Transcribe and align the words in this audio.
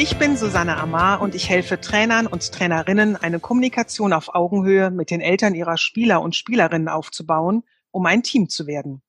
ich 0.00 0.16
bin 0.16 0.36
Susanne 0.36 0.76
Amar 0.76 1.20
und 1.20 1.34
ich 1.34 1.48
helfe 1.48 1.80
Trainern 1.80 2.28
und 2.28 2.52
Trainerinnen, 2.52 3.16
eine 3.16 3.40
Kommunikation 3.40 4.12
auf 4.12 4.32
Augenhöhe 4.32 4.92
mit 4.92 5.10
den 5.10 5.20
Eltern 5.20 5.56
ihrer 5.56 5.76
Spieler 5.76 6.22
und 6.22 6.36
Spielerinnen 6.36 6.88
aufzubauen, 6.88 7.64
um 7.90 8.06
ein 8.06 8.22
Team 8.22 8.48
zu 8.48 8.68
werden. 8.68 9.02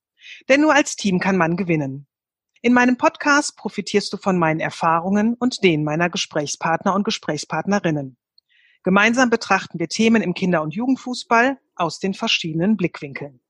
Denn 0.48 0.60
nur 0.60 0.74
als 0.74 0.96
Team 0.96 1.20
kann 1.20 1.36
man 1.36 1.56
gewinnen. 1.56 2.08
In 2.60 2.72
meinem 2.72 2.96
Podcast 2.96 3.56
profitierst 3.56 4.12
du 4.12 4.16
von 4.16 4.36
meinen 4.36 4.58
Erfahrungen 4.58 5.34
und 5.34 5.62
denen 5.62 5.84
meiner 5.84 6.10
Gesprächspartner 6.10 6.92
und 6.92 7.04
Gesprächspartnerinnen. 7.04 8.16
Gemeinsam 8.82 9.30
betrachten 9.30 9.78
wir 9.78 9.88
Themen 9.88 10.22
im 10.22 10.34
Kinder- 10.34 10.62
und 10.62 10.74
Jugendfußball 10.74 11.56
aus 11.76 12.00
den 12.00 12.14
verschiedenen 12.14 12.76
Blickwinkeln. 12.76 13.40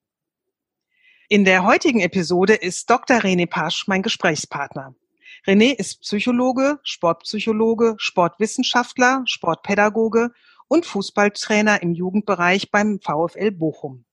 In 1.30 1.46
der 1.46 1.64
heutigen 1.64 2.00
Episode 2.00 2.52
ist 2.52 2.90
Dr. 2.90 3.16
René 3.16 3.48
Pasch 3.48 3.88
mein 3.88 4.02
Gesprächspartner. 4.02 4.94
René 5.46 5.72
ist 5.72 6.02
Psychologe, 6.02 6.78
Sportpsychologe, 6.82 7.94
Sportwissenschaftler, 7.98 9.22
Sportpädagoge 9.24 10.32
und 10.68 10.84
Fußballtrainer 10.86 11.82
im 11.82 11.94
Jugendbereich 11.94 12.70
beim 12.70 13.00
VfL 13.00 13.50
Bochum. 13.50 14.04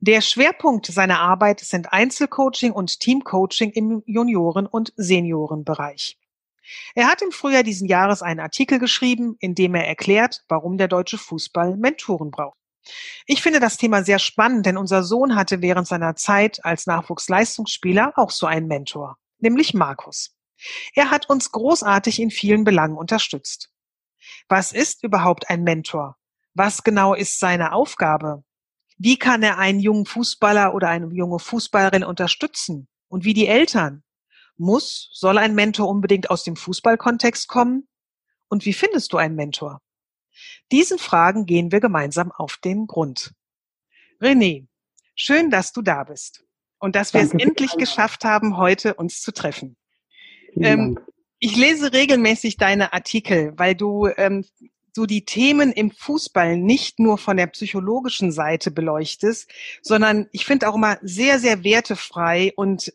Der 0.00 0.20
Schwerpunkt 0.20 0.86
seiner 0.86 1.20
Arbeit 1.20 1.60
sind 1.60 1.92
Einzelcoaching 1.92 2.72
und 2.72 3.00
Teamcoaching 3.00 3.70
im 3.70 4.02
Junioren- 4.04 4.66
und 4.66 4.92
Seniorenbereich. 4.96 6.18
Er 6.94 7.08
hat 7.08 7.22
im 7.22 7.32
Frühjahr 7.32 7.62
diesen 7.62 7.88
Jahres 7.88 8.22
einen 8.22 8.40
Artikel 8.40 8.78
geschrieben, 8.78 9.36
in 9.38 9.54
dem 9.54 9.74
er 9.74 9.86
erklärt, 9.86 10.44
warum 10.48 10.76
der 10.76 10.88
deutsche 10.88 11.18
Fußball 11.18 11.76
Mentoren 11.76 12.30
braucht. 12.30 12.58
Ich 13.26 13.42
finde 13.42 13.60
das 13.60 13.78
Thema 13.78 14.02
sehr 14.02 14.18
spannend, 14.18 14.66
denn 14.66 14.76
unser 14.76 15.02
Sohn 15.02 15.36
hatte 15.36 15.62
während 15.62 15.86
seiner 15.86 16.16
Zeit 16.16 16.62
als 16.64 16.86
Nachwuchsleistungsspieler 16.86 18.12
auch 18.16 18.30
so 18.30 18.46
einen 18.46 18.66
Mentor, 18.66 19.16
nämlich 19.38 19.72
Markus. 19.72 20.34
Er 20.94 21.10
hat 21.10 21.28
uns 21.28 21.52
großartig 21.52 22.20
in 22.20 22.30
vielen 22.30 22.64
Belangen 22.64 22.96
unterstützt. 22.96 23.70
Was 24.48 24.72
ist 24.72 25.02
überhaupt 25.02 25.50
ein 25.50 25.62
Mentor? 25.62 26.16
Was 26.54 26.82
genau 26.84 27.14
ist 27.14 27.40
seine 27.40 27.72
Aufgabe? 27.72 28.44
Wie 28.96 29.18
kann 29.18 29.42
er 29.42 29.58
einen 29.58 29.80
jungen 29.80 30.06
Fußballer 30.06 30.74
oder 30.74 30.88
eine 30.88 31.12
junge 31.12 31.38
Fußballerin 31.38 32.04
unterstützen? 32.04 32.88
Und 33.08 33.24
wie 33.24 33.34
die 33.34 33.48
Eltern? 33.48 34.02
Muss, 34.56 35.10
soll 35.12 35.38
ein 35.38 35.54
Mentor 35.54 35.88
unbedingt 35.88 36.30
aus 36.30 36.44
dem 36.44 36.56
Fußballkontext 36.56 37.48
kommen? 37.48 37.88
Und 38.48 38.64
wie 38.64 38.72
findest 38.72 39.12
du 39.12 39.16
einen 39.16 39.34
Mentor? 39.34 39.80
Diesen 40.70 40.98
Fragen 40.98 41.46
gehen 41.46 41.72
wir 41.72 41.80
gemeinsam 41.80 42.30
auf 42.32 42.56
den 42.56 42.86
Grund. 42.86 43.32
René, 44.20 44.66
schön, 45.16 45.50
dass 45.50 45.72
du 45.72 45.82
da 45.82 46.04
bist 46.04 46.44
und 46.78 46.94
dass 46.94 47.14
wir 47.14 47.20
Danke. 47.20 47.36
es 47.36 47.42
endlich 47.42 47.72
geschafft 47.76 48.24
haben, 48.24 48.56
heute 48.56 48.94
uns 48.94 49.20
zu 49.20 49.32
treffen. 49.32 49.76
Ähm, 50.56 50.98
ich 51.38 51.56
lese 51.56 51.92
regelmäßig 51.92 52.56
deine 52.56 52.92
Artikel, 52.92 53.52
weil 53.56 53.74
du 53.74 54.08
ähm, 54.16 54.44
so 54.94 55.06
die 55.06 55.24
Themen 55.24 55.72
im 55.72 55.90
Fußball 55.90 56.56
nicht 56.56 57.00
nur 57.00 57.18
von 57.18 57.36
der 57.36 57.48
psychologischen 57.48 58.32
Seite 58.32 58.70
beleuchtest, 58.70 59.50
sondern 59.82 60.28
ich 60.32 60.44
finde 60.44 60.68
auch 60.68 60.76
immer 60.76 60.98
sehr, 61.02 61.38
sehr 61.40 61.64
wertefrei 61.64 62.52
und 62.56 62.92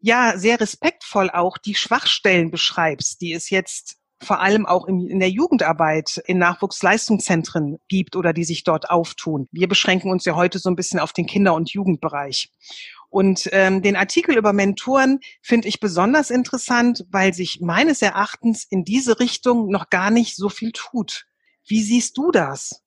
ja, 0.00 0.36
sehr 0.36 0.60
respektvoll 0.60 1.30
auch 1.30 1.56
die 1.56 1.74
Schwachstellen 1.74 2.50
beschreibst, 2.50 3.20
die 3.20 3.32
es 3.32 3.50
jetzt 3.50 3.96
vor 4.22 4.40
allem 4.40 4.64
auch 4.64 4.86
in 4.86 5.18
der 5.18 5.30
Jugendarbeit 5.30 6.22
in 6.26 6.38
Nachwuchsleistungszentren 6.38 7.78
gibt 7.88 8.16
oder 8.16 8.32
die 8.32 8.44
sich 8.44 8.64
dort 8.64 8.90
auftun. 8.90 9.48
Wir 9.52 9.68
beschränken 9.68 10.10
uns 10.10 10.24
ja 10.24 10.34
heute 10.34 10.58
so 10.58 10.70
ein 10.70 10.76
bisschen 10.76 11.00
auf 11.00 11.12
den 11.12 11.26
Kinder- 11.26 11.54
und 11.54 11.72
Jugendbereich. 11.72 12.50
Und 13.14 13.48
ähm, 13.52 13.80
den 13.80 13.94
Artikel 13.94 14.36
über 14.36 14.52
Mentoren 14.52 15.20
finde 15.40 15.68
ich 15.68 15.78
besonders 15.78 16.32
interessant, 16.32 17.06
weil 17.12 17.32
sich 17.32 17.60
meines 17.60 18.02
Erachtens 18.02 18.66
in 18.68 18.82
diese 18.82 19.20
Richtung 19.20 19.68
noch 19.68 19.88
gar 19.88 20.10
nicht 20.10 20.34
so 20.34 20.48
viel 20.48 20.72
tut. 20.72 21.24
Wie 21.64 21.78
siehst 21.78 22.18
du 22.18 22.32
das? 22.32 22.82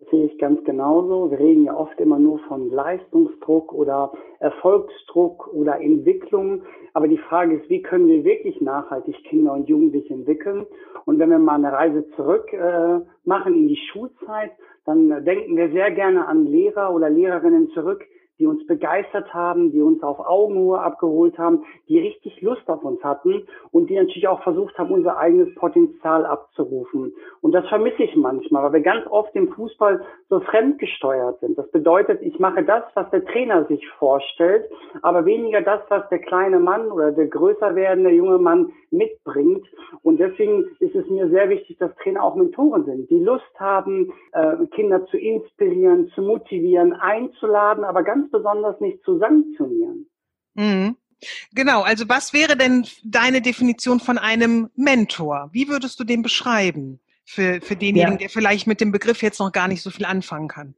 Das 0.00 0.10
sehe 0.10 0.24
ich 0.24 0.38
ganz 0.38 0.64
genauso. 0.64 1.30
Wir 1.30 1.38
reden 1.38 1.64
ja 1.64 1.76
oft 1.76 2.00
immer 2.00 2.18
nur 2.18 2.38
von 2.48 2.70
Leistungsdruck 2.70 3.70
oder 3.74 4.12
Erfolgsdruck 4.38 5.48
oder 5.52 5.78
Entwicklung. 5.78 6.62
Aber 6.94 7.06
die 7.06 7.18
Frage 7.18 7.56
ist, 7.56 7.68
wie 7.68 7.82
können 7.82 8.08
wir 8.08 8.24
wirklich 8.24 8.58
nachhaltig 8.62 9.22
Kinder 9.24 9.52
und 9.52 9.68
Jugendliche 9.68 10.14
entwickeln? 10.14 10.64
Und 11.04 11.18
wenn 11.18 11.28
wir 11.28 11.38
mal 11.38 11.56
eine 11.56 11.72
Reise 11.72 12.08
zurück 12.16 12.50
äh, 12.54 13.00
machen 13.24 13.54
in 13.54 13.68
die 13.68 13.78
Schulzeit, 13.92 14.52
dann 14.86 15.22
denken 15.26 15.54
wir 15.58 15.70
sehr 15.70 15.90
gerne 15.90 16.26
an 16.26 16.46
Lehrer 16.46 16.94
oder 16.94 17.10
Lehrerinnen 17.10 17.68
zurück, 17.74 18.06
die 18.38 18.46
uns 18.46 18.66
begeistert 18.66 19.32
haben, 19.32 19.72
die 19.72 19.80
uns 19.80 20.02
auf 20.02 20.18
Augenhöhe 20.20 20.78
abgeholt 20.78 21.38
haben, 21.38 21.64
die 21.88 21.98
richtig 21.98 22.40
Lust 22.42 22.68
auf 22.68 22.82
uns 22.84 23.02
hatten 23.02 23.46
und 23.70 23.88
die 23.88 23.96
natürlich 23.96 24.28
auch 24.28 24.42
versucht 24.42 24.76
haben, 24.78 24.90
unser 24.90 25.18
eigenes 25.18 25.54
Potenzial 25.54 26.26
abzurufen. 26.26 27.14
Und 27.40 27.52
das 27.52 27.66
vermisse 27.68 28.02
ich 28.02 28.14
manchmal, 28.16 28.64
weil 28.64 28.74
wir 28.74 28.80
ganz 28.80 29.06
oft 29.08 29.34
im 29.34 29.48
Fußball 29.52 30.04
so 30.28 30.40
fremdgesteuert 30.40 31.40
sind. 31.40 31.56
Das 31.56 31.70
bedeutet, 31.70 32.20
ich 32.22 32.38
mache 32.38 32.64
das, 32.64 32.82
was 32.94 33.08
der 33.10 33.24
Trainer 33.24 33.64
sich 33.66 33.86
vorstellt, 33.98 34.68
aber 35.02 35.24
weniger 35.24 35.62
das, 35.62 35.80
was 35.88 36.08
der 36.08 36.18
kleine 36.18 36.58
Mann 36.58 36.90
oder 36.90 37.12
der 37.12 37.28
größer 37.28 37.74
werdende 37.76 38.10
junge 38.10 38.38
Mann 38.38 38.72
mitbringt. 38.90 39.64
Und 40.02 40.18
deswegen 40.18 40.64
ist 40.80 40.94
es 40.94 41.08
mir 41.08 41.28
sehr 41.30 41.48
wichtig, 41.48 41.78
dass 41.78 41.94
Trainer 42.02 42.24
auch 42.24 42.34
Mentoren 42.34 42.84
sind, 42.84 43.08
die 43.08 43.20
Lust 43.20 43.44
haben, 43.58 44.12
äh, 44.32 44.66
Kinder 44.74 45.06
zu 45.06 45.16
inspirieren, 45.16 46.10
zu 46.14 46.22
motivieren, 46.22 46.92
einzuladen, 46.92 47.84
aber 47.84 48.02
ganz 48.02 48.30
besonders 48.30 48.80
nicht 48.80 49.02
zu 49.04 49.18
sanktionieren. 49.18 50.08
Mhm. 50.54 50.96
Genau, 51.54 51.82
also 51.82 52.08
was 52.08 52.34
wäre 52.34 52.56
denn 52.56 52.86
deine 53.04 53.40
Definition 53.40 54.00
von 54.00 54.18
einem 54.18 54.68
Mentor? 54.74 55.48
Wie 55.52 55.68
würdest 55.68 55.98
du 55.98 56.04
den 56.04 56.22
beschreiben 56.22 57.00
für, 57.26 57.60
für 57.60 57.76
denjenigen, 57.76 58.12
ja. 58.12 58.18
der 58.18 58.28
vielleicht 58.28 58.66
mit 58.66 58.80
dem 58.80 58.92
Begriff 58.92 59.22
jetzt 59.22 59.40
noch 59.40 59.52
gar 59.52 59.68
nicht 59.68 59.82
so 59.82 59.90
viel 59.90 60.06
anfangen 60.06 60.48
kann? 60.48 60.74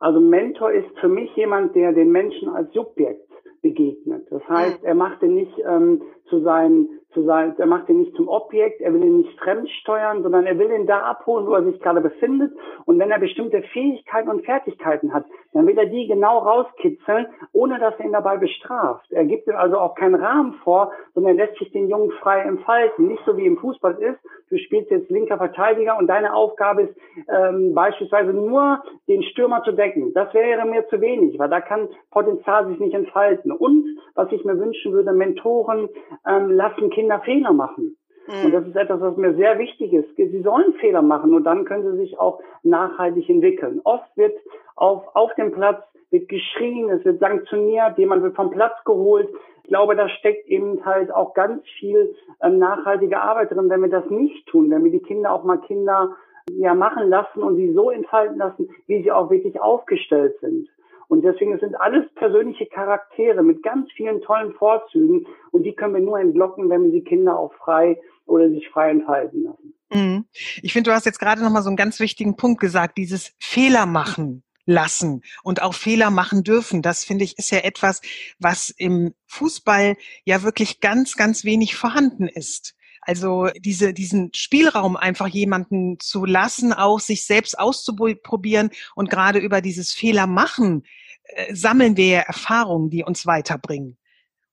Also 0.00 0.20
Mentor 0.20 0.72
ist 0.72 0.86
für 1.00 1.08
mich 1.08 1.34
jemand, 1.36 1.74
der 1.74 1.92
den 1.92 2.10
Menschen 2.10 2.48
als 2.50 2.70
Subjekt 2.74 3.30
begegnet. 3.62 4.26
Das 4.30 4.42
heißt, 4.48 4.84
er 4.84 4.94
macht 4.94 5.22
ihn 5.22 5.36
nicht 5.36 5.52
ähm, 5.66 6.02
zu 6.28 6.40
seinen 6.40 6.88
zu 7.14 7.22
sein, 7.22 7.54
er 7.56 7.66
macht 7.66 7.88
ihn 7.88 8.00
nicht 8.00 8.14
zum 8.16 8.28
Objekt, 8.28 8.80
er 8.80 8.92
will 8.92 9.02
ihn 9.02 9.18
nicht 9.18 9.38
fremdsteuern, 9.38 10.22
sondern 10.22 10.44
er 10.44 10.58
will 10.58 10.70
ihn 10.70 10.86
da 10.86 11.00
abholen, 11.00 11.46
wo 11.46 11.54
er 11.54 11.64
sich 11.64 11.80
gerade 11.80 12.00
befindet. 12.00 12.52
Und 12.84 12.98
wenn 12.98 13.10
er 13.10 13.20
bestimmte 13.20 13.62
Fähigkeiten 13.72 14.28
und 14.28 14.44
Fertigkeiten 14.44 15.14
hat, 15.14 15.24
dann 15.52 15.66
will 15.66 15.78
er 15.78 15.86
die 15.86 16.06
genau 16.08 16.38
rauskitzeln, 16.38 17.26
ohne 17.52 17.78
dass 17.78 17.94
er 17.98 18.06
ihn 18.06 18.12
dabei 18.12 18.36
bestraft. 18.36 19.10
Er 19.12 19.24
gibt 19.24 19.46
ihm 19.46 19.54
also 19.54 19.78
auch 19.78 19.94
keinen 19.94 20.16
Rahmen 20.16 20.54
vor, 20.64 20.92
sondern 21.14 21.38
er 21.38 21.46
lässt 21.46 21.58
sich 21.58 21.70
den 21.70 21.88
Jungen 21.88 22.10
frei 22.20 22.40
entfalten. 22.40 23.08
Nicht 23.08 23.22
so 23.24 23.36
wie 23.36 23.46
im 23.46 23.56
Fußball 23.56 23.94
ist, 24.02 24.18
du 24.50 24.58
spielst 24.58 24.90
jetzt 24.90 25.10
linker 25.10 25.38
Verteidiger 25.38 25.96
und 25.96 26.08
deine 26.08 26.34
Aufgabe 26.34 26.82
ist 26.82 26.96
ähm, 27.28 27.74
beispielsweise 27.74 28.32
nur 28.32 28.82
den 29.08 29.22
Stürmer 29.22 29.62
zu 29.62 29.72
decken. 29.72 30.12
Das 30.14 30.34
wäre 30.34 30.66
mir 30.66 30.86
zu 30.88 31.00
wenig, 31.00 31.38
weil 31.38 31.48
da 31.48 31.60
kann 31.60 31.88
Potenzial 32.10 32.66
sich 32.66 32.78
nicht 32.80 32.94
entfalten. 32.94 33.52
Und 33.52 33.84
was 34.14 34.30
ich 34.32 34.44
mir 34.44 34.58
wünschen 34.58 34.92
würde, 34.92 35.12
Mentoren 35.12 35.88
ähm, 36.26 36.50
lassen 36.50 36.90
Kinder 36.90 37.20
Fehler 37.20 37.52
machen. 37.52 37.96
Mhm. 38.26 38.46
Und 38.46 38.52
das 38.52 38.66
ist 38.66 38.76
etwas, 38.76 39.00
was 39.00 39.16
mir 39.16 39.34
sehr 39.34 39.58
wichtig 39.58 39.92
ist. 39.92 40.16
Sie 40.16 40.42
sollen 40.42 40.74
Fehler 40.74 41.02
machen 41.02 41.34
und 41.34 41.44
dann 41.44 41.64
können 41.64 41.92
sie 41.92 41.98
sich 41.98 42.18
auch 42.18 42.40
nachhaltig 42.62 43.28
entwickeln. 43.28 43.80
Oft 43.84 44.16
wird 44.16 44.36
auf, 44.76 45.04
auf 45.14 45.34
dem 45.34 45.52
Platz 45.52 45.82
wird 46.10 46.28
geschrien, 46.28 46.90
es 46.90 47.04
wird 47.04 47.20
sanktioniert, 47.20 47.98
jemand 47.98 48.22
wird 48.22 48.36
vom 48.36 48.50
Platz 48.50 48.74
geholt. 48.84 49.28
Ich 49.62 49.68
glaube, 49.68 49.96
da 49.96 50.08
steckt 50.08 50.46
eben 50.48 50.84
halt 50.84 51.12
auch 51.12 51.34
ganz 51.34 51.62
viel 51.78 52.14
ähm, 52.42 52.58
nachhaltige 52.58 53.20
Arbeit 53.20 53.50
drin, 53.50 53.68
wenn 53.68 53.82
wir 53.82 53.88
das 53.88 54.08
nicht 54.10 54.46
tun, 54.46 54.70
wenn 54.70 54.84
wir 54.84 54.92
die 54.92 55.00
Kinder 55.00 55.32
auch 55.32 55.44
mal 55.44 55.58
Kinder 55.58 56.16
ja 56.50 56.74
machen 56.74 57.08
lassen 57.08 57.42
und 57.42 57.56
sie 57.56 57.72
so 57.72 57.90
entfalten 57.90 58.36
lassen, 58.36 58.68
wie 58.86 59.02
sie 59.02 59.10
auch 59.10 59.30
wirklich 59.30 59.60
aufgestellt 59.60 60.38
sind. 60.40 60.68
Und 61.08 61.22
deswegen 61.22 61.58
sind 61.58 61.74
alles 61.76 62.04
persönliche 62.14 62.66
Charaktere 62.66 63.42
mit 63.42 63.62
ganz 63.62 63.90
vielen 63.92 64.20
tollen 64.22 64.52
Vorzügen 64.54 65.26
und 65.50 65.64
die 65.64 65.74
können 65.74 65.94
wir 65.94 66.00
nur 66.00 66.18
entlocken, 66.18 66.70
wenn 66.70 66.84
wir 66.84 66.92
die 66.92 67.04
Kinder 67.04 67.38
auch 67.38 67.52
frei 67.54 68.00
oder 68.26 68.48
sich 68.48 68.68
frei 68.70 68.90
entfalten 68.90 69.44
lassen. 69.44 69.74
Mhm. 69.92 70.24
Ich 70.62 70.72
finde, 70.72 70.90
du 70.90 70.94
hast 70.94 71.06
jetzt 71.06 71.20
gerade 71.20 71.42
nochmal 71.42 71.62
so 71.62 71.68
einen 71.68 71.76
ganz 71.76 72.00
wichtigen 72.00 72.36
Punkt 72.36 72.60
gesagt, 72.60 72.98
dieses 72.98 73.34
Fehler 73.38 73.86
machen 73.86 74.42
lassen 74.66 75.22
und 75.42 75.62
auch 75.62 75.74
Fehler 75.74 76.10
machen 76.10 76.42
dürfen. 76.42 76.82
Das 76.82 77.04
finde 77.04 77.24
ich 77.24 77.38
ist 77.38 77.50
ja 77.50 77.58
etwas, 77.58 78.00
was 78.38 78.70
im 78.70 79.14
Fußball 79.26 79.96
ja 80.24 80.42
wirklich 80.42 80.80
ganz, 80.80 81.16
ganz 81.16 81.44
wenig 81.44 81.76
vorhanden 81.76 82.28
ist. 82.28 82.74
Also 83.06 83.48
diese, 83.58 83.92
diesen 83.92 84.32
Spielraum 84.34 84.96
einfach 84.96 85.28
jemanden 85.28 85.98
zu 86.00 86.24
lassen, 86.24 86.72
auch 86.72 87.00
sich 87.00 87.26
selbst 87.26 87.58
auszuprobieren 87.58 88.70
und 88.94 89.10
gerade 89.10 89.38
über 89.38 89.60
dieses 89.60 89.92
Fehler 89.92 90.26
machen, 90.26 90.84
äh, 91.24 91.54
sammeln 91.54 91.96
wir 91.96 92.06
ja 92.06 92.20
Erfahrungen, 92.20 92.90
die 92.90 93.04
uns 93.04 93.26
weiterbringen. 93.26 93.98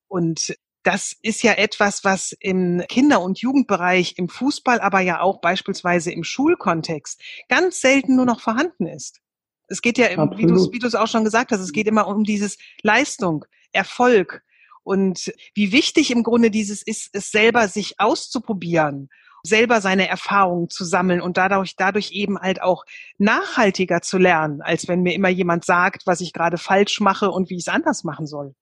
Und 0.08 0.56
das 0.84 1.16
ist 1.22 1.44
ja 1.44 1.54
etwas, 1.54 2.04
was 2.04 2.36
im 2.40 2.84
Kinder- 2.90 3.22
und 3.22 3.40
Jugendbereich, 3.40 4.16
im 4.18 4.30
Fußball, 4.30 4.80
aber 4.80 5.00
ja 5.00 5.22
auch 5.22 5.40
beispielsweise 5.40 6.12
im 6.12 6.24
Schulkontext 6.24 7.22
ganz 7.50 7.82
selten 7.82 8.16
nur 8.16 8.26
noch 8.26 8.42
vorhanden 8.42 8.88
ist. 8.88 9.22
Es 9.68 9.82
geht 9.82 9.98
ja, 9.98 10.14
du 10.16 10.72
wie 10.74 10.80
du 10.80 10.88
es 10.88 10.96
auch 10.96 11.08
schon 11.08 11.24
gesagt 11.24 11.52
hast, 11.52 11.62
es 11.62 11.72
geht 11.72 11.88
immer 11.88 12.08
um 12.08 12.24
dieses 12.24 12.58
Leistung, 12.82 13.46
Erfolg 13.72 14.44
und 14.84 15.34
wie 15.54 15.72
wichtig 15.72 16.12
im 16.12 16.24
Grunde 16.24 16.50
dieses 16.50 16.82
ist, 16.82 17.10
es 17.14 17.32
selber 17.32 17.68
sich 17.68 17.96
auszuprobieren, 18.00 19.10
selber 19.44 19.82
seine 19.82 20.08
Erfahrungen 20.08 20.70
zu 20.70 20.84
sammeln 20.84 21.22
und 21.22 21.38
dadurch, 21.38 21.76
dadurch 21.76 22.12
eben 22.12 22.40
halt 22.40 22.62
auch 22.62 22.86
nachhaltiger 23.18 24.02
zu 24.02 24.18
lernen, 24.18 24.62
als 24.62 24.88
wenn 24.88 25.02
mir 25.02 25.14
immer 25.14 25.30
jemand 25.30 25.66
sagt, 25.66 26.04
was 26.06 26.22
ich 26.22 26.34
gerade 26.34 26.58
falsch 26.58 27.00
mache 27.02 27.32
und 27.32 27.50
wie 27.50 27.56
ich 27.56 27.68
es 27.68 27.74
anders 27.74 28.04
machen 28.04 28.26
soll. 28.26 28.54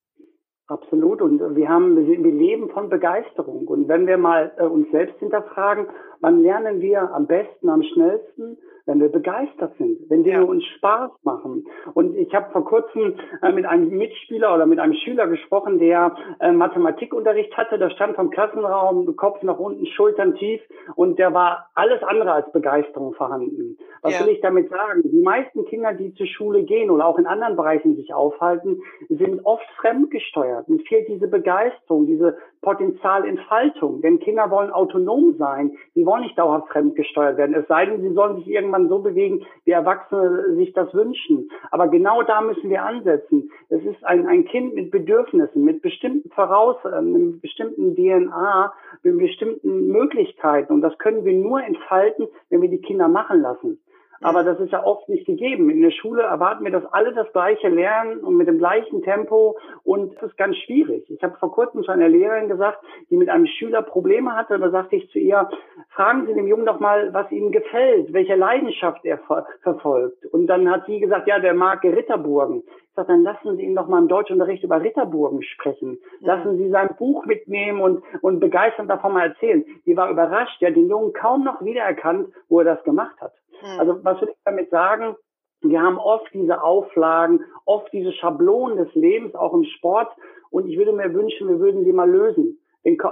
Absolut. 0.69 1.19
Und 1.21 1.55
wir 1.55 1.67
haben, 1.67 1.97
wir 1.97 2.31
leben 2.31 2.69
von 2.69 2.89
Begeisterung. 2.89 3.67
Und 3.67 3.87
wenn 3.87 4.05
wir 4.05 4.19
mal 4.19 4.51
äh, 4.57 4.63
uns 4.63 4.89
selbst 4.91 5.17
hinterfragen, 5.17 5.87
wann 6.21 6.41
lernen 6.41 6.79
wir 6.79 7.11
am 7.11 7.25
besten, 7.25 7.69
am 7.69 7.81
schnellsten? 7.81 8.57
Wenn 8.89 8.99
wir 8.99 9.09
begeistert 9.09 9.77
sind, 9.77 10.09
wenn 10.09 10.23
Dinge 10.23 10.39
ja. 10.39 10.43
uns 10.43 10.65
Spaß 10.65 11.11
machen. 11.23 11.67
Und 11.93 12.17
ich 12.17 12.33
habe 12.33 12.51
vor 12.51 12.65
kurzem 12.65 13.13
äh, 13.43 13.51
mit 13.51 13.65
einem 13.65 13.89
Mitspieler 13.89 14.53
oder 14.55 14.65
mit 14.65 14.79
einem 14.79 14.95
Schüler 14.95 15.27
gesprochen, 15.27 15.77
der 15.77 16.15
äh, 16.39 16.51
Mathematikunterricht 16.51 17.55
hatte. 17.55 17.77
Der 17.77 17.91
stand 17.91 18.15
vom 18.15 18.31
Klassenraum, 18.31 19.15
Kopf 19.15 19.43
nach 19.43 19.59
unten, 19.59 19.85
Schultern 19.85 20.33
tief 20.35 20.59
und 20.95 21.19
der 21.19 21.35
war 21.35 21.69
alles 21.75 22.01
andere 22.01 22.31
als 22.31 22.51
Begeisterung 22.51 23.13
vorhanden. 23.13 23.77
Was 24.01 24.19
ja. 24.19 24.25
will 24.25 24.33
ich 24.33 24.41
damit 24.41 24.69
sagen? 24.69 25.03
Die 25.03 25.21
meisten 25.21 25.65
Kinder, 25.65 25.93
die 25.93 26.13
zur 26.15 26.25
Schule 26.25 26.63
gehen 26.63 26.89
oder 26.89 27.05
auch 27.05 27.19
in 27.19 27.27
anderen 27.27 27.55
Bereichen 27.55 27.95
sich 27.95 28.13
aufhalten, 28.13 28.81
sind 29.09 29.45
oft 29.45 29.67
fremdgesteuert. 29.79 30.67
Und 30.67 30.87
fehlt 30.87 31.07
diese 31.07 31.27
Begeisterung, 31.27 32.07
diese 32.07 32.37
Potenzialentfaltung. 32.61 34.01
Denn 34.01 34.19
Kinder 34.19 34.51
wollen 34.51 34.71
autonom 34.71 35.35
sein. 35.37 35.77
Sie 35.95 36.05
wollen 36.05 36.23
nicht 36.23 36.37
dauerhaft 36.37 36.69
fremdgesteuert 36.69 37.37
werden. 37.37 37.55
Es 37.55 37.67
sei 37.67 37.85
denn, 37.85 38.01
sie 38.01 38.13
sollen 38.13 38.37
sich 38.37 38.47
irgendwann 38.47 38.89
so 38.89 38.99
bewegen, 38.99 39.45
wie 39.65 39.71
Erwachsene 39.71 40.55
sich 40.55 40.73
das 40.73 40.93
wünschen. 40.93 41.49
Aber 41.71 41.87
genau 41.87 42.21
da 42.23 42.41
müssen 42.41 42.69
wir 42.69 42.83
ansetzen. 42.83 43.51
Es 43.69 43.83
ist 43.83 44.03
ein, 44.05 44.27
ein 44.27 44.45
Kind 44.45 44.75
mit 44.75 44.91
Bedürfnissen, 44.91 45.63
mit 45.63 45.81
bestimmten 45.81 46.29
Voraus, 46.31 46.77
äh, 46.85 47.01
mit 47.01 47.41
bestimmten 47.41 47.95
DNA, 47.95 48.73
mit 49.03 49.17
bestimmten 49.17 49.87
Möglichkeiten. 49.87 50.73
Und 50.73 50.81
das 50.81 50.97
können 50.97 51.23
wir 51.23 51.33
nur 51.33 51.63
entfalten, 51.63 52.27
wenn 52.49 52.61
wir 52.61 52.69
die 52.69 52.81
Kinder 52.81 53.07
machen 53.07 53.41
lassen. 53.41 53.79
Aber 54.21 54.43
das 54.43 54.59
ist 54.59 54.71
ja 54.71 54.85
oft 54.85 55.07
nicht 55.07 55.25
gegeben. 55.25 55.69
In 55.69 55.81
der 55.81 55.91
Schule 55.91 56.23
erwarten 56.23 56.65
wir, 56.65 56.71
dass 56.71 56.85
alle 56.91 57.13
das 57.13 57.31
Gleiche 57.31 57.69
lernen 57.69 58.19
und 58.19 58.35
mit 58.35 58.47
dem 58.47 58.57
gleichen 58.57 59.01
Tempo. 59.01 59.57
Und 59.83 60.15
das 60.15 60.31
ist 60.31 60.37
ganz 60.37 60.57
schwierig. 60.57 61.09
Ich 61.09 61.23
habe 61.23 61.37
vor 61.37 61.51
kurzem 61.51 61.83
zu 61.83 61.91
einer 61.91 62.09
Lehrerin 62.09 62.49
gesagt, 62.49 62.79
die 63.09 63.17
mit 63.17 63.29
einem 63.29 63.45
Schüler 63.45 63.81
Probleme 63.81 64.35
hatte. 64.35 64.59
Da 64.59 64.69
sagte 64.71 64.97
ich 64.97 65.09
zu 65.11 65.19
ihr, 65.19 65.49
fragen 65.89 66.25
Sie 66.27 66.33
dem 66.33 66.47
Jungen 66.47 66.65
doch 66.65 66.79
mal, 66.79 67.13
was 67.13 67.31
ihm 67.31 67.51
gefällt, 67.51 68.11
welche 68.11 68.35
Leidenschaft 68.35 69.05
er 69.05 69.19
ver 69.19 69.45
verfolgt. 69.61 70.25
Und 70.25 70.47
dann 70.47 70.69
hat 70.69 70.85
sie 70.85 70.99
gesagt, 70.99 71.27
ja, 71.27 71.39
der 71.39 71.53
mag 71.53 71.83
Ritterburgen. 71.83 72.63
Ich 72.89 72.95
sage, 72.95 73.07
dann 73.09 73.23
lassen 73.23 73.55
Sie 73.55 73.63
ihn 73.63 73.75
doch 73.75 73.87
mal 73.87 73.99
im 73.99 74.07
Deutschunterricht 74.07 74.63
über 74.63 74.81
Ritterburgen 74.81 75.41
sprechen. 75.43 75.99
Lassen 76.19 76.57
Sie 76.57 76.69
sein 76.69 76.89
Buch 76.97 77.25
mitnehmen 77.25 77.79
und, 77.79 78.03
und 78.21 78.39
begeisternd 78.39 78.89
davon 78.89 79.13
mal 79.13 79.27
erzählen. 79.29 79.63
Die 79.85 79.95
war 79.95 80.09
überrascht, 80.09 80.61
ja, 80.61 80.71
den 80.71 80.89
Jungen 80.89 81.13
kaum 81.13 81.43
noch 81.43 81.63
wiedererkannt, 81.63 82.29
wo 82.49 82.59
er 82.59 82.65
das 82.65 82.83
gemacht 82.83 83.15
hat. 83.21 83.33
Mhm. 83.61 83.79
Also 83.79 84.03
was 84.03 84.21
will 84.21 84.29
ich 84.29 84.37
damit 84.45 84.69
sagen? 84.69 85.15
Wir 85.61 85.81
haben 85.81 85.97
oft 85.97 86.33
diese 86.33 86.63
Auflagen, 86.63 87.41
oft 87.65 87.91
diese 87.91 88.13
Schablonen 88.13 88.77
des 88.77 88.93
Lebens, 88.95 89.35
auch 89.35 89.53
im 89.53 89.65
Sport. 89.65 90.09
Und 90.51 90.67
ich 90.67 90.77
würde 90.77 90.93
mir 90.93 91.13
wünschen, 91.13 91.47
wir 91.47 91.59
würden 91.59 91.83
sie 91.83 91.91
mal 91.91 92.09
lösen. 92.09 92.59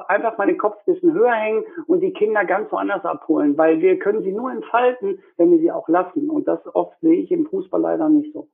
einfach 0.08 0.38
mal 0.38 0.48
den 0.48 0.58
Kopf 0.58 0.78
ein 0.78 0.94
bisschen 0.94 1.14
höher 1.14 1.34
hängen 1.34 1.66
und 1.88 2.00
die 2.00 2.14
Kinder 2.14 2.46
ganz 2.46 2.72
woanders 2.72 3.04
abholen, 3.04 3.58
weil 3.58 3.82
wir 3.82 4.00
können 4.00 4.24
sie 4.24 4.32
nur 4.32 4.52
entfalten, 4.52 5.20
wenn 5.36 5.52
wir 5.52 5.60
sie 5.60 5.72
auch 5.72 5.88
lassen. 5.90 6.30
Und 6.30 6.48
das 6.48 6.60
oft 6.74 6.98
sehe 7.02 7.20
ich 7.20 7.32
im 7.32 7.48
Fußball 7.48 7.82
leider 7.82 8.08
nicht 8.08 8.34
so. 8.34 8.48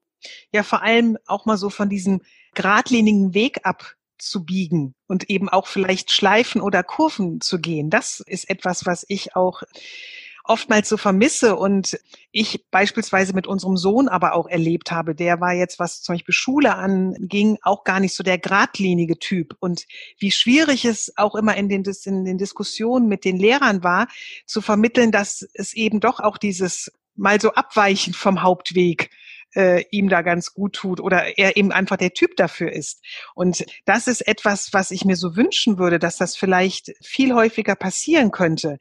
Ja, 0.51 0.63
vor 0.63 0.81
allem 0.81 1.18
auch 1.28 1.46
mal 1.46 1.57
so 1.57 1.69
von 1.69 1.89
diesem 1.89 2.22
geradlinigen 2.56 3.34
Weg 3.34 3.60
abzubiegen 3.63 4.96
und 5.07 5.30
eben 5.30 5.50
auch 5.50 5.68
vielleicht 5.68 6.12
Schleifen 6.12 6.62
oder 6.62 6.81
Kurven 6.81 7.42
zu 7.42 7.60
gehen. 7.60 7.89
Das 7.89 8.24
ist 8.25 8.50
etwas, 8.50 8.86
was 8.86 9.06
ich 9.07 9.36
auch 9.36 9.62
oftmals 10.44 10.90
so 10.90 10.98
vermisse 10.98 11.56
und 11.56 11.98
ich 12.31 12.66
beispielsweise 12.69 13.34
mit 13.34 13.48
unserem 13.48 13.78
Sohn 13.78 14.10
aber 14.10 14.34
auch 14.34 14.48
erlebt 14.48 14.92
habe, 14.92 15.16
der 15.16 15.40
war 15.40 15.54
jetzt, 15.54 15.80
was 15.80 16.01
zum 16.01 16.16
Beispiel 16.16 16.34
Schule 16.34 16.75
anging, 16.75 17.57
auch 17.62 17.84
gar 17.84 18.00
nicht 18.00 18.13
so 18.13 18.24
der 18.24 18.38
geradlinige 18.38 19.18
Typ. 19.18 19.56
Und 19.60 19.86
wie 20.19 20.31
schwierig 20.31 20.84
es 20.84 21.13
auch 21.16 21.36
immer 21.36 21.56
in 21.56 21.69
den, 21.69 21.84
in 22.06 22.25
den 22.25 22.38
Diskussionen 22.38 23.07
mit 23.07 23.24
den 23.24 23.38
Lehrern 23.38 23.84
war, 23.84 24.07
zu 24.45 24.62
vermitteln, 24.62 25.12
dass 25.12 25.48
es 25.54 25.74
eben 25.74 26.00
doch 26.00 26.19
auch 26.19 26.38
dieses 26.38 26.92
mal 27.16 27.39
so 27.39 27.54
abweichen 27.54 28.13
vom 28.13 28.42
Hauptweg 28.42 29.12
äh, 29.56 29.84
ihm 29.92 30.10
da 30.10 30.22
ganz 30.22 30.54
gut 30.54 30.74
tut 30.74 31.00
oder 31.00 31.38
er 31.38 31.58
eben 31.58 31.72
einfach 31.72 31.98
der 31.98 32.14
Typ 32.14 32.36
dafür 32.36 32.72
ist. 32.72 33.04
Und 33.36 33.66
das 33.86 34.08
ist 34.08 34.28
etwas, 34.28 34.74
was 34.74 34.92
ich 34.92 35.06
mir 35.06 35.16
so 35.16 35.36
wünschen 35.36 35.78
würde, 35.78 36.00
dass 36.00 36.18
das 36.18 36.36
vielleicht 36.36 36.92
viel 37.04 37.34
häufiger 37.34 37.76
passieren 37.76 38.32
könnte. 38.32 38.78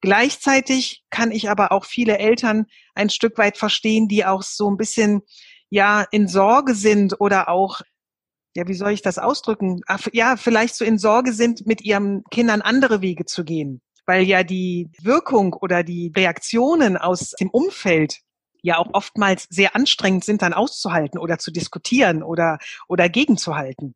Gleichzeitig 0.00 1.02
kann 1.10 1.30
ich 1.30 1.50
aber 1.50 1.72
auch 1.72 1.84
viele 1.84 2.18
Eltern 2.18 2.66
ein 2.94 3.10
Stück 3.10 3.38
weit 3.38 3.58
verstehen, 3.58 4.08
die 4.08 4.24
auch 4.24 4.42
so 4.42 4.70
ein 4.70 4.76
bisschen 4.76 5.22
ja 5.70 6.06
in 6.10 6.28
Sorge 6.28 6.74
sind 6.74 7.20
oder 7.20 7.48
auch 7.48 7.80
ja, 8.54 8.68
wie 8.68 8.74
soll 8.74 8.90
ich 8.92 9.00
das 9.00 9.18
ausdrücken? 9.18 9.80
Ach, 9.86 10.08
ja, 10.12 10.36
vielleicht 10.36 10.74
so 10.74 10.84
in 10.84 10.98
Sorge 10.98 11.32
sind, 11.32 11.66
mit 11.66 11.82
ihren 11.82 12.22
Kindern 12.30 12.60
andere 12.60 13.00
Wege 13.00 13.24
zu 13.24 13.44
gehen, 13.44 13.80
weil 14.04 14.24
ja 14.24 14.42
die 14.42 14.90
Wirkung 15.00 15.54
oder 15.54 15.82
die 15.82 16.12
Reaktionen 16.14 16.98
aus 16.98 17.30
dem 17.40 17.48
Umfeld 17.48 18.20
ja 18.62 18.78
auch 18.78 18.88
oftmals 18.92 19.44
sehr 19.50 19.76
anstrengend 19.76 20.24
sind, 20.24 20.42
dann 20.42 20.52
auszuhalten 20.52 21.18
oder 21.18 21.38
zu 21.38 21.52
diskutieren 21.52 22.22
oder, 22.22 22.58
oder 22.88 23.08
gegenzuhalten. 23.08 23.94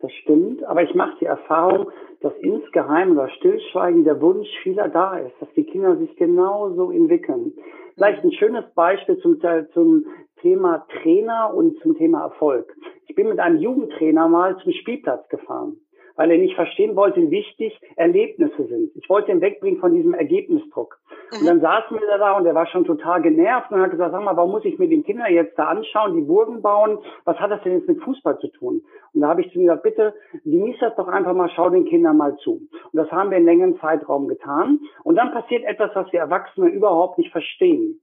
Das 0.00 0.12
stimmt, 0.22 0.62
aber 0.64 0.82
ich 0.82 0.94
mache 0.94 1.16
die 1.20 1.26
Erfahrung, 1.26 1.90
dass 2.20 2.32
insgeheim 2.40 3.12
oder 3.12 3.28
stillschweigen 3.30 4.04
der 4.04 4.20
Wunsch 4.20 4.48
vieler 4.62 4.88
da 4.88 5.18
ist, 5.18 5.34
dass 5.40 5.48
die 5.54 5.64
Kinder 5.64 5.96
sich 5.96 6.14
genauso 6.16 6.90
entwickeln. 6.90 7.52
Vielleicht 7.94 8.22
ein 8.24 8.32
schönes 8.32 8.64
Beispiel 8.74 9.18
zum, 9.18 9.40
zum 9.72 10.04
Thema 10.42 10.86
Trainer 11.02 11.54
und 11.54 11.80
zum 11.80 11.96
Thema 11.96 12.22
Erfolg. 12.22 12.74
Ich 13.06 13.14
bin 13.14 13.28
mit 13.28 13.38
einem 13.38 13.58
Jugendtrainer 13.58 14.28
mal 14.28 14.58
zum 14.58 14.72
Spielplatz 14.72 15.26
gefahren 15.28 15.78
weil 16.16 16.30
er 16.30 16.38
nicht 16.38 16.54
verstehen 16.54 16.96
wollte, 16.96 17.20
wie 17.20 17.30
wichtig 17.30 17.78
Erlebnisse 17.96 18.66
sind. 18.66 18.90
Ich 18.96 19.08
wollte 19.08 19.30
ihn 19.30 19.40
wegbringen 19.40 19.80
von 19.80 19.94
diesem 19.94 20.14
Ergebnisdruck. 20.14 20.98
Mhm. 21.30 21.38
Und 21.38 21.46
dann 21.46 21.60
saßen 21.60 21.98
wir 21.98 22.18
da 22.18 22.36
und 22.36 22.46
er 22.46 22.54
war 22.54 22.66
schon 22.66 22.84
total 22.84 23.22
genervt 23.22 23.70
und 23.70 23.80
hat 23.80 23.90
gesagt, 23.90 24.12
sag 24.12 24.24
mal, 24.24 24.36
warum 24.36 24.52
muss 24.52 24.64
ich 24.64 24.78
mir 24.78 24.88
den 24.88 25.04
Kinder 25.04 25.30
jetzt 25.30 25.58
da 25.58 25.66
anschauen, 25.66 26.16
die 26.16 26.22
Burgen 26.22 26.62
bauen? 26.62 26.98
Was 27.24 27.38
hat 27.38 27.50
das 27.50 27.62
denn 27.62 27.74
jetzt 27.78 27.88
mit 27.88 28.02
Fußball 28.02 28.38
zu 28.38 28.48
tun? 28.48 28.82
Und 29.12 29.20
da 29.20 29.28
habe 29.28 29.42
ich 29.42 29.52
zu 29.52 29.58
ihm 29.58 29.66
gesagt, 29.66 29.82
bitte 29.82 30.14
genieß 30.44 30.76
das 30.80 30.96
doch 30.96 31.08
einfach 31.08 31.34
mal, 31.34 31.50
schau 31.54 31.70
den 31.70 31.84
Kindern 31.84 32.16
mal 32.16 32.36
zu. 32.38 32.60
Und 32.92 32.94
das 32.94 33.10
haben 33.10 33.30
wir 33.30 33.38
in 33.38 33.44
längeren 33.44 33.78
Zeitraum 33.78 34.28
getan. 34.28 34.80
Und 35.04 35.16
dann 35.16 35.32
passiert 35.32 35.64
etwas, 35.64 35.90
was 35.94 36.12
wir 36.12 36.20
Erwachsene 36.20 36.68
überhaupt 36.68 37.18
nicht 37.18 37.30
verstehen. 37.32 38.00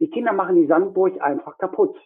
Die 0.00 0.10
Kinder 0.10 0.32
machen 0.32 0.56
die 0.56 0.66
Sandburg 0.66 1.20
einfach 1.20 1.56
kaputt. 1.58 1.96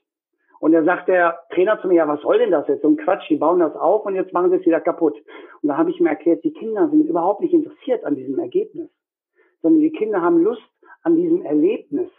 Und 0.61 0.73
dann 0.73 0.85
sagt 0.85 1.09
der 1.09 1.39
Trainer 1.55 1.81
zu 1.81 1.89
mir, 1.89 1.95
ja, 1.95 2.09
was 2.09 2.21
soll 2.21 2.39
denn 2.39 2.51
das 2.51 2.67
jetzt? 2.69 2.83
So 2.83 2.89
ein 2.89 2.97
Quatsch, 2.97 3.29
die 3.29 3.37
bauen 3.37 3.61
das 3.61 3.77
auf 3.77 4.05
und 4.07 4.15
jetzt 4.15 4.33
machen 4.33 4.51
sie 4.51 4.57
es 4.57 4.67
wieder 4.67 4.81
kaputt. 4.81 5.15
Und 5.63 5.69
da 5.69 5.77
habe 5.77 5.91
ich 5.91 6.01
mir 6.01 6.11
erklärt, 6.11 6.45
die 6.45 6.53
Kinder 6.53 6.89
sind 6.89 7.07
überhaupt 7.07 7.41
nicht 7.41 7.55
interessiert 7.55 8.05
an 8.05 8.17
diesem 8.17 8.39
Ergebnis, 8.39 8.91
sondern 9.63 9.81
die 9.81 9.93
Kinder 9.93 10.21
haben 10.21 10.43
Lust 10.43 10.63
an 11.03 11.17
diesem 11.17 11.43
Erlebnis. 11.43 12.11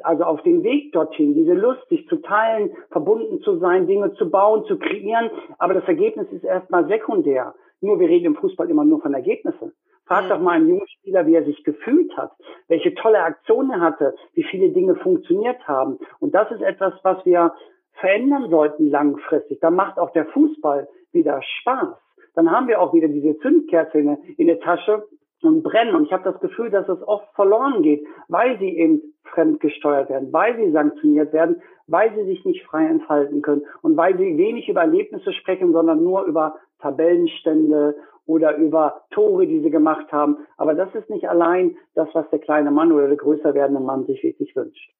Also 0.00 0.24
auf 0.24 0.42
den 0.42 0.62
Weg 0.62 0.92
dorthin, 0.92 1.34
diese 1.34 1.54
Lust, 1.54 1.88
sich 1.88 2.06
zu 2.08 2.16
teilen, 2.16 2.70
verbunden 2.90 3.40
zu 3.40 3.58
sein, 3.58 3.88
Dinge 3.88 4.12
zu 4.14 4.30
bauen, 4.30 4.64
zu 4.66 4.78
kreieren. 4.78 5.30
Aber 5.58 5.74
das 5.74 5.88
Ergebnis 5.88 6.28
ist 6.30 6.44
erstmal 6.44 6.86
sekundär. 6.86 7.54
Nur 7.80 7.98
wir 7.98 8.08
reden 8.08 8.26
im 8.26 8.36
Fußball 8.36 8.70
immer 8.70 8.84
nur 8.84 9.00
von 9.00 9.14
Ergebnissen. 9.14 9.72
Frag 10.06 10.28
doch 10.28 10.40
mal 10.40 10.52
einen 10.52 10.68
jungen 10.68 10.88
Spieler, 10.88 11.26
wie 11.26 11.34
er 11.34 11.44
sich 11.44 11.62
gefühlt 11.64 12.16
hat, 12.16 12.32
welche 12.68 12.94
tolle 12.94 13.20
Aktionen 13.20 13.72
er 13.72 13.80
hatte, 13.80 14.14
wie 14.32 14.42
viele 14.42 14.70
Dinge 14.70 14.94
funktioniert 14.94 15.68
haben. 15.68 15.98
Und 16.18 16.34
das 16.34 16.50
ist 16.50 16.62
etwas, 16.62 16.94
was 17.02 17.24
wir 17.26 17.52
verändern 18.00 18.50
sollten 18.50 18.90
langfristig, 18.90 19.60
dann 19.60 19.74
macht 19.74 19.98
auch 19.98 20.10
der 20.10 20.26
Fußball 20.26 20.88
wieder 21.12 21.40
Spaß. 21.42 21.96
Dann 22.34 22.50
haben 22.50 22.68
wir 22.68 22.80
auch 22.80 22.94
wieder 22.94 23.08
diese 23.08 23.38
Zündkerze 23.38 23.98
in, 23.98 24.16
in 24.36 24.46
der 24.46 24.60
Tasche 24.60 25.06
und 25.42 25.62
brennen. 25.62 25.94
Und 25.94 26.04
ich 26.04 26.12
habe 26.12 26.30
das 26.30 26.40
Gefühl, 26.40 26.70
dass 26.70 26.88
es 26.88 27.02
oft 27.06 27.28
verloren 27.34 27.82
geht, 27.82 28.04
weil 28.28 28.58
sie 28.58 28.76
eben 28.76 29.02
fremdgesteuert 29.24 30.10
werden, 30.10 30.32
weil 30.32 30.56
sie 30.56 30.70
sanktioniert 30.72 31.32
werden, 31.32 31.62
weil 31.86 32.14
sie 32.14 32.24
sich 32.24 32.44
nicht 32.44 32.64
frei 32.64 32.86
entfalten 32.86 33.42
können 33.42 33.62
und 33.82 33.96
weil 33.96 34.16
sie 34.16 34.36
wenig 34.36 34.68
über 34.68 34.82
Erlebnisse 34.82 35.32
sprechen, 35.32 35.72
sondern 35.72 36.02
nur 36.02 36.24
über 36.24 36.56
Tabellenstände 36.80 37.96
oder 38.26 38.56
über 38.56 39.02
Tore, 39.10 39.46
die 39.46 39.60
sie 39.60 39.70
gemacht 39.70 40.12
haben. 40.12 40.36
Aber 40.56 40.74
das 40.74 40.94
ist 40.94 41.08
nicht 41.08 41.28
allein 41.28 41.76
das, 41.94 42.08
was 42.12 42.28
der 42.30 42.38
kleine 42.38 42.70
Mann 42.70 42.92
oder 42.92 43.08
der 43.08 43.16
größer 43.16 43.54
werdende 43.54 43.80
Mann 43.80 44.04
sich 44.04 44.22
wirklich 44.22 44.54
wünscht. 44.54 44.92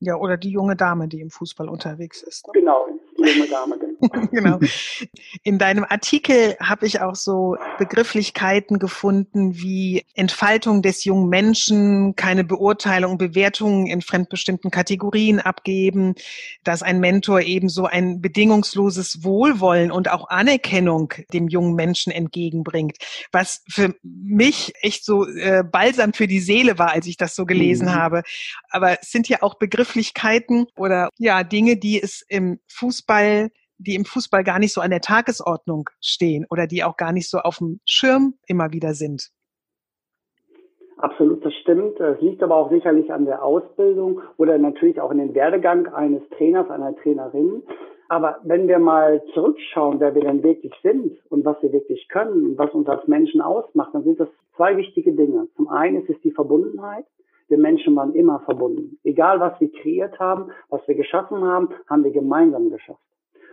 Ja, 0.00 0.16
oder 0.16 0.36
die 0.36 0.50
junge 0.50 0.76
Dame, 0.76 1.08
die 1.08 1.20
im 1.20 1.30
Fußball 1.30 1.68
unterwegs 1.68 2.22
ist. 2.22 2.46
Ne? 2.46 2.52
Genau, 2.54 2.86
die 3.16 3.30
junge 3.30 3.48
Dame, 3.48 3.78
genau. 3.78 4.26
genau. 4.30 4.58
In 5.42 5.58
deinem 5.58 5.84
Artikel 5.88 6.56
habe 6.60 6.86
ich 6.86 7.00
auch 7.00 7.14
so 7.14 7.56
Begrifflichkeiten 7.78 8.78
gefunden 8.78 9.54
wie 9.54 10.04
Entfaltung 10.14 10.82
des 10.82 11.04
jungen 11.04 11.28
Menschen, 11.28 12.16
keine 12.16 12.44
Beurteilung, 12.44 13.18
Bewertungen 13.18 13.86
in 13.86 14.02
fremdbestimmten 14.02 14.70
Kategorien 14.70 15.40
abgeben, 15.40 16.14
dass 16.64 16.82
ein 16.82 17.00
Mentor 17.00 17.40
ebenso 17.40 17.86
ein 17.86 18.20
bedingungsloses 18.20 19.24
Wohlwollen 19.24 19.90
und 19.90 20.10
auch 20.10 20.28
Anerkennung 20.28 21.14
dem 21.32 21.48
jungen 21.48 21.74
Menschen 21.74 22.12
entgegenbringt, 22.12 22.98
was 23.32 23.62
für 23.68 23.94
mich 24.02 24.74
echt 24.82 25.04
so 25.04 25.26
äh, 25.26 25.62
balsam 25.62 26.12
für 26.12 26.26
die 26.26 26.40
Seele 26.40 26.78
war, 26.78 26.90
als 26.90 27.06
ich 27.06 27.16
das 27.16 27.34
so 27.34 27.46
gelesen 27.46 27.86
mhm. 27.86 27.94
habe. 27.94 28.22
Aber 28.70 29.00
es 29.00 29.10
sind 29.10 29.28
ja 29.28 29.42
auch 29.42 29.54
Begrifflichkeiten 29.94 30.66
oder 30.76 31.08
ja 31.18 31.42
Dinge, 31.44 31.76
die 31.76 32.00
es 32.02 32.24
im 32.28 32.58
Fußball 32.68 33.48
die 33.78 33.96
im 33.96 34.04
Fußball 34.04 34.44
gar 34.44 34.60
nicht 34.60 34.72
so 34.72 34.80
an 34.80 34.90
der 34.90 35.00
Tagesordnung 35.00 35.90
stehen 36.00 36.46
oder 36.48 36.68
die 36.68 36.84
auch 36.84 36.96
gar 36.96 37.12
nicht 37.12 37.28
so 37.28 37.38
auf 37.38 37.58
dem 37.58 37.80
Schirm 37.84 38.34
immer 38.46 38.72
wieder 38.72 38.94
sind. 38.94 39.30
Absolut, 40.96 41.44
das 41.44 41.52
stimmt. 41.54 41.98
Es 41.98 42.20
liegt 42.20 42.40
aber 42.44 42.54
auch 42.54 42.70
sicherlich 42.70 43.12
an 43.12 43.24
der 43.24 43.42
Ausbildung 43.42 44.20
oder 44.36 44.56
natürlich 44.58 45.00
auch 45.00 45.10
in 45.10 45.18
den 45.18 45.34
Werdegang 45.34 45.88
eines 45.88 46.22
Trainers, 46.38 46.70
einer 46.70 46.94
Trainerin. 46.96 47.64
Aber 48.08 48.38
wenn 48.44 48.68
wir 48.68 48.78
mal 48.78 49.20
zurückschauen, 49.34 49.98
wer 49.98 50.14
wir 50.14 50.22
denn 50.22 50.44
wirklich 50.44 50.72
sind 50.84 51.18
und 51.28 51.44
was 51.44 51.60
wir 51.60 51.72
wirklich 51.72 52.08
können 52.08 52.46
und 52.46 52.58
was 52.58 52.70
uns 52.70 52.88
als 52.88 53.06
Menschen 53.08 53.40
ausmacht, 53.40 53.92
dann 53.92 54.04
sind 54.04 54.20
das 54.20 54.28
zwei 54.56 54.76
wichtige 54.76 55.12
Dinge. 55.12 55.48
Zum 55.56 55.66
einen 55.68 56.00
ist 56.00 56.10
es 56.10 56.20
die 56.22 56.30
Verbundenheit. 56.30 57.06
Wir 57.54 57.60
Menschen 57.60 57.94
waren 57.94 58.14
immer 58.14 58.40
verbunden. 58.40 58.98
Egal 59.04 59.38
was 59.38 59.60
wir 59.60 59.70
kreiert 59.70 60.18
haben, 60.18 60.50
was 60.70 60.80
wir 60.88 60.96
geschaffen 60.96 61.44
haben, 61.44 61.68
haben 61.88 62.02
wir 62.02 62.10
gemeinsam 62.10 62.68
geschafft. 62.68 62.98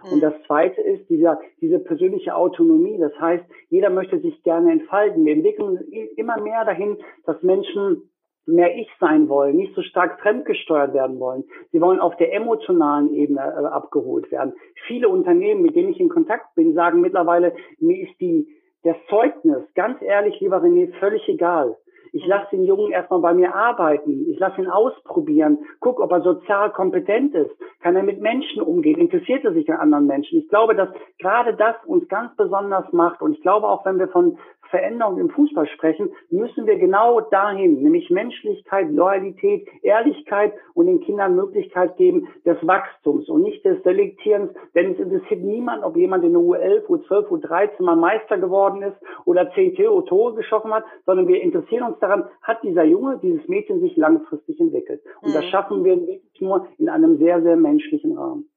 Und 0.09 0.17
mhm. 0.17 0.21
das 0.21 0.33
Zweite 0.47 0.81
ist 0.81 1.07
dieser, 1.07 1.39
diese 1.61 1.77
persönliche 1.77 2.35
Autonomie. 2.35 2.97
Das 2.97 3.13
heißt, 3.21 3.43
jeder 3.69 3.91
möchte 3.91 4.19
sich 4.19 4.41
gerne 4.41 4.71
entfalten. 4.71 5.23
Wir 5.23 5.33
entwickeln 5.33 5.77
immer 6.15 6.41
mehr 6.41 6.65
dahin, 6.65 6.97
dass 7.27 7.43
Menschen 7.43 8.09
mehr 8.47 8.75
ich 8.75 8.89
sein 8.99 9.29
wollen, 9.29 9.55
nicht 9.55 9.75
so 9.75 9.83
stark 9.83 10.19
fremdgesteuert 10.19 10.95
werden 10.95 11.19
wollen. 11.19 11.43
Sie 11.71 11.79
wollen 11.79 11.99
auf 11.99 12.17
der 12.17 12.33
emotionalen 12.33 13.13
Ebene 13.13 13.39
äh, 13.39 13.65
abgeholt 13.67 14.31
werden. 14.31 14.53
Viele 14.87 15.09
Unternehmen, 15.09 15.61
mit 15.61 15.75
denen 15.75 15.91
ich 15.91 15.99
in 15.99 16.09
Kontakt 16.09 16.55
bin, 16.55 16.73
sagen 16.73 17.01
mittlerweile, 17.01 17.53
mir 17.77 18.01
ist 18.01 18.19
die, 18.19 18.47
das 18.81 18.97
Zeugnis, 19.09 19.61
ganz 19.75 20.01
ehrlich, 20.01 20.39
lieber 20.39 20.57
René, 20.57 20.91
völlig 20.99 21.29
egal. 21.29 21.77
Ich 22.13 22.25
lasse 22.25 22.49
den 22.51 22.65
Jungen 22.65 22.91
erstmal 22.91 23.21
bei 23.21 23.33
mir 23.33 23.55
arbeiten. 23.55 24.29
Ich 24.29 24.37
lasse 24.37 24.59
ihn 24.61 24.67
ausprobieren. 24.67 25.59
Guck, 25.79 26.01
ob 26.01 26.11
er 26.11 26.21
sozial 26.21 26.71
kompetent 26.71 27.33
ist. 27.33 27.51
Kann 27.81 27.95
er 27.95 28.03
mit 28.03 28.19
Menschen 28.19 28.61
umgehen? 28.61 28.99
Interessiert 28.99 29.45
er 29.45 29.53
sich 29.53 29.71
an 29.71 29.79
anderen 29.79 30.07
Menschen? 30.07 30.39
Ich 30.39 30.49
glaube, 30.49 30.75
dass 30.75 30.89
gerade 31.19 31.55
das 31.55 31.75
uns 31.85 32.07
ganz 32.09 32.35
besonders 32.35 32.91
macht. 32.91 33.21
Und 33.21 33.37
ich 33.37 33.41
glaube 33.41 33.67
auch, 33.67 33.85
wenn 33.85 33.97
wir 33.97 34.09
von 34.09 34.37
Veränderung 34.71 35.19
im 35.19 35.29
Fußball 35.29 35.67
sprechen, 35.67 36.09
müssen 36.29 36.65
wir 36.65 36.77
genau 36.77 37.21
dahin, 37.21 37.83
nämlich 37.83 38.09
Menschlichkeit, 38.09 38.89
Loyalität, 38.91 39.67
Ehrlichkeit 39.83 40.53
und 40.73 40.87
den 40.87 41.01
Kindern 41.01 41.35
Möglichkeit 41.35 41.97
geben 41.97 42.27
des 42.45 42.57
Wachstums 42.65 43.29
und 43.29 43.43
nicht 43.43 43.63
des 43.63 43.83
Selektierens, 43.83 44.51
denn 44.73 44.93
es 44.93 44.99
interessiert 44.99 45.41
niemand, 45.41 45.83
ob 45.83 45.95
jemand 45.95 46.23
in 46.23 46.33
der 46.33 46.41
U11, 46.41 46.85
U12, 46.85 47.27
U13 47.27 47.83
mal 47.83 47.95
Meister 47.95 48.37
geworden 48.37 48.81
ist 48.81 48.97
oder 49.25 49.51
10 49.53 49.75
Tore 49.75 50.35
geschossen 50.35 50.73
hat, 50.73 50.85
sondern 51.05 51.27
wir 51.27 51.41
interessieren 51.41 51.83
uns 51.83 51.99
daran, 51.99 52.25
hat 52.41 52.63
dieser 52.63 52.83
Junge, 52.83 53.19
dieses 53.21 53.47
Mädchen 53.47 53.81
sich 53.81 53.95
langfristig 53.97 54.59
entwickelt. 54.59 55.01
Und 55.21 55.35
das 55.35 55.45
mhm. 55.45 55.49
schaffen 55.49 55.83
wir 55.83 55.97
wirklich 55.99 56.41
nur 56.41 56.67
in 56.77 56.89
einem 56.89 57.17
sehr, 57.17 57.41
sehr 57.41 57.57
menschlichen 57.57 58.17
Rahmen. 58.17 58.50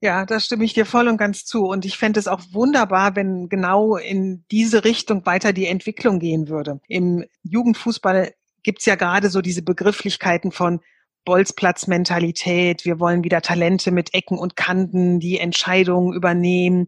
Ja, 0.00 0.24
da 0.24 0.38
stimme 0.38 0.64
ich 0.64 0.74
dir 0.74 0.86
voll 0.86 1.08
und 1.08 1.16
ganz 1.16 1.44
zu. 1.44 1.66
Und 1.66 1.84
ich 1.84 1.98
fände 1.98 2.20
es 2.20 2.28
auch 2.28 2.40
wunderbar, 2.52 3.16
wenn 3.16 3.48
genau 3.48 3.96
in 3.96 4.44
diese 4.50 4.84
Richtung 4.84 5.26
weiter 5.26 5.52
die 5.52 5.66
Entwicklung 5.66 6.20
gehen 6.20 6.48
würde. 6.48 6.80
Im 6.86 7.24
Jugendfußball 7.42 8.32
gibt's 8.62 8.86
ja 8.86 8.94
gerade 8.94 9.28
so 9.28 9.40
diese 9.40 9.62
Begrifflichkeiten 9.62 10.52
von 10.52 10.80
Bolzplatzmentalität. 11.24 12.84
Wir 12.84 13.00
wollen 13.00 13.24
wieder 13.24 13.42
Talente 13.42 13.90
mit 13.90 14.14
Ecken 14.14 14.38
und 14.38 14.54
Kanten, 14.54 15.18
die 15.18 15.38
Entscheidungen 15.38 16.14
übernehmen, 16.14 16.86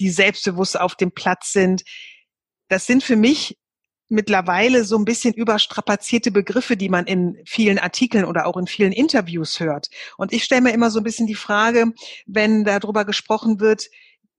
die 0.00 0.08
selbstbewusst 0.08 0.80
auf 0.80 0.94
dem 0.94 1.12
Platz 1.12 1.52
sind. 1.52 1.84
Das 2.68 2.86
sind 2.86 3.02
für 3.02 3.16
mich 3.16 3.58
mittlerweile 4.08 4.84
so 4.84 4.96
ein 4.96 5.04
bisschen 5.04 5.34
überstrapazierte 5.34 6.30
Begriffe, 6.30 6.76
die 6.76 6.88
man 6.88 7.06
in 7.06 7.38
vielen 7.44 7.78
Artikeln 7.78 8.24
oder 8.24 8.46
auch 8.46 8.56
in 8.56 8.66
vielen 8.66 8.92
Interviews 8.92 9.60
hört. 9.60 9.88
Und 10.16 10.32
ich 10.32 10.44
stelle 10.44 10.62
mir 10.62 10.72
immer 10.72 10.90
so 10.90 11.00
ein 11.00 11.04
bisschen 11.04 11.26
die 11.26 11.34
Frage, 11.34 11.92
wenn 12.26 12.64
darüber 12.64 13.04
gesprochen 13.04 13.60
wird, 13.60 13.88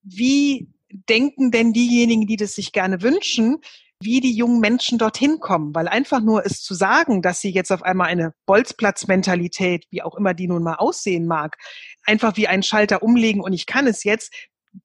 wie 0.02 0.70
denken 0.92 1.52
denn 1.52 1.74
diejenigen, 1.74 2.26
die 2.26 2.38
das 2.38 2.56
sich 2.56 2.72
gerne 2.72 3.02
wünschen, 3.02 3.58
wie 4.02 4.22
die 4.22 4.34
jungen 4.34 4.62
Menschen 4.62 4.98
dorthin 4.98 5.40
kommen, 5.40 5.76
weil 5.76 5.88
einfach 5.88 6.22
nur 6.22 6.46
es 6.46 6.62
zu 6.62 6.74
sagen, 6.74 7.22
dass 7.22 7.42
sie 7.42 7.52
jetzt 7.52 7.72
auf 7.72 7.84
einmal 7.84 8.08
eine 8.08 8.34
Bolzplatzmentalität, 8.46 9.86
wie 9.92 10.02
auch 10.02 10.16
immer 10.16 10.34
die 10.34 10.48
nun 10.48 10.64
mal 10.64 10.76
aussehen 10.76 11.28
mag, 11.28 11.58
einfach 12.06 12.38
wie 12.38 12.48
einen 12.48 12.64
Schalter 12.64 13.04
umlegen 13.04 13.42
und 13.42 13.52
ich 13.52 13.66
kann 13.66 13.88
es 13.88 14.06
jetzt, 14.06 14.34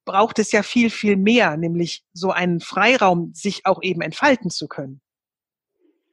braucht 0.05 0.39
es 0.39 0.53
ja 0.53 0.63
viel, 0.63 0.91
viel 0.91 1.17
mehr, 1.17 1.57
nämlich 1.57 2.05
so 2.13 2.31
einen 2.31 2.61
Freiraum, 2.61 3.33
sich 3.35 3.63
auch 3.65 3.83
eben 3.83 4.01
entfalten 4.01 4.51
zu 4.51 4.69
können. 4.69 5.01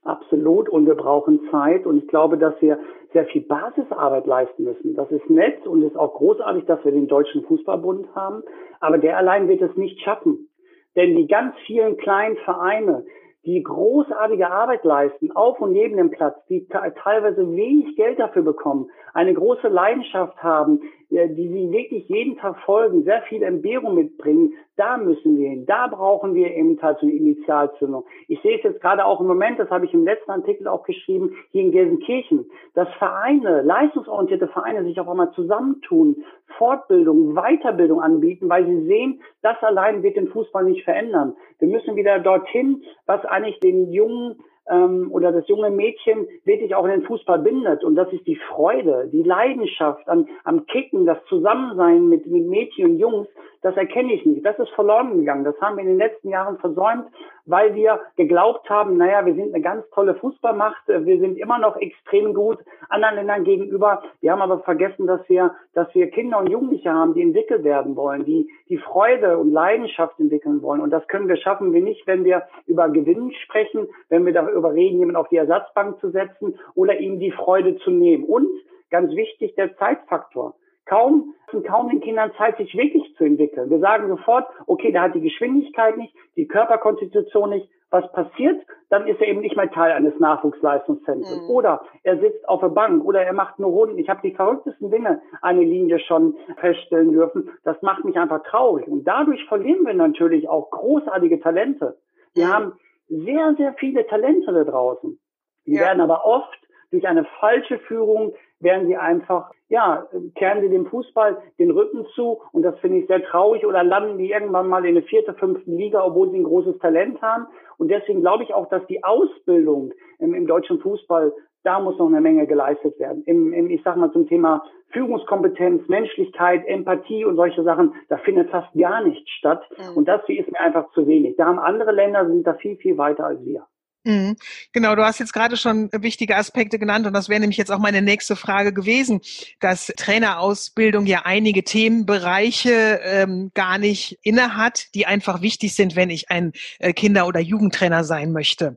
Absolut. 0.03 0.69
Und 0.69 0.87
wir 0.87 0.95
brauchen 0.95 1.39
Zeit. 1.51 1.85
Und 1.85 1.97
ich 1.97 2.07
glaube, 2.07 2.37
dass 2.37 2.53
wir 2.61 2.79
sehr 3.13 3.25
viel 3.25 3.41
Basisarbeit 3.41 4.25
leisten 4.25 4.63
müssen. 4.63 4.95
Das 4.95 5.11
ist 5.11 5.29
nett 5.29 5.67
und 5.67 5.83
ist 5.83 5.97
auch 5.97 6.13
großartig, 6.15 6.65
dass 6.65 6.83
wir 6.83 6.91
den 6.91 7.07
Deutschen 7.07 7.43
Fußballbund 7.43 8.15
haben. 8.15 8.43
Aber 8.79 8.97
der 8.97 9.17
allein 9.17 9.47
wird 9.47 9.61
es 9.61 9.75
nicht 9.75 10.01
schaffen. 10.01 10.49
Denn 10.95 11.15
die 11.15 11.27
ganz 11.27 11.55
vielen 11.65 11.97
kleinen 11.97 12.37
Vereine, 12.37 13.05
die 13.45 13.63
großartige 13.63 14.49
Arbeit 14.51 14.83
leisten, 14.83 15.31
auf 15.31 15.59
und 15.61 15.71
neben 15.71 15.97
dem 15.97 16.11
Platz, 16.11 16.35
die 16.47 16.67
teilweise 16.67 17.49
wenig 17.55 17.95
Geld 17.95 18.19
dafür 18.19 18.43
bekommen, 18.43 18.89
eine 19.13 19.33
große 19.33 19.67
Leidenschaft 19.67 20.41
haben, 20.43 20.81
die 21.11 21.49
sie 21.49 21.71
wirklich 21.71 22.07
jeden 22.07 22.37
Tag 22.37 22.57
folgen, 22.59 23.03
sehr 23.03 23.21
viel 23.23 23.43
Entbehrung 23.43 23.95
mitbringen, 23.95 24.53
da 24.77 24.97
müssen 24.97 25.37
wir 25.37 25.49
hin. 25.49 25.65
Da 25.65 25.87
brauchen 25.87 26.33
wir 26.33 26.55
eben 26.55 26.79
so 26.79 26.87
eine 26.87 27.11
Initialzündung. 27.11 28.05
Ich 28.29 28.41
sehe 28.41 28.57
es 28.57 28.63
jetzt 28.63 28.81
gerade 28.81 29.05
auch 29.05 29.19
im 29.19 29.27
Moment, 29.27 29.59
das 29.59 29.69
habe 29.69 29.85
ich 29.85 29.93
im 29.93 30.05
letzten 30.05 30.31
Artikel 30.31 30.67
auch 30.69 30.83
geschrieben, 30.83 31.35
hier 31.51 31.63
in 31.63 31.71
Gelsenkirchen, 31.71 32.49
dass 32.75 32.87
Vereine, 32.97 33.61
leistungsorientierte 33.61 34.47
Vereine 34.47 34.85
sich 34.85 34.99
auch 35.01 35.07
einmal 35.07 35.31
zusammentun, 35.33 36.23
Fortbildung, 36.57 37.35
Weiterbildung 37.35 38.01
anbieten, 38.01 38.47
weil 38.49 38.65
sie 38.65 38.85
sehen, 38.85 39.21
das 39.41 39.61
allein 39.61 40.03
wird 40.03 40.15
den 40.15 40.29
Fußball 40.29 40.63
nicht 40.63 40.85
verändern. 40.85 41.35
Wir 41.59 41.67
müssen 41.67 41.95
wieder 41.97 42.19
dorthin, 42.19 42.83
was 43.05 43.23
eigentlich 43.25 43.59
den 43.59 43.91
jungen 43.91 44.37
ähm, 44.69 45.09
oder 45.11 45.31
das 45.31 45.47
junge 45.47 45.69
Mädchen 45.69 46.27
wirklich 46.45 46.75
auch 46.75 46.85
in 46.85 46.91
den 46.91 47.03
Fußball 47.03 47.39
bindet. 47.39 47.83
Und 47.83 47.95
das 47.95 48.11
ist 48.13 48.25
die 48.27 48.39
Freude, 48.49 49.09
die 49.11 49.23
Leidenschaft 49.23 50.07
an, 50.07 50.27
am 50.43 50.65
Kicken, 50.65 51.05
das 51.05 51.17
Zusammensein 51.25 52.07
mit, 52.07 52.25
mit 52.27 52.45
Mädchen 52.47 52.91
und 52.91 52.99
Jungs, 52.99 53.27
das 53.61 53.77
erkenne 53.77 54.13
ich 54.13 54.25
nicht. 54.25 54.43
Das 54.43 54.57
ist 54.57 54.71
verloren 54.71 55.17
gegangen. 55.17 55.43
Das 55.43 55.59
haben 55.61 55.77
wir 55.77 55.83
in 55.83 55.89
den 55.89 55.97
letzten 55.99 56.29
Jahren 56.29 56.57
versäumt, 56.57 57.05
weil 57.45 57.75
wir 57.75 57.99
geglaubt 58.15 58.69
haben, 58.69 58.97
naja, 58.97 59.25
wir 59.25 59.35
sind 59.35 59.53
eine 59.53 59.61
ganz 59.61 59.87
tolle 59.91 60.15
Fußballmacht, 60.15 60.87
wir 60.87 61.19
sind 61.19 61.37
immer 61.37 61.59
noch 61.59 61.77
extrem 61.77 62.33
gut 62.33 62.57
anderen 62.89 63.15
Ländern 63.15 63.43
gegenüber. 63.43 64.01
Wir 64.19 64.31
haben 64.31 64.41
aber 64.41 64.59
vergessen, 64.59 65.05
dass 65.05 65.27
wir, 65.29 65.53
dass 65.73 65.93
wir 65.93 66.09
Kinder 66.09 66.39
und 66.39 66.49
Jugendliche 66.49 66.91
haben, 66.91 67.13
die 67.13 67.21
entwickelt 67.21 67.63
werden 67.63 67.95
wollen, 67.95 68.25
die, 68.25 68.49
die 68.69 68.77
Freude 68.77 69.37
und 69.37 69.51
Leidenschaft 69.51 70.19
entwickeln 70.19 70.61
wollen. 70.63 70.81
Und 70.81 70.89
das 70.89 71.07
können 71.07 71.27
wir 71.27 71.37
schaffen 71.37 71.71
wir 71.71 71.81
nicht, 71.81 72.07
wenn 72.07 72.23
wir 72.23 72.43
über 72.65 72.89
Gewinn 72.89 73.31
sprechen, 73.43 73.87
wenn 74.09 74.25
wir 74.25 74.33
darüber 74.33 74.50
reden, 74.55 74.99
jemanden 74.99 75.15
auf 75.15 75.29
die 75.29 75.37
Ersatzbank 75.37 75.99
zu 75.99 76.11
setzen 76.11 76.59
oder 76.75 76.99
ihm 76.99 77.19
die 77.19 77.31
Freude 77.31 77.77
zu 77.77 77.91
nehmen. 77.91 78.23
Und 78.23 78.49
ganz 78.89 79.15
wichtig, 79.15 79.55
der 79.55 79.75
Zeitfaktor 79.77 80.55
kaum, 80.85 81.33
kaum 81.65 81.89
den 81.89 82.01
Kindern 82.01 82.31
Zeit, 82.37 82.57
sich 82.57 82.75
wirklich 82.75 83.15
zu 83.15 83.23
entwickeln. 83.23 83.69
Wir 83.69 83.79
sagen 83.79 84.09
sofort, 84.09 84.45
okay, 84.67 84.91
der 84.91 85.03
hat 85.03 85.15
die 85.15 85.21
Geschwindigkeit 85.21 85.97
nicht, 85.97 86.13
die 86.35 86.47
Körperkonstitution 86.47 87.49
nicht. 87.49 87.69
Was 87.93 88.09
passiert? 88.13 88.65
Dann 88.89 89.05
ist 89.05 89.19
er 89.19 89.27
eben 89.27 89.41
nicht 89.41 89.57
mehr 89.57 89.69
Teil 89.69 89.91
eines 89.91 90.17
Nachwuchsleistungszentrums. 90.17 91.43
Mhm. 91.43 91.49
Oder 91.49 91.81
er 92.03 92.19
sitzt 92.19 92.47
auf 92.47 92.61
der 92.61 92.69
Bank 92.69 93.03
oder 93.03 93.21
er 93.21 93.33
macht 93.33 93.59
nur 93.59 93.69
Runden. 93.69 93.99
Ich 93.99 94.07
habe 94.07 94.21
die 94.23 94.33
verrücktesten 94.33 94.89
Dinge 94.91 95.21
eine 95.41 95.61
Linie 95.61 95.99
schon 95.99 96.37
feststellen 96.61 97.11
dürfen. 97.11 97.49
Das 97.65 97.81
macht 97.81 98.05
mich 98.05 98.17
einfach 98.17 98.43
traurig. 98.43 98.87
Und 98.87 99.03
dadurch 99.03 99.43
verlieren 99.45 99.85
wir 99.85 99.93
natürlich 99.93 100.47
auch 100.47 100.71
großartige 100.71 101.41
Talente. 101.41 101.97
Wir 102.33 102.45
mhm. 102.45 102.53
haben 102.53 102.73
sehr, 103.11 103.55
sehr 103.57 103.73
viele 103.73 104.07
Talente 104.07 104.51
da 104.53 104.63
draußen. 104.63 105.19
Die 105.65 105.73
ja. 105.73 105.81
werden 105.81 106.01
aber 106.01 106.25
oft 106.25 106.57
durch 106.91 107.07
eine 107.07 107.25
falsche 107.39 107.79
Führung 107.79 108.33
werden 108.59 108.87
sie 108.87 108.95
einfach, 108.95 109.51
ja, 109.69 110.07
kehren 110.35 110.61
sie 110.61 110.69
dem 110.69 110.85
Fußball 110.85 111.41
den 111.57 111.71
Rücken 111.71 112.05
zu 112.13 112.41
und 112.51 112.63
das 112.63 112.77
finde 112.79 112.99
ich 112.99 113.07
sehr 113.07 113.23
traurig 113.23 113.65
oder 113.65 113.83
landen 113.83 114.17
die 114.17 114.31
irgendwann 114.31 114.67
mal 114.67 114.85
in 114.85 114.95
der 114.95 115.03
vierte, 115.03 115.33
fünften 115.33 115.77
Liga, 115.77 116.03
obwohl 116.03 116.29
sie 116.31 116.37
ein 116.37 116.43
großes 116.43 116.77
Talent 116.79 117.21
haben. 117.21 117.47
Und 117.77 117.89
deswegen 117.89 118.21
glaube 118.21 118.43
ich 118.43 118.53
auch, 118.53 118.69
dass 118.69 118.85
die 118.87 119.03
Ausbildung 119.03 119.93
im, 120.19 120.33
im 120.33 120.47
deutschen 120.47 120.79
Fußball 120.79 121.33
da 121.63 121.79
muss 121.79 121.97
noch 121.97 122.07
eine 122.07 122.21
Menge 122.21 122.47
geleistet 122.47 122.99
werden. 122.99 123.23
Im, 123.25 123.53
im, 123.53 123.69
ich 123.69 123.81
sag 123.83 123.95
mal 123.97 124.11
zum 124.11 124.27
Thema 124.27 124.63
Führungskompetenz, 124.91 125.87
Menschlichkeit, 125.87 126.65
Empathie 126.67 127.25
und 127.25 127.35
solche 127.35 127.63
Sachen, 127.63 127.93
da 128.09 128.17
findet 128.17 128.49
fast 128.49 128.73
gar 128.77 129.03
nichts 129.03 129.29
statt. 129.31 129.63
Mhm. 129.77 129.97
Und 129.97 130.07
das 130.07 130.21
ist 130.27 130.51
mir 130.51 130.59
einfach 130.59 130.91
zu 130.93 131.07
wenig. 131.07 131.35
Da 131.37 131.45
haben 131.45 131.59
andere 131.59 131.91
Länder, 131.91 132.25
sind 132.27 132.45
da 132.45 132.55
viel, 132.55 132.77
viel 132.77 132.97
weiter 132.97 133.25
als 133.25 133.43
wir. 133.45 133.65
Mhm. 134.03 134.35
Genau, 134.73 134.95
du 134.95 135.05
hast 135.05 135.19
jetzt 135.19 135.33
gerade 135.33 135.57
schon 135.57 135.89
wichtige 135.93 136.35
Aspekte 136.35 136.79
genannt 136.79 137.05
und 137.05 137.13
das 137.13 137.29
wäre 137.29 137.39
nämlich 137.39 137.57
jetzt 137.57 137.71
auch 137.71 137.77
meine 137.77 138.01
nächste 138.01 138.35
Frage 138.35 138.73
gewesen, 138.73 139.21
dass 139.59 139.93
Trainerausbildung 139.95 141.05
ja 141.05 141.21
einige 141.25 141.63
Themenbereiche 141.63 142.99
ähm, 143.03 143.51
gar 143.53 143.77
nicht 143.77 144.17
innehat, 144.23 144.87
die 144.95 145.05
einfach 145.05 145.43
wichtig 145.43 145.75
sind, 145.75 145.95
wenn 145.95 146.09
ich 146.09 146.31
ein 146.31 146.53
äh, 146.79 146.93
Kinder- 146.93 147.27
oder 147.27 147.39
Jugendtrainer 147.39 148.03
sein 148.03 148.31
möchte. 148.31 148.75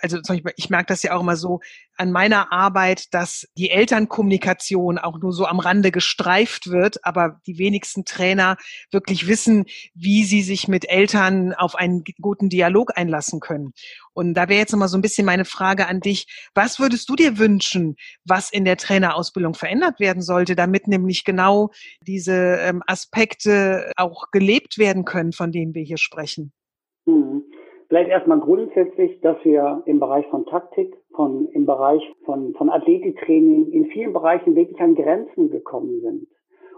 Also 0.00 0.18
ich 0.56 0.70
merke 0.70 0.86
das 0.86 1.04
ja 1.04 1.14
auch 1.14 1.20
immer 1.20 1.36
so, 1.36 1.60
an 1.96 2.10
meiner 2.10 2.52
Arbeit, 2.52 3.12
dass 3.14 3.48
die 3.56 3.70
Elternkommunikation 3.70 4.98
auch 4.98 5.18
nur 5.18 5.32
so 5.32 5.46
am 5.46 5.60
Rande 5.60 5.90
gestreift 5.90 6.70
wird, 6.70 7.04
aber 7.04 7.40
die 7.46 7.58
wenigsten 7.58 8.04
Trainer 8.04 8.56
wirklich 8.90 9.28
wissen, 9.28 9.64
wie 9.94 10.24
sie 10.24 10.42
sich 10.42 10.68
mit 10.68 10.88
Eltern 10.88 11.54
auf 11.54 11.74
einen 11.74 12.04
guten 12.20 12.48
Dialog 12.48 12.96
einlassen 12.96 13.40
können. 13.40 13.72
Und 14.12 14.34
da 14.34 14.48
wäre 14.48 14.60
jetzt 14.60 14.72
nochmal 14.72 14.88
so 14.88 14.96
ein 14.96 15.02
bisschen 15.02 15.26
meine 15.26 15.44
Frage 15.44 15.86
an 15.86 16.00
dich. 16.00 16.26
Was 16.54 16.78
würdest 16.78 17.08
du 17.08 17.16
dir 17.16 17.38
wünschen, 17.38 17.96
was 18.24 18.50
in 18.50 18.64
der 18.64 18.76
Trainerausbildung 18.76 19.54
verändert 19.54 20.00
werden 20.00 20.22
sollte, 20.22 20.54
damit 20.54 20.86
nämlich 20.86 21.24
genau 21.24 21.70
diese 22.00 22.58
ähm, 22.60 22.82
Aspekte 22.86 23.92
auch 23.96 24.30
gelebt 24.30 24.78
werden 24.78 25.04
können, 25.04 25.32
von 25.32 25.52
denen 25.52 25.74
wir 25.74 25.82
hier 25.82 25.98
sprechen? 25.98 26.52
Mhm. 27.06 27.42
Vielleicht 27.88 28.10
erstmal 28.10 28.40
grundsätzlich, 28.40 29.20
dass 29.20 29.36
wir 29.44 29.82
im 29.86 30.00
Bereich 30.00 30.26
von 30.26 30.46
Taktik, 30.46 30.94
von, 31.14 31.48
im 31.52 31.66
Bereich 31.66 32.02
von, 32.24 32.54
von 32.54 32.70
Athletiktraining 32.70 33.70
in 33.72 33.86
vielen 33.86 34.12
Bereichen 34.12 34.54
wirklich 34.54 34.80
an 34.80 34.94
Grenzen 34.94 35.50
gekommen 35.50 36.00
sind. 36.00 36.26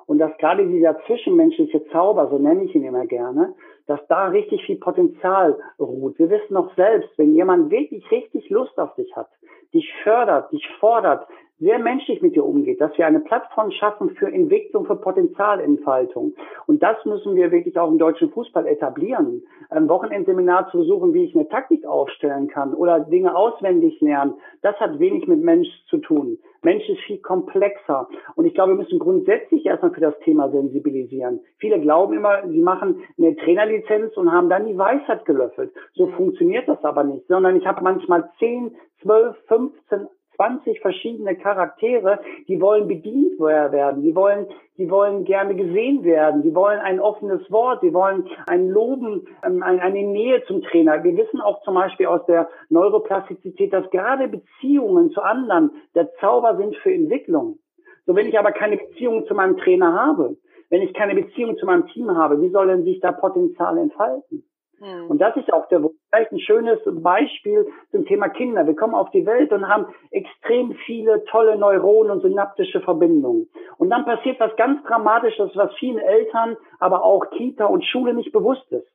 Und 0.07 0.19
dass 0.19 0.37
gerade 0.39 0.67
dieser 0.67 0.99
zwischenmenschliche 1.07 1.85
Zauber, 1.89 2.29
so 2.31 2.39
nenne 2.39 2.65
ich 2.65 2.75
ihn 2.75 2.85
immer 2.85 3.07
gerne, 3.07 3.55
dass 3.87 4.01
da 4.09 4.29
richtig 4.29 4.65
viel 4.65 4.77
Potenzial 4.77 5.59
ruht. 5.81 6.19
Wir 6.19 6.31
wissen 6.31 6.55
noch 6.55 6.75
selbst, 6.77 7.11
wenn 7.17 7.35
jemand 7.35 7.71
wirklich 7.71 8.09
richtig 8.11 8.49
Lust 8.51 8.79
auf 8.79 8.95
dich 8.95 9.15
hat, 9.17 9.29
dich 9.75 9.93
fördert, 10.05 10.53
dich 10.53 10.67
fordert, 10.79 11.27
sehr 11.59 11.79
menschlich 11.79 12.21
mit 12.21 12.37
dir 12.37 12.45
umgeht, 12.45 12.81
dass 12.81 12.97
wir 12.99 13.07
eine 13.07 13.21
Plattform 13.21 13.71
schaffen 13.71 14.11
für 14.11 14.31
Entwicklung, 14.31 14.85
für 14.85 14.97
Potenzialentfaltung. 14.97 16.35
Und 16.67 16.83
das 16.83 16.97
müssen 17.05 17.35
wir 17.35 17.51
wirklich 17.51 17.79
auch 17.79 17.91
im 17.91 17.99
deutschen 17.99 18.31
Fußball 18.31 18.67
etablieren. 18.67 19.43
Ein 19.71 19.89
Wochenendseminar 19.89 20.71
zu 20.71 20.79
besuchen, 20.79 21.15
wie 21.15 21.25
ich 21.25 21.35
eine 21.35 21.49
Taktik 21.49 21.87
aufstellen 21.87 22.49
kann 22.49 22.75
oder 22.75 23.01
Dinge 23.01 23.35
auswendig 23.35 24.01
lernen, 24.01 24.35
das 24.63 24.79
hat 24.81 24.99
wenig 24.99 25.27
mit 25.27 25.41
Mensch 25.41 25.69
zu 25.89 25.99
tun. 25.99 26.39
Mensch 26.63 26.89
ist 26.89 27.01
viel 27.07 27.19
komplexer. 27.19 28.09
Und 28.35 28.45
ich 28.45 28.55
glaube, 28.55 28.73
wir 28.73 28.83
müssen 28.83 28.99
grundsätzlich 28.99 29.65
erstmal 29.65 29.93
für 29.93 30.01
das 30.01 30.19
Thema 30.25 30.51
sensibilisieren. 30.51 31.41
Viele 31.59 31.81
glauben 31.81 32.15
immer, 32.15 32.47
sie 32.49 32.61
machen 32.61 33.03
eine 33.17 33.37
Trainerlizenz 33.37 34.17
und 34.17 34.33
haben 34.33 34.51
dann 34.51 34.67
die 34.67 34.77
Weisheit 34.77 35.25
gelöffelt. 35.25 35.73
So 35.95 36.09
funktioniert 36.09 36.69
das 36.69 36.83
aber 36.85 37.05
nicht, 37.05 37.27
sondern 37.29 37.57
ich 37.57 37.67
habe 37.67 37.83
manchmal 37.83 38.29
10, 38.39 38.75
12, 39.03 39.37
15 39.47 40.09
20 40.37 40.81
verschiedene 40.81 41.37
Charaktere, 41.37 42.21
die 42.49 42.61
wollen 42.61 42.87
bedient 42.89 43.39
werden, 43.41 44.03
die 44.03 44.15
wollen, 44.15 44.47
die 44.79 44.91
wollen 44.91 45.25
gerne 45.25 45.55
gesehen 45.55 46.05
werden, 46.05 46.43
die 46.43 46.55
wollen 46.55 46.79
ein 46.79 47.01
offenes 47.01 47.51
Wort, 47.51 47.83
die 47.83 47.93
wollen 47.93 48.29
ein 48.47 48.69
Loben, 48.69 49.27
ähm, 49.45 49.63
eine 49.63 50.03
Nähe 50.03 50.45
zum 50.45 50.63
Trainer. 50.63 51.03
Wir 51.03 51.17
wissen 51.17 51.41
auch 51.41 51.63
zum 51.63 51.75
Beispiel 51.75 52.07
aus 52.07 52.25
der 52.27 52.49
Neuroplastizität, 52.69 53.73
dass 53.73 53.91
gerade 53.91 54.29
Beziehungen 54.29 55.11
zu 55.11 55.23
anderen 55.23 55.71
der 55.95 56.13
Zauber 56.21 56.57
sind 56.57 56.77
für 56.77 56.93
Entwicklung. 56.93 57.59
So, 58.07 58.15
wenn 58.15 58.29
ich 58.29 58.39
aber 58.39 58.53
keine 58.53 58.77
Beziehung 58.77 59.27
zu 59.27 59.35
meinem 59.35 59.57
Trainer 59.57 59.93
habe, 59.93 60.37
wenn 60.71 60.83
ich 60.83 60.95
keine 60.95 61.15
Beziehung 61.15 61.57
zu 61.59 61.67
meinem 61.67 61.87
Team 61.89 62.17
habe, 62.17 62.41
wie 62.41 62.51
soll 62.51 62.69
denn 62.69 62.85
sich 62.85 63.01
da 63.01 63.13
Potenzial 63.13 63.79
entfalten? 63.79 64.45
Mhm. 64.81 65.07
Und 65.09 65.19
das 65.19 65.37
ist 65.37 65.53
auch 65.53 65.69
der, 65.69 65.81
vielleicht 66.11 66.33
ein 66.33 66.41
schönes 66.41 66.79
Beispiel 66.85 67.67
zum 67.91 68.05
Thema 68.07 68.29
Kinder. 68.29 68.67
Wir 68.67 68.77
kommen 68.77 68.95
auf 68.95 69.11
die 69.11 69.27
Welt 69.27 69.53
und 69.53 69.69
haben 69.69 69.87
extrem 70.11 70.73
viele 70.85 71.25
tolle 71.25 71.57
Neuronen 71.57 72.13
und 72.13 72.23
synaptische 72.23 72.81
Verbindungen. 72.81 73.49
Und 73.79 73.91
dann 73.91 74.05
passiert 74.05 74.39
was 74.41 74.55
ganz 74.57 74.83
Dramatisches, 74.85 75.51
was 75.55 75.73
vielen 75.75 75.99
Eltern, 75.99 76.57
aber 76.79 77.05
auch 77.05 77.31
Kita 77.31 77.67
und 77.67 77.85
Schule 77.85 78.15
nicht 78.15 78.33
bewusst 78.33 78.71
ist. 78.71 78.89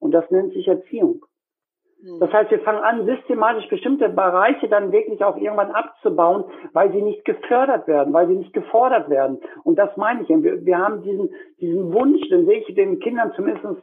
Und 0.00 0.12
das 0.12 0.30
nennt 0.30 0.52
sich 0.52 0.66
Erziehung. 0.68 1.24
Mhm. 2.02 2.20
Das 2.20 2.32
heißt, 2.32 2.50
wir 2.50 2.60
fangen 2.60 2.82
an, 2.82 3.06
systematisch 3.06 3.68
bestimmte 3.68 4.08
Bereiche 4.08 4.68
dann 4.68 4.92
wirklich 4.92 5.22
auch 5.24 5.36
irgendwann 5.36 5.70
abzubauen, 5.70 6.44
weil 6.72 6.92
sie 6.92 7.02
nicht 7.02 7.24
gefördert 7.24 7.86
werden, 7.86 8.12
weil 8.12 8.28
sie 8.28 8.36
nicht 8.36 8.52
gefordert 8.52 9.08
werden. 9.08 9.40
Und 9.64 9.78
das 9.78 9.96
meine 9.96 10.22
ich. 10.22 10.28
Wir, 10.28 10.64
wir 10.64 10.78
haben 10.78 11.02
diesen, 11.02 11.30
diesen 11.60 11.92
Wunsch, 11.92 12.26
den 12.28 12.46
sehe 12.46 12.60
ich 12.60 12.74
den 12.74 13.00
Kindern 13.00 13.32
zumindest 13.34 13.82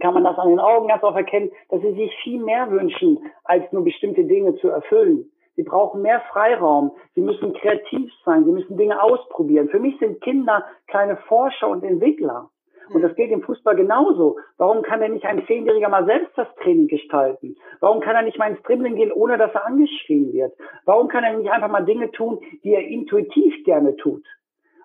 kann 0.00 0.14
man 0.14 0.24
das 0.24 0.38
an 0.38 0.48
den 0.48 0.60
Augen 0.60 0.88
ganz 0.88 1.02
oft 1.02 1.16
erkennen, 1.16 1.50
dass 1.70 1.80
sie 1.80 1.92
sich 1.92 2.14
viel 2.22 2.42
mehr 2.42 2.70
wünschen, 2.70 3.18
als 3.44 3.70
nur 3.72 3.84
bestimmte 3.84 4.24
Dinge 4.24 4.56
zu 4.56 4.68
erfüllen. 4.68 5.30
Sie 5.56 5.64
brauchen 5.64 6.02
mehr 6.02 6.20
Freiraum. 6.32 6.92
Sie 7.16 7.20
müssen 7.20 7.52
kreativ 7.52 8.12
sein. 8.24 8.44
Sie 8.44 8.52
müssen 8.52 8.76
Dinge 8.76 9.02
ausprobieren. 9.02 9.68
Für 9.68 9.80
mich 9.80 9.98
sind 9.98 10.20
Kinder 10.20 10.64
kleine 10.86 11.16
Forscher 11.16 11.68
und 11.68 11.82
Entwickler. 11.82 12.48
Und 12.90 13.02
das 13.02 13.14
geht 13.16 13.30
im 13.30 13.42
Fußball 13.42 13.76
genauso. 13.76 14.38
Warum 14.56 14.82
kann 14.82 15.02
er 15.02 15.08
nicht 15.08 15.24
ein 15.24 15.44
Zehnjähriger 15.46 15.88
mal 15.88 16.06
selbst 16.06 16.30
das 16.36 16.46
Training 16.62 16.86
gestalten? 16.88 17.56
Warum 17.80 18.00
kann 18.00 18.16
er 18.16 18.22
nicht 18.22 18.38
mal 18.38 18.50
ins 18.50 18.62
Dribbling 18.62 18.94
gehen, 18.94 19.12
ohne 19.12 19.36
dass 19.36 19.52
er 19.52 19.66
angeschrien 19.66 20.32
wird? 20.32 20.52
Warum 20.84 21.08
kann 21.08 21.24
er 21.24 21.36
nicht 21.36 21.50
einfach 21.50 21.70
mal 21.70 21.84
Dinge 21.84 22.10
tun, 22.12 22.38
die 22.64 22.72
er 22.72 22.86
intuitiv 22.86 23.64
gerne 23.64 23.96
tut? 23.96 24.24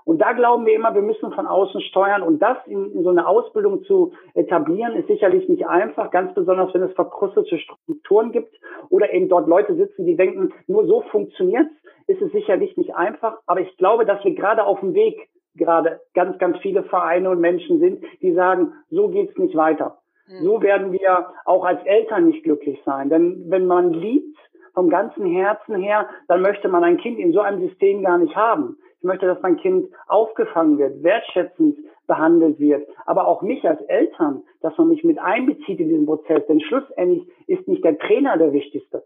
Und 0.06 0.20
da 0.20 0.34
glauben 0.34 0.66
wir 0.66 0.76
immer, 0.76 0.94
wir 0.94 1.02
müssen 1.02 1.32
von 1.32 1.48
außen 1.48 1.82
steuern. 1.82 2.22
Und 2.22 2.40
das 2.40 2.58
in, 2.66 2.92
in, 2.92 3.04
so 3.04 3.10
eine 3.10 3.28
Ausbildung 3.28 3.84
zu 3.84 4.14
etablieren, 4.34 4.96
ist 4.96 5.08
sicherlich 5.08 5.48
nicht 5.48 5.68
einfach, 5.68 6.12
ganz 6.12 6.34
besonders 6.34 6.74
wenn 6.74 6.84
es 6.84 6.94
verkrustete 6.94 7.58
Strukturen 7.58 8.32
gibt 8.32 8.54
oder 8.90 9.14
eben 9.14 9.30
dort 9.30 9.48
Leute 9.48 9.76
sitzen, 9.76 10.06
die 10.06 10.16
denken, 10.16 10.54
nur 10.68 10.86
so 10.86 11.02
funktioniert's, 11.02 11.74
ist 12.08 12.22
es 12.22 12.32
sicherlich 12.32 12.76
nicht 12.78 12.96
einfach. 12.96 13.38
Aber 13.46 13.62
ich 13.62 13.78
glaube, 13.78 14.06
dass 14.06 14.24
wir 14.24 14.36
gerade 14.36 14.66
auf 14.66 14.82
dem 14.82 14.94
Weg 14.94 15.30
gerade 15.56 16.02
ganz, 16.14 16.38
ganz 16.40 16.58
viele 16.60 16.84
Vereine 16.84 17.30
und 17.30 17.40
Menschen 17.40 17.80
sind, 17.80 18.04
die 18.22 18.34
sagen, 18.34 18.74
so 18.90 19.10
geht's 19.10 19.38
nicht 19.38 19.56
weiter. 19.56 20.00
Hm. 20.28 20.44
So 20.44 20.62
werden 20.62 20.92
wir 20.92 21.28
auch 21.46 21.64
als 21.64 21.84
Eltern 21.86 22.28
nicht 22.28 22.44
glücklich 22.44 22.80
sein. 22.86 23.10
Denn 23.10 23.46
wenn 23.48 23.68
man 23.68 23.94
liebt, 23.94 24.38
vom 24.74 24.90
ganzen 24.90 25.26
Herzen 25.26 25.76
her, 25.76 26.10
dann 26.28 26.42
möchte 26.42 26.68
man 26.68 26.84
ein 26.84 26.98
Kind 26.98 27.20
in 27.20 27.34
so 27.34 27.42
einem 27.42 27.68
System 27.68 28.04
gar 28.04 28.18
nicht 28.18 28.36
haben. 28.36 28.78
Ich 28.98 29.04
möchte, 29.04 29.26
dass 29.26 29.42
mein 29.42 29.58
Kind 29.58 29.90
aufgefangen 30.08 30.78
wird, 30.78 31.04
wertschätzend 31.04 31.78
behandelt 32.08 32.60
wird, 32.60 32.88
aber 33.06 33.28
auch 33.28 33.42
mich 33.42 33.68
als 33.68 33.82
Eltern, 33.84 34.44
dass 34.62 34.78
man 34.78 34.90
mich 34.90 35.04
mit 35.04 35.20
einbezieht 35.20 35.80
in 35.80 35.90
diesen 35.90 36.06
Prozess. 36.06 36.42
Denn 36.48 36.62
schlussendlich 36.62 37.28
ist 37.48 37.68
nicht 37.68 37.84
der 37.84 37.98
Trainer 37.98 38.38
der 38.38 38.52
Wichtigste, 38.52 39.06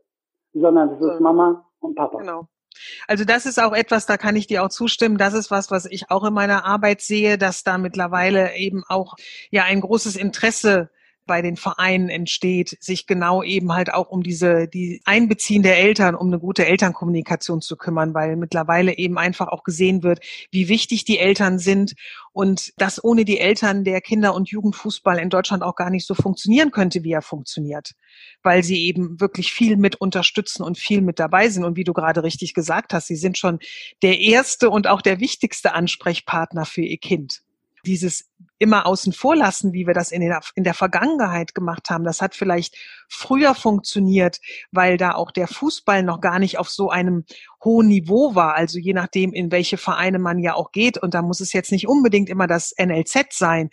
sondern 0.54 0.90
es 0.90 1.02
ist 1.02 1.20
Mama 1.20 1.66
und 1.80 1.96
Papa. 1.96 2.20
Genau. 2.20 2.48
Also 3.08 3.26
das 3.26 3.46
ist 3.46 3.60
auch 3.62 3.74
etwas, 3.74 4.06
da 4.06 4.18
kann 4.18 4.36
ich 4.36 4.48
dir 4.48 4.64
auch 4.64 4.70
zustimmen. 4.70 5.18
Das 5.18 5.34
ist 5.34 5.52
was, 5.52 5.72
was 5.72 5.86
ich 5.86 6.10
auch 6.12 6.24
in 6.24 6.34
meiner 6.34 6.66
Arbeit 6.66 7.02
sehe, 7.02 7.38
dass 7.38 7.64
da 7.64 7.78
mittlerweile 7.78 8.56
eben 8.56 8.84
auch 8.88 9.16
ja 9.50 9.64
ein 9.64 9.82
großes 9.82 10.16
Interesse 10.16 10.90
bei 11.28 11.42
den 11.42 11.58
Vereinen 11.58 12.10
entsteht, 12.10 12.78
sich 12.80 13.06
genau 13.06 13.44
eben 13.44 13.74
halt 13.74 13.94
auch 13.94 14.10
um 14.10 14.24
diese, 14.24 14.68
die 14.68 15.02
Einbeziehen 15.06 15.62
der 15.62 15.78
Eltern, 15.78 16.16
um 16.16 16.28
eine 16.28 16.40
gute 16.40 16.66
Elternkommunikation 16.66 17.62
zu 17.62 17.76
kümmern, 17.76 18.14
weil 18.14 18.36
mittlerweile 18.38 18.98
eben 18.98 19.18
einfach 19.18 19.50
auch 19.50 19.64
gesehen 19.64 20.02
wird, 20.02 20.20
wie 20.52 20.70
wichtig 20.70 21.06
die 21.06 21.20
Eltern 21.20 21.60
sind 21.60 21.94
und 22.32 22.74
dass 22.78 23.04
ohne 23.04 23.26
die 23.26 23.40
Eltern 23.40 23.84
der 23.84 24.02
Kinder- 24.02 24.34
und 24.34 24.50
Jugendfußball 24.50 25.20
in 25.20 25.30
Deutschland 25.30 25.64
auch 25.64 25.76
gar 25.76 25.90
nicht 25.90 26.08
so 26.08 26.16
funktionieren 26.16 26.72
könnte, 26.72 27.04
wie 27.04 27.12
er 27.12 27.22
funktioniert, 27.22 27.92
weil 28.42 28.64
sie 28.64 28.86
eben 28.86 29.20
wirklich 29.20 29.52
viel 29.52 29.78
mit 29.78 29.96
unterstützen 29.96 30.64
und 30.64 30.78
viel 30.78 31.02
mit 31.02 31.20
dabei 31.20 31.50
sind. 31.50 31.66
Und 31.66 31.76
wie 31.76 31.84
du 31.84 31.94
gerade 31.94 32.24
richtig 32.24 32.54
gesagt 32.54 32.94
hast, 32.94 33.08
sie 33.08 33.16
sind 33.16 33.38
schon 33.38 33.60
der 34.02 34.20
erste 34.20 34.70
und 34.70 34.88
auch 34.88 35.02
der 35.02 35.20
wichtigste 35.20 35.74
Ansprechpartner 35.74 36.66
für 36.66 36.82
ihr 36.82 36.98
Kind 36.98 37.42
dieses 37.86 38.30
immer 38.60 38.86
außen 38.86 39.14
vor 39.14 39.36
lassen, 39.36 39.74
wie 39.74 39.88
wir 39.88 39.94
das 39.94 40.12
in 40.12 40.22
der, 40.22 40.42
in 40.56 40.64
der 40.64 40.74
Vergangenheit 40.74 41.54
gemacht 41.54 41.90
haben. 41.90 42.04
Das 42.04 42.22
hat 42.22 42.36
vielleicht 42.36 42.76
früher 43.08 43.56
funktioniert, 43.56 44.40
weil 44.72 44.98
da 44.98 45.14
auch 45.14 45.32
der 45.32 45.48
Fußball 45.48 46.04
noch 46.04 46.22
gar 46.22 46.40
nicht 46.40 46.58
auf 46.58 46.70
so 46.70 46.90
einem 46.90 47.26
hohen 47.64 47.88
Niveau 47.88 48.36
war. 48.36 48.56
Also 48.56 48.80
je 48.80 48.94
nachdem, 48.94 49.34
in 49.34 49.52
welche 49.52 49.78
Vereine 49.78 50.20
man 50.20 50.40
ja 50.40 50.56
auch 50.56 50.72
geht. 50.72 50.98
Und 50.98 51.14
da 51.14 51.22
muss 51.22 51.40
es 51.40 51.54
jetzt 51.54 51.72
nicht 51.72 51.88
unbedingt 51.88 52.30
immer 52.30 52.48
das 52.48 52.74
NLZ 52.78 53.28
sein. 53.32 53.70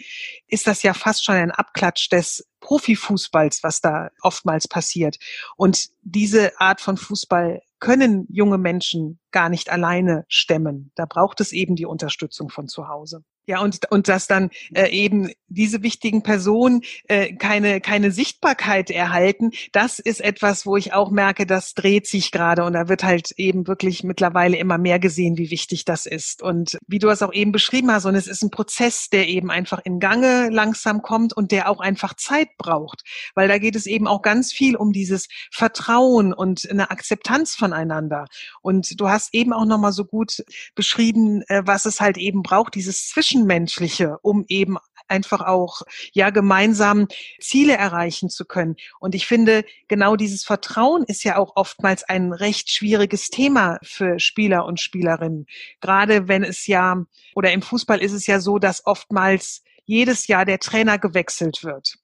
Ist 0.46 0.66
das 0.66 0.82
ja 0.82 0.94
fast 0.94 1.24
schon 1.24 1.36
ein 1.36 1.50
Abklatsch 1.50 2.10
des 2.10 2.46
Profifußballs, 2.60 3.62
was 3.62 3.80
da 3.80 4.08
oftmals 4.22 4.68
passiert. 4.68 5.18
Und 5.56 5.88
diese 6.02 6.58
Art 6.60 6.80
von 6.80 6.96
Fußball 6.96 7.60
können 7.78 8.26
junge 8.30 8.56
Menschen 8.56 9.20
gar 9.30 9.50
nicht 9.50 9.70
alleine 9.70 10.24
stemmen. 10.28 10.90
Da 10.94 11.04
braucht 11.04 11.40
es 11.40 11.52
eben 11.52 11.76
die 11.76 11.84
Unterstützung 11.84 12.48
von 12.48 12.66
zu 12.66 12.88
Hause. 12.88 13.22
Ja, 13.46 13.60
und, 13.60 13.90
und 13.90 14.08
dass 14.08 14.26
dann 14.26 14.50
äh, 14.74 14.88
eben 14.88 15.30
diese 15.48 15.82
wichtigen 15.82 16.22
Personen 16.22 16.82
äh, 17.08 17.34
keine, 17.34 17.80
keine 17.80 18.10
Sichtbarkeit 18.10 18.90
erhalten, 18.90 19.52
das 19.72 19.98
ist 19.98 20.20
etwas, 20.20 20.66
wo 20.66 20.76
ich 20.76 20.92
auch 20.92 21.10
merke, 21.10 21.46
das 21.46 21.74
dreht 21.74 22.06
sich 22.06 22.30
gerade 22.30 22.64
und 22.64 22.72
da 22.72 22.88
wird 22.88 23.04
halt 23.04 23.32
eben 23.36 23.66
wirklich 23.66 24.02
mittlerweile 24.02 24.56
immer 24.56 24.78
mehr 24.78 24.98
gesehen, 24.98 25.36
wie 25.36 25.50
wichtig 25.50 25.84
das 25.84 26.06
ist. 26.06 26.42
Und 26.42 26.78
wie 26.86 26.98
du 26.98 27.08
es 27.08 27.22
auch 27.22 27.32
eben 27.32 27.52
beschrieben 27.52 27.90
hast, 27.90 28.06
und 28.06 28.14
es 28.14 28.26
ist 28.26 28.42
ein 28.42 28.50
Prozess, 28.50 29.08
der 29.10 29.28
eben 29.28 29.50
einfach 29.50 29.80
in 29.84 30.00
Gange 30.00 30.48
langsam 30.50 31.02
kommt 31.02 31.32
und 31.32 31.52
der 31.52 31.68
auch 31.68 31.80
einfach 31.80 32.14
Zeit 32.14 32.48
braucht, 32.56 33.02
weil 33.34 33.48
da 33.48 33.58
geht 33.58 33.76
es 33.76 33.86
eben 33.86 34.06
auch 34.06 34.22
ganz 34.22 34.52
viel 34.52 34.76
um 34.76 34.92
dieses 34.92 35.28
Vertrauen 35.50 36.32
und 36.32 36.68
eine 36.70 36.90
Akzeptanz 36.90 37.54
voneinander. 37.54 38.26
Und 38.62 39.00
du 39.00 39.08
hast 39.08 39.34
eben 39.34 39.52
auch 39.52 39.66
nochmal 39.66 39.92
so 39.92 40.04
gut 40.04 40.44
beschrieben, 40.74 41.42
äh, 41.48 41.62
was 41.64 41.84
es 41.84 42.00
halt 42.00 42.16
eben 42.16 42.42
braucht, 42.42 42.74
dieses 42.74 43.08
Zwischen 43.08 43.33
Zwischenmenschliche, 43.34 44.18
um 44.22 44.44
eben 44.48 44.78
einfach 45.08 45.42
auch 45.42 45.82
ja 46.12 46.30
gemeinsam 46.30 47.08
Ziele 47.40 47.76
erreichen 47.76 48.30
zu 48.30 48.44
können. 48.44 48.76
Und 49.00 49.14
ich 49.14 49.26
finde, 49.26 49.64
genau 49.88 50.16
dieses 50.16 50.44
Vertrauen 50.44 51.04
ist 51.04 51.24
ja 51.24 51.36
auch 51.36 51.56
oftmals 51.56 52.04
ein 52.04 52.32
recht 52.32 52.70
schwieriges 52.70 53.28
Thema 53.28 53.78
für 53.82 54.18
Spieler 54.18 54.64
und 54.64 54.80
Spielerinnen. 54.80 55.46
Gerade 55.80 56.28
wenn 56.28 56.42
es 56.42 56.66
ja 56.66 57.04
oder 57.34 57.52
im 57.52 57.60
Fußball 57.60 58.00
ist 58.00 58.12
es 58.12 58.26
ja 58.26 58.40
so, 58.40 58.58
dass 58.58 58.86
oftmals 58.86 59.62
jedes 59.84 60.26
Jahr 60.26 60.46
der 60.46 60.58
Trainer 60.58 60.98
gewechselt 60.98 61.64
wird. 61.64 61.96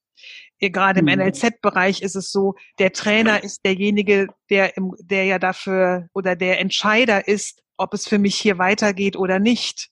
Gerade 0.59 1.01
im 1.01 1.07
mhm. 1.07 1.23
NLZ-Bereich 1.23 2.03
ist 2.03 2.17
es 2.17 2.31
so, 2.31 2.55
der 2.79 2.93
Trainer 2.93 3.43
ist 3.43 3.65
derjenige, 3.65 4.27
der 4.51 4.77
im, 4.77 4.95
der 5.01 5.25
ja 5.25 5.39
dafür 5.39 6.09
oder 6.13 6.37
der 6.37 6.61
Entscheider 6.61 7.27
ist, 7.27 7.63
ob 7.79 7.95
es 7.95 8.07
für 8.07 8.19
mich 8.19 8.37
hier 8.37 8.59
weitergeht 8.59 9.17
oder 9.17 9.39
nicht. 9.39 9.91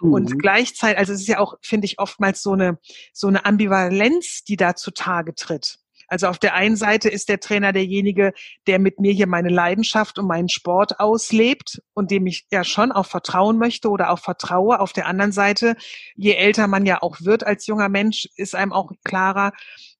Mhm. 0.00 0.12
Und 0.12 0.38
gleichzeitig, 0.38 0.98
also 0.98 1.12
es 1.12 1.20
ist 1.20 1.28
ja 1.28 1.38
auch, 1.38 1.54
finde 1.62 1.86
ich, 1.86 1.98
oftmals 1.98 2.42
so 2.42 2.52
eine, 2.52 2.78
so 3.12 3.26
eine 3.26 3.44
Ambivalenz, 3.44 4.44
die 4.44 4.56
da 4.56 4.74
zutage 4.74 5.34
tritt. 5.34 5.78
Also 6.08 6.26
auf 6.26 6.38
der 6.38 6.54
einen 6.54 6.76
Seite 6.76 7.10
ist 7.10 7.28
der 7.28 7.38
Trainer 7.38 7.72
derjenige, 7.72 8.32
der 8.66 8.78
mit 8.78 8.98
mir 8.98 9.12
hier 9.12 9.26
meine 9.26 9.50
Leidenschaft 9.50 10.18
und 10.18 10.26
meinen 10.26 10.48
Sport 10.48 10.98
auslebt 11.00 11.82
und 11.92 12.10
dem 12.10 12.26
ich 12.26 12.46
ja 12.50 12.64
schon 12.64 12.92
auch 12.92 13.04
vertrauen 13.04 13.58
möchte 13.58 13.90
oder 13.90 14.10
auch 14.10 14.18
vertraue. 14.18 14.80
Auf 14.80 14.94
der 14.94 15.06
anderen 15.06 15.32
Seite, 15.32 15.76
je 16.16 16.32
älter 16.32 16.66
man 16.66 16.86
ja 16.86 17.02
auch 17.02 17.18
wird 17.20 17.46
als 17.46 17.66
junger 17.66 17.90
Mensch, 17.90 18.26
ist 18.36 18.54
einem 18.54 18.72
auch 18.72 18.90
klarer, 19.04 19.52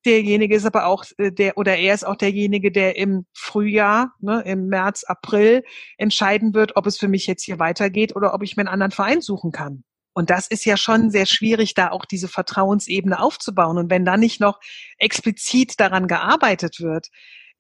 derjenige 0.06 0.56
ist 0.56 0.64
aber 0.64 0.86
auch 0.86 1.04
äh, 1.18 1.30
der 1.30 1.58
oder 1.58 1.76
er 1.76 1.92
ist 1.92 2.06
auch 2.06 2.16
derjenige, 2.16 2.72
der 2.72 2.96
im 2.96 3.26
Frühjahr, 3.34 4.14
ne, 4.20 4.42
im 4.46 4.68
März, 4.68 5.04
April 5.04 5.62
entscheiden 5.98 6.54
wird, 6.54 6.76
ob 6.76 6.86
es 6.86 6.96
für 6.98 7.08
mich 7.08 7.26
jetzt 7.26 7.44
hier 7.44 7.58
weitergeht 7.58 8.16
oder 8.16 8.32
ob 8.32 8.42
ich 8.42 8.56
mir 8.56 8.62
einen 8.62 8.68
anderen 8.68 8.92
Verein 8.92 9.20
suchen 9.20 9.52
kann. 9.52 9.84
Und 10.18 10.30
das 10.30 10.50
ist 10.50 10.64
ja 10.64 10.76
schon 10.76 11.10
sehr 11.10 11.26
schwierig, 11.26 11.74
da 11.74 11.92
auch 11.92 12.04
diese 12.04 12.26
Vertrauensebene 12.26 13.22
aufzubauen. 13.22 13.78
Und 13.78 13.88
wenn 13.88 14.04
da 14.04 14.16
nicht 14.16 14.40
noch 14.40 14.58
explizit 14.98 15.78
daran 15.78 16.08
gearbeitet 16.08 16.80
wird, 16.80 17.06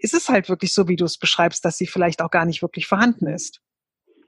ist 0.00 0.12
es 0.12 0.28
halt 0.28 0.48
wirklich 0.48 0.74
so, 0.74 0.88
wie 0.88 0.96
du 0.96 1.04
es 1.04 1.20
beschreibst, 1.20 1.64
dass 1.64 1.78
sie 1.78 1.86
vielleicht 1.86 2.20
auch 2.20 2.30
gar 2.30 2.46
nicht 2.46 2.60
wirklich 2.60 2.88
vorhanden 2.88 3.28
ist. 3.28 3.60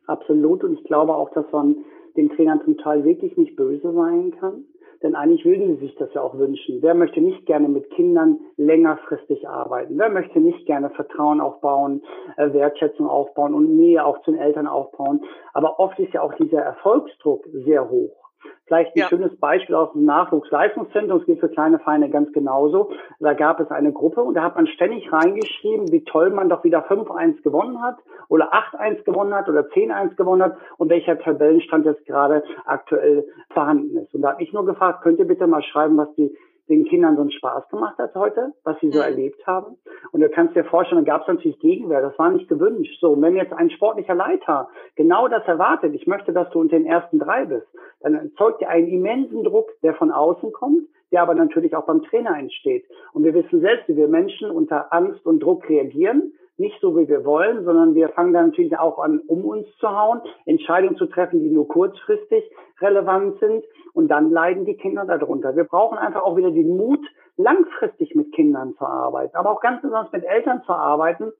Absolut. 0.06 0.62
Und 0.62 0.78
ich 0.78 0.84
glaube 0.84 1.12
auch, 1.12 1.32
dass 1.32 1.46
man 1.50 1.74
den 2.16 2.30
Trainern 2.36 2.60
zum 2.64 2.78
Teil 2.78 3.02
wirklich 3.02 3.36
nicht 3.36 3.56
böse 3.56 3.92
sein 3.92 4.32
kann. 4.38 4.62
Denn 5.02 5.16
eigentlich 5.16 5.44
würden 5.44 5.74
sie 5.74 5.86
sich 5.86 5.96
das 5.96 6.14
ja 6.14 6.22
auch 6.22 6.38
wünschen. 6.38 6.82
Wer 6.82 6.94
möchte 6.94 7.20
nicht 7.20 7.46
gerne 7.46 7.68
mit 7.68 7.90
Kindern 7.90 8.38
längerfristig 8.56 9.48
arbeiten? 9.48 9.98
Wer 9.98 10.10
möchte 10.10 10.38
nicht 10.38 10.66
gerne 10.66 10.90
Vertrauen 10.90 11.40
aufbauen, 11.40 12.02
äh, 12.36 12.52
Wertschätzung 12.52 13.08
aufbauen 13.08 13.54
und 13.54 13.74
Nähe 13.74 14.04
auch 14.04 14.22
zu 14.22 14.30
den 14.30 14.38
Eltern 14.40 14.68
aufbauen? 14.68 15.24
Aber 15.52 15.80
oft 15.80 15.98
ist 15.98 16.12
ja 16.12 16.22
auch 16.22 16.34
dieser 16.34 16.60
Erfolgsdruck 16.60 17.44
sehr 17.64 17.90
hoch. 17.90 18.19
Vielleicht 18.66 18.94
ein 18.94 19.00
ja. 19.00 19.08
schönes 19.08 19.36
Beispiel 19.36 19.74
aus 19.74 19.92
dem 19.92 20.04
Nachwuchsleistungszentrum, 20.04 21.18
es 21.18 21.26
geht 21.26 21.40
für 21.40 21.48
kleine 21.48 21.78
Vereine 21.80 22.08
ganz 22.08 22.32
genauso. 22.32 22.92
Da 23.18 23.34
gab 23.34 23.58
es 23.58 23.70
eine 23.70 23.92
Gruppe 23.92 24.22
und 24.22 24.34
da 24.34 24.42
hat 24.42 24.54
man 24.54 24.66
ständig 24.68 25.12
reingeschrieben, 25.12 25.90
wie 25.90 26.04
toll 26.04 26.30
man 26.30 26.48
doch 26.48 26.62
wieder 26.62 26.86
5-1 26.86 27.42
gewonnen 27.42 27.82
hat 27.82 27.96
oder 28.28 28.52
8-1 28.54 29.02
gewonnen 29.02 29.34
hat 29.34 29.48
oder 29.48 29.62
10-1 29.62 30.14
gewonnen 30.14 30.42
hat 30.42 30.56
und 30.78 30.88
welcher 30.88 31.18
Tabellenstand 31.18 31.84
jetzt 31.84 32.06
gerade 32.06 32.44
aktuell 32.64 33.26
vorhanden 33.52 33.96
ist. 33.96 34.14
Und 34.14 34.22
da 34.22 34.32
habe 34.32 34.42
ich 34.42 34.52
nur 34.52 34.64
gefragt, 34.64 35.02
könnt 35.02 35.18
ihr 35.18 35.26
bitte 35.26 35.46
mal 35.46 35.62
schreiben, 35.62 35.96
was 35.96 36.14
die 36.14 36.36
den 36.70 36.84
Kindern 36.84 37.16
so 37.16 37.22
einen 37.22 37.32
Spaß 37.32 37.68
gemacht 37.68 37.98
hat 37.98 38.14
heute, 38.14 38.52
was 38.64 38.78
sie 38.80 38.90
so 38.90 38.98
mhm. 38.98 39.04
erlebt 39.04 39.46
haben. 39.46 39.76
Und 40.12 40.20
du 40.20 40.28
kannst 40.30 40.54
dir 40.54 40.64
vorstellen, 40.64 41.04
da 41.04 41.12
gab 41.12 41.22
es 41.22 41.28
natürlich 41.28 41.58
Gegenwehr, 41.58 42.00
das 42.00 42.18
war 42.18 42.30
nicht 42.30 42.48
gewünscht. 42.48 42.98
So, 43.00 43.10
und 43.10 43.22
wenn 43.22 43.36
jetzt 43.36 43.52
ein 43.52 43.70
sportlicher 43.70 44.14
Leiter 44.14 44.68
genau 44.94 45.28
das 45.28 45.44
erwartet, 45.46 45.94
ich 45.94 46.06
möchte, 46.06 46.32
dass 46.32 46.48
du 46.50 46.60
unter 46.60 46.76
den 46.76 46.86
ersten 46.86 47.18
drei 47.18 47.44
bist, 47.44 47.66
dann 48.00 48.14
erzeugt 48.14 48.62
er 48.62 48.70
einen 48.70 48.88
immensen 48.88 49.42
Druck, 49.44 49.68
der 49.82 49.94
von 49.94 50.12
außen 50.12 50.52
kommt, 50.52 50.84
der 51.10 51.22
aber 51.22 51.34
natürlich 51.34 51.74
auch 51.74 51.86
beim 51.86 52.02
Trainer 52.04 52.38
entsteht. 52.38 52.84
Und 53.12 53.24
wir 53.24 53.34
wissen 53.34 53.60
selbst, 53.60 53.88
wie 53.88 53.96
wir 53.96 54.08
Menschen 54.08 54.50
unter 54.50 54.92
Angst 54.92 55.26
und 55.26 55.40
Druck 55.40 55.68
reagieren 55.68 56.32
nicht 56.60 56.78
so, 56.80 56.96
wie 56.96 57.08
wir 57.08 57.24
wollen, 57.24 57.64
sondern 57.64 57.94
wir 57.94 58.10
fangen 58.10 58.32
dann 58.32 58.48
natürlich 58.48 58.78
auch 58.78 58.98
an, 58.98 59.20
um 59.26 59.44
uns 59.44 59.66
zu 59.78 59.90
hauen, 59.90 60.20
Entscheidungen 60.44 60.96
zu 60.96 61.06
treffen, 61.06 61.40
die 61.40 61.50
nur 61.50 61.66
kurzfristig 61.66 62.44
relevant 62.80 63.40
sind. 63.40 63.64
Und 63.92 64.08
dann 64.08 64.30
leiden 64.30 64.66
die 64.66 64.76
Kinder 64.76 65.04
darunter. 65.04 65.56
Wir 65.56 65.64
brauchen 65.64 65.98
einfach 65.98 66.22
auch 66.22 66.36
wieder 66.36 66.52
den 66.52 66.76
Mut, 66.76 67.04
langfristig 67.36 68.14
mit 68.14 68.32
Kindern 68.32 68.74
zu 68.76 68.84
arbeiten, 68.84 69.34
aber 69.34 69.50
auch 69.50 69.60
ganz 69.60 69.82
besonders 69.82 70.12
mit 70.12 70.24
Eltern 70.24 70.62
zu 70.64 70.72
arbeiten 70.72 71.32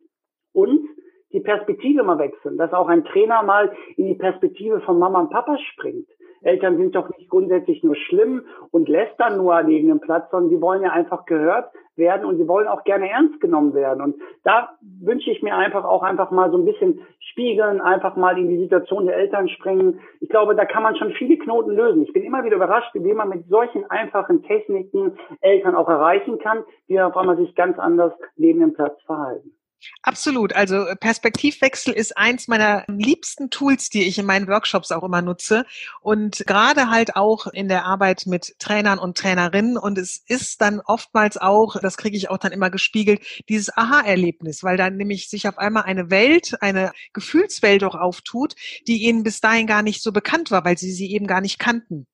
und 0.52 0.80
die 1.32 1.40
Perspektive 1.40 2.02
mal 2.02 2.18
wechseln, 2.18 2.56
dass 2.56 2.72
auch 2.72 2.88
ein 2.88 3.04
Trainer 3.04 3.42
mal 3.42 3.72
in 3.96 4.06
die 4.06 4.14
Perspektive 4.14 4.80
von 4.80 4.98
Mama 4.98 5.20
und 5.20 5.30
Papa 5.30 5.56
springt. 5.58 6.08
Eltern 6.42 6.76
sind 6.76 6.94
doch 6.94 7.08
nicht 7.16 7.28
grundsätzlich 7.28 7.82
nur 7.82 7.96
schlimm 7.96 8.42
und 8.70 8.88
lästern 8.88 9.36
nur 9.36 9.62
neben 9.62 9.88
dem 9.88 10.00
Platz, 10.00 10.30
sondern 10.30 10.50
sie 10.50 10.60
wollen 10.60 10.82
ja 10.82 10.90
einfach 10.90 11.26
gehört 11.26 11.70
werden 11.96 12.24
und 12.24 12.38
sie 12.38 12.48
wollen 12.48 12.66
auch 12.66 12.84
gerne 12.84 13.10
ernst 13.10 13.40
genommen 13.40 13.74
werden. 13.74 14.02
Und 14.02 14.16
da 14.42 14.70
wünsche 15.02 15.30
ich 15.30 15.42
mir 15.42 15.54
einfach 15.54 15.84
auch 15.84 16.02
einfach 16.02 16.30
mal 16.30 16.50
so 16.50 16.56
ein 16.56 16.64
bisschen 16.64 17.00
spiegeln, 17.18 17.80
einfach 17.80 18.16
mal 18.16 18.38
in 18.38 18.48
die 18.48 18.58
Situation 18.58 19.06
der 19.06 19.16
Eltern 19.16 19.48
springen. 19.48 20.00
Ich 20.20 20.28
glaube, 20.28 20.56
da 20.56 20.64
kann 20.64 20.82
man 20.82 20.96
schon 20.96 21.12
viele 21.12 21.36
Knoten 21.36 21.70
lösen. 21.70 22.02
Ich 22.02 22.12
bin 22.12 22.22
immer 22.22 22.44
wieder 22.44 22.56
überrascht, 22.56 22.90
wie 22.94 23.14
man 23.14 23.28
mit 23.28 23.46
solchen 23.48 23.88
einfachen 23.90 24.42
Techniken 24.42 25.18
Eltern 25.40 25.74
auch 25.74 25.88
erreichen 25.88 26.38
kann, 26.38 26.64
die 26.88 27.00
auf 27.00 27.16
einmal 27.16 27.36
sich 27.36 27.54
ganz 27.54 27.78
anders 27.78 28.12
neben 28.36 28.60
dem 28.60 28.72
Platz 28.72 29.00
verhalten. 29.02 29.52
Absolut. 30.02 30.52
Also 30.54 30.86
äh, 30.86 30.96
Perspektivwechsel 30.96 31.92
ist 31.92 32.16
eins 32.16 32.48
meiner 32.48 32.84
liebsten 32.88 33.50
Tools, 33.50 33.88
die 33.88 34.04
ich 34.04 34.18
in 34.18 34.26
meinen 34.26 34.48
Workshops 34.48 34.92
auch 34.92 35.02
immer 35.02 35.22
nutze. 35.22 35.64
Und 36.00 36.44
gerade 36.46 36.90
halt 36.90 37.16
auch 37.16 37.46
in 37.46 37.68
der 37.68 37.84
Arbeit 37.84 38.24
mit 38.26 38.54
Trainern 38.58 38.98
und 38.98 39.16
Trainerinnen. 39.16 39.76
Und 39.76 39.98
es 39.98 40.22
ist 40.26 40.60
dann 40.60 40.80
oftmals 40.80 41.36
auch, 41.36 41.76
das 41.80 41.96
kriege 41.96 42.16
ich 42.16 42.30
auch 42.30 42.38
dann 42.38 42.52
immer 42.52 42.70
gespiegelt, 42.70 43.22
dieses 43.48 43.76
Aha-Erlebnis, 43.76 44.62
weil 44.62 44.76
dann 44.76 44.96
nämlich 44.96 45.28
sich 45.28 45.48
auf 45.48 45.58
einmal 45.58 45.84
eine 45.84 46.10
Welt, 46.10 46.56
eine 46.60 46.92
Gefühlswelt 47.12 47.84
auch 47.84 47.94
auftut, 47.94 48.54
die 48.86 49.04
ihnen 49.04 49.22
bis 49.22 49.40
dahin 49.40 49.66
gar 49.66 49.82
nicht 49.82 50.02
so 50.02 50.12
bekannt 50.12 50.50
war, 50.50 50.64
weil 50.64 50.78
sie 50.78 50.92
sie 50.92 51.12
eben 51.12 51.26
gar 51.26 51.40
nicht 51.40 51.58
kannten 51.58 52.06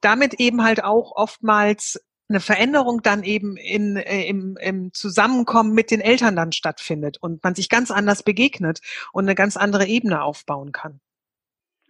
damit 0.00 0.34
eben 0.34 0.62
halt 0.62 0.84
auch 0.84 1.12
oftmals 1.16 2.00
eine 2.28 2.40
Veränderung 2.40 3.00
dann 3.02 3.22
eben 3.22 3.56
in, 3.56 3.96
äh, 3.96 4.28
im, 4.28 4.56
im 4.60 4.92
Zusammenkommen 4.92 5.72
mit 5.72 5.90
den 5.90 6.00
Eltern 6.00 6.36
dann 6.36 6.52
stattfindet 6.52 7.18
und 7.20 7.42
man 7.42 7.54
sich 7.54 7.68
ganz 7.68 7.90
anders 7.90 8.22
begegnet 8.22 8.80
und 9.12 9.24
eine 9.24 9.34
ganz 9.34 9.56
andere 9.56 9.86
Ebene 9.86 10.22
aufbauen 10.22 10.72
kann. 10.72 11.00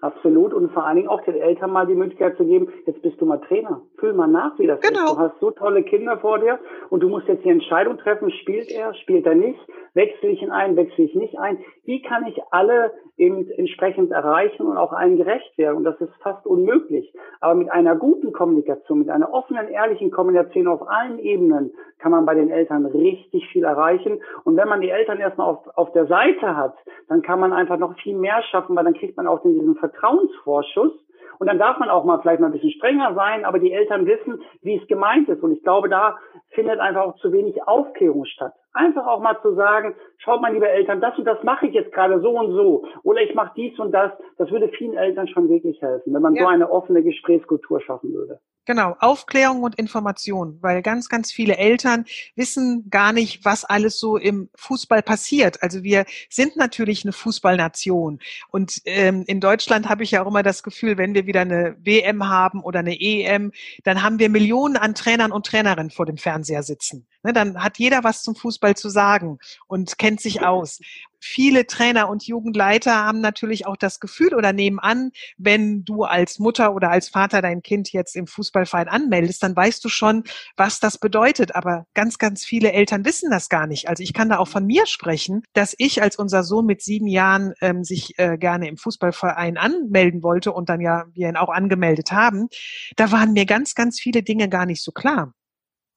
Absolut 0.00 0.54
und 0.54 0.72
vor 0.72 0.86
allen 0.86 0.96
Dingen 0.96 1.08
auch 1.08 1.24
den 1.24 1.34
Eltern 1.34 1.72
mal 1.72 1.86
die 1.86 1.94
Möglichkeit 1.94 2.36
zu 2.36 2.44
geben, 2.44 2.68
jetzt 2.86 3.02
bist 3.02 3.20
du 3.20 3.26
mal 3.26 3.38
Trainer. 3.38 3.82
Fühl 3.98 4.12
mal 4.12 4.28
nach, 4.28 4.58
wie 4.58 4.66
das 4.66 4.80
genau. 4.80 5.06
ist. 5.06 5.12
Du 5.12 5.18
hast 5.18 5.40
so 5.40 5.50
tolle 5.50 5.82
Kinder 5.82 6.18
vor 6.18 6.38
dir 6.38 6.58
und 6.90 7.00
du 7.02 7.08
musst 7.08 7.26
jetzt 7.28 7.44
die 7.44 7.50
Entscheidung 7.50 7.98
treffen, 7.98 8.30
spielt 8.30 8.70
er, 8.70 8.94
spielt 8.94 9.26
er 9.26 9.34
nicht, 9.34 9.58
wechsle 9.94 10.28
ich 10.28 10.42
ihn 10.42 10.50
ein, 10.50 10.76
wechsle 10.76 11.04
ich 11.04 11.14
nicht 11.14 11.38
ein. 11.38 11.58
Wie 11.84 12.02
kann 12.02 12.26
ich 12.26 12.40
alle 12.50 12.92
eben 13.16 13.50
entsprechend 13.50 14.12
erreichen 14.12 14.62
und 14.66 14.76
auch 14.76 14.92
allen 14.92 15.16
gerecht 15.16 15.58
werden? 15.58 15.78
Und 15.78 15.84
das 15.84 16.00
ist 16.00 16.12
fast 16.22 16.46
unmöglich. 16.46 17.12
Aber 17.40 17.54
mit 17.54 17.70
einer 17.72 17.96
guten 17.96 18.32
Kommunikation, 18.32 19.00
mit 19.00 19.10
einer 19.10 19.32
offenen, 19.32 19.68
ehrlichen 19.68 20.10
Kommunikation 20.10 20.68
auf 20.68 20.88
allen 20.88 21.18
Ebenen 21.18 21.72
kann 21.98 22.12
man 22.12 22.24
bei 22.26 22.34
den 22.34 22.50
Eltern 22.50 22.86
richtig 22.86 23.48
viel 23.48 23.64
erreichen. 23.64 24.20
Und 24.44 24.56
wenn 24.56 24.68
man 24.68 24.80
die 24.80 24.90
Eltern 24.90 25.18
erstmal 25.18 25.48
auf, 25.48 25.66
auf 25.76 25.92
der 25.92 26.06
Seite 26.06 26.56
hat, 26.56 26.76
dann 27.08 27.22
kann 27.22 27.40
man 27.40 27.52
einfach 27.52 27.78
noch 27.78 27.98
viel 27.98 28.16
mehr 28.16 28.42
schaffen, 28.50 28.76
weil 28.76 28.84
dann 28.84 28.94
kriegt 28.94 29.16
man 29.16 29.26
auch 29.26 29.42
diesen 29.42 29.74
Vertrauensvorschuss. 29.74 30.92
Und 31.38 31.46
dann 31.46 31.58
darf 31.58 31.78
man 31.78 31.88
auch 31.88 32.04
mal 32.04 32.20
vielleicht 32.20 32.40
mal 32.40 32.46
ein 32.46 32.52
bisschen 32.52 32.72
strenger 32.72 33.14
sein, 33.14 33.44
aber 33.44 33.58
die 33.58 33.72
Eltern 33.72 34.06
wissen, 34.06 34.42
wie 34.62 34.76
es 34.76 34.86
gemeint 34.88 35.28
ist. 35.28 35.42
Und 35.42 35.52
ich 35.52 35.62
glaube, 35.62 35.88
da 35.88 36.18
findet 36.50 36.80
einfach 36.80 37.02
auch 37.02 37.16
zu 37.16 37.32
wenig 37.32 37.62
Aufklärung 37.66 38.24
statt. 38.24 38.54
Einfach 38.78 39.08
auch 39.08 39.20
mal 39.20 39.36
zu 39.42 39.56
sagen, 39.56 39.96
schaut 40.18 40.40
mal, 40.40 40.52
liebe 40.52 40.68
Eltern, 40.68 41.00
das 41.00 41.18
und 41.18 41.24
das 41.24 41.42
mache 41.42 41.66
ich 41.66 41.74
jetzt 41.74 41.92
gerade 41.92 42.20
so 42.20 42.30
und 42.30 42.52
so. 42.52 42.86
Oder 43.02 43.22
ich 43.22 43.34
mache 43.34 43.52
dies 43.56 43.76
und 43.80 43.90
das. 43.90 44.12
Das 44.36 44.52
würde 44.52 44.68
vielen 44.68 44.96
Eltern 44.96 45.26
schon 45.26 45.48
wirklich 45.48 45.82
helfen, 45.82 46.14
wenn 46.14 46.22
man 46.22 46.36
ja. 46.36 46.44
so 46.44 46.48
eine 46.48 46.70
offene 46.70 47.02
Gesprächskultur 47.02 47.80
schaffen 47.80 48.12
würde. 48.12 48.38
Genau, 48.68 48.94
Aufklärung 49.00 49.62
und 49.62 49.76
Information, 49.76 50.58
weil 50.60 50.82
ganz, 50.82 51.08
ganz 51.08 51.32
viele 51.32 51.56
Eltern 51.56 52.04
wissen 52.36 52.86
gar 52.88 53.12
nicht, 53.12 53.44
was 53.44 53.64
alles 53.64 53.98
so 53.98 54.16
im 54.16 54.50
Fußball 54.54 55.02
passiert. 55.02 55.62
Also 55.62 55.82
wir 55.82 56.04
sind 56.28 56.56
natürlich 56.56 57.02
eine 57.02 57.12
Fußballnation 57.12 58.20
und 58.50 58.82
ähm, 58.84 59.24
in 59.26 59.40
Deutschland 59.40 59.88
habe 59.88 60.04
ich 60.04 60.12
ja 60.12 60.22
auch 60.22 60.28
immer 60.28 60.42
das 60.44 60.62
Gefühl, 60.62 60.98
wenn 60.98 61.14
wir 61.14 61.26
wieder 61.26 61.40
eine 61.40 61.76
WM 61.80 62.28
haben 62.28 62.62
oder 62.62 62.80
eine 62.80 63.00
EM, 63.00 63.52
dann 63.84 64.04
haben 64.04 64.18
wir 64.20 64.28
Millionen 64.28 64.76
an 64.76 64.94
Trainern 64.94 65.32
und 65.32 65.46
Trainerinnen 65.46 65.90
vor 65.90 66.06
dem 66.06 66.18
Fernseher 66.18 66.62
sitzen. 66.62 67.07
Ne, 67.22 67.32
dann 67.32 67.62
hat 67.62 67.78
jeder 67.78 68.04
was 68.04 68.22
zum 68.22 68.36
Fußball 68.36 68.76
zu 68.76 68.88
sagen 68.88 69.38
und 69.66 69.98
kennt 69.98 70.20
sich 70.20 70.42
aus 70.42 70.78
viele 71.20 71.66
Trainer 71.66 72.08
und 72.08 72.26
Jugendleiter 72.26 72.94
haben 72.94 73.20
natürlich 73.20 73.66
auch 73.66 73.76
das 73.76 74.00
Gefühl 74.00 74.34
oder 74.34 74.52
nehmen 74.52 74.78
an, 74.78 75.10
wenn 75.36 75.84
du 75.84 76.04
als 76.04 76.38
Mutter 76.38 76.74
oder 76.74 76.90
als 76.90 77.08
Vater 77.08 77.42
dein 77.42 77.62
Kind 77.62 77.92
jetzt 77.92 78.16
im 78.16 78.26
Fußballverein 78.26 78.88
anmeldest, 78.88 79.42
dann 79.42 79.56
weißt 79.56 79.84
du 79.84 79.88
schon, 79.88 80.24
was 80.56 80.80
das 80.80 80.98
bedeutet. 80.98 81.54
Aber 81.54 81.86
ganz, 81.94 82.18
ganz 82.18 82.44
viele 82.44 82.72
Eltern 82.72 83.04
wissen 83.04 83.30
das 83.30 83.48
gar 83.48 83.66
nicht. 83.66 83.88
Also 83.88 84.02
ich 84.02 84.12
kann 84.12 84.28
da 84.28 84.38
auch 84.38 84.48
von 84.48 84.66
mir 84.66 84.86
sprechen, 84.86 85.42
dass 85.52 85.74
ich, 85.78 86.02
als 86.02 86.16
unser 86.16 86.44
Sohn 86.44 86.66
mit 86.66 86.82
sieben 86.82 87.06
Jahren 87.06 87.52
ähm, 87.60 87.84
sich 87.84 88.18
äh, 88.18 88.36
gerne 88.38 88.68
im 88.68 88.76
Fußballverein 88.76 89.56
anmelden 89.56 90.22
wollte 90.22 90.52
und 90.52 90.68
dann 90.68 90.80
ja 90.80 91.06
wir 91.12 91.28
ihn 91.28 91.36
auch 91.36 91.50
angemeldet 91.50 92.12
haben, 92.12 92.48
da 92.96 93.10
waren 93.10 93.32
mir 93.32 93.46
ganz, 93.46 93.74
ganz 93.74 94.00
viele 94.00 94.22
Dinge 94.22 94.48
gar 94.48 94.66
nicht 94.66 94.82
so 94.82 94.92
klar. 94.92 95.34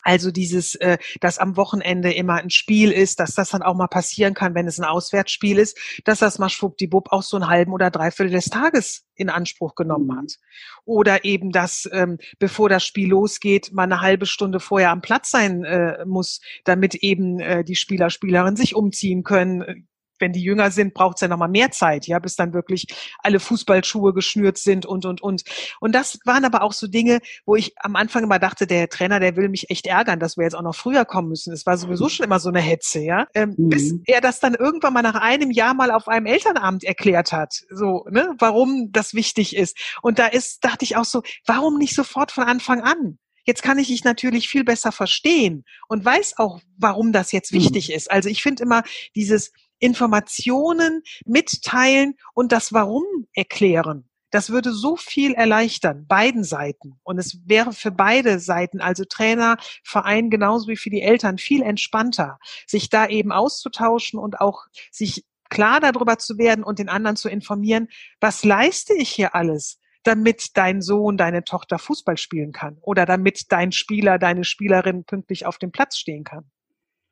Also 0.04 0.32
dieses, 0.32 0.76
äh, 0.76 0.98
dass 1.20 1.38
am 1.38 1.58
Wochenende 1.58 2.14
immer 2.14 2.36
ein 2.36 2.50
Spiel 2.50 2.92
ist, 2.92 3.20
dass 3.20 3.36
das 3.36 3.50
dann 3.50 3.62
auch 3.62 3.76
mal 3.76 3.88
passieren 3.88 4.34
kann, 4.34 4.56
wenn 4.56 4.68
es 4.68 4.80
ein 4.80 4.86
Auswärtsspiel 4.86 5.58
ist, 5.58 5.78
dass 6.06 6.20
das 6.20 6.40
mal 6.40 6.50
schwuppdiwupp 6.50 7.12
auch 7.12 7.24
so 7.24 7.38
einen 7.38 7.48
halben 7.48 7.74
oder 7.74 7.92
dreiviertel 7.92 8.32
des 8.32 8.46
Tages 8.46 9.06
in 9.16 9.30
Anspruch 9.30 9.76
genommen 9.76 10.08
mhm. 10.08 10.18
hat. 10.18 10.38
Oder 10.86 11.26
eben, 11.26 11.52
dass 11.52 11.88
ähm, 11.92 12.18
bevor 12.40 12.70
das 12.70 12.86
Spiel 12.86 13.10
losgeht, 13.10 13.72
man 13.72 13.92
eine 13.92 14.02
halbe 14.02 14.26
Stunde 14.26 14.60
vorher 14.60 14.92
am 14.92 15.02
Platz 15.02 15.32
sein 15.32 15.64
äh, 15.64 16.06
muss, 16.06 16.42
damit 16.66 16.96
eben 16.96 17.40
äh, 17.40 17.64
die 17.64 17.76
Spieler, 17.76 18.10
Spielerinnen 18.10 18.56
sich 18.56 18.76
umziehen 18.76 19.24
können, 19.24 19.88
wenn 20.22 20.32
die 20.32 20.42
jünger 20.42 20.72
sind, 20.72 20.94
braucht 20.94 21.18
es 21.18 21.22
ja 21.22 21.28
nochmal 21.28 21.50
mehr 21.50 21.72
Zeit, 21.72 22.08
ja, 22.08 22.20
bis 22.20 22.36
dann 22.36 22.54
wirklich 22.54 22.88
alle 23.20 23.40
Fußballschuhe 23.40 24.14
geschnürt 24.14 24.58
sind 24.58 24.86
und, 24.86 25.06
und, 25.06 25.22
und. 25.22 25.44
Und 25.80 25.94
das 25.94 26.20
waren 26.26 26.46
aber 26.46 26.62
auch 26.62 26.74
so 26.74 26.88
Dinge, 26.88 27.20
wo 27.46 27.56
ich 27.56 27.74
am 27.78 27.96
Anfang 27.96 28.24
immer 28.24 28.40
dachte, 28.40 28.68
der 28.68 28.88
Trainer, 28.90 29.20
der 29.20 29.36
will 29.36 29.50
mich 29.50 29.70
echt 29.70 29.88
ärgern, 29.88 30.20
dass 30.20 30.38
wir 30.38 30.44
jetzt 30.44 30.56
auch 30.56 30.62
noch 30.62 30.76
früher 30.76 31.06
kommen 31.06 31.30
müssen. 31.30 31.52
Es 31.52 31.66
war 31.66 31.78
sowieso 31.78 32.08
schon 32.08 32.26
immer 32.26 32.40
so 32.40 32.50
eine 32.50 32.62
Hetze, 32.62 33.00
ja. 33.00 33.28
Ähm, 33.34 33.56
mhm. 33.58 33.70
Bis 33.70 33.94
er 34.06 34.22
das 34.22 34.40
dann 34.40 34.54
irgendwann 34.54 34.94
mal 34.94 35.02
nach 35.02 35.16
einem 35.16 35.52
Jahr 35.52 35.74
mal 35.74 35.92
auf 35.92 36.08
einem 36.08 36.28
Elternabend 36.28 36.84
erklärt 36.84 37.32
hat, 37.32 37.62
so, 37.70 38.06
ne, 38.10 38.34
warum 38.40 38.92
das 38.92 39.14
wichtig 39.14 39.56
ist. 39.56 39.78
Und 40.02 40.20
da 40.20 40.28
ist, 40.28 40.64
dachte 40.64 40.86
ich 40.86 40.96
auch 40.96 41.06
so, 41.06 41.24
warum 41.46 41.78
nicht 41.78 41.96
sofort 41.96 42.32
von 42.32 42.44
Anfang 42.44 42.82
an? 42.82 43.18
Jetzt 43.44 43.64
kann 43.64 43.80
ich 43.80 43.88
dich 43.88 44.04
natürlich 44.04 44.50
viel 44.50 44.64
besser 44.64 44.92
verstehen 44.92 45.66
und 45.88 46.06
weiß 46.06 46.38
auch, 46.38 46.62
warum 46.78 47.12
das 47.12 47.32
jetzt 47.32 47.52
mhm. 47.52 47.58
wichtig 47.58 47.90
mhm. 47.90 47.96
ist. 47.96 48.12
Also 48.12 48.30
ich 48.30 48.44
finde 48.44 48.64
immer 48.64 48.84
dieses, 49.16 49.52
Informationen 49.82 51.02
mitteilen 51.26 52.14
und 52.34 52.54
das 52.54 52.72
Warum 52.72 53.04
erklären. 53.34 54.08
Das 54.30 54.50
würde 54.50 54.72
so 54.72 54.96
viel 54.96 55.34
erleichtern, 55.34 56.08
beiden 56.08 56.46
Seiten. 56.46 56.98
Und 57.04 57.18
es 57.18 57.40
wäre 57.46 57.74
für 57.74 57.92
beide 57.92 58.40
Seiten, 58.40 58.80
also 58.80 59.04
Trainer, 59.04 59.58
Verein 59.84 60.30
genauso 60.30 60.70
wie 60.70 60.78
für 60.78 60.90
die 60.90 61.02
Eltern, 61.02 61.38
viel 61.38 61.62
entspannter, 61.62 62.40
sich 62.66 62.90
da 62.90 63.08
eben 63.08 63.34
auszutauschen 63.34 64.18
und 64.18 64.40
auch 64.40 64.64
sich 64.90 65.26
klar 65.50 65.82
darüber 65.82 66.18
zu 66.18 66.38
werden 66.38 66.64
und 66.64 66.80
den 66.80 66.88
anderen 66.88 67.18
zu 67.18 67.28
informieren, 67.28 67.90
was 68.22 68.46
leiste 68.46 68.94
ich 68.94 69.10
hier 69.10 69.36
alles? 69.36 69.78
damit 70.04 70.58
dein 70.58 70.82
Sohn, 70.82 71.18
deine 71.18 71.44
Tochter 71.44 71.78
Fußball 71.78 72.18
spielen 72.18 72.52
kann 72.52 72.78
oder 72.82 73.06
damit 73.06 73.52
dein 73.52 73.72
Spieler, 73.72 74.18
deine 74.18 74.44
Spielerin 74.44 75.04
pünktlich 75.04 75.46
auf 75.46 75.58
dem 75.58 75.72
Platz 75.72 75.98
stehen 75.98 76.24
kann. 76.24 76.50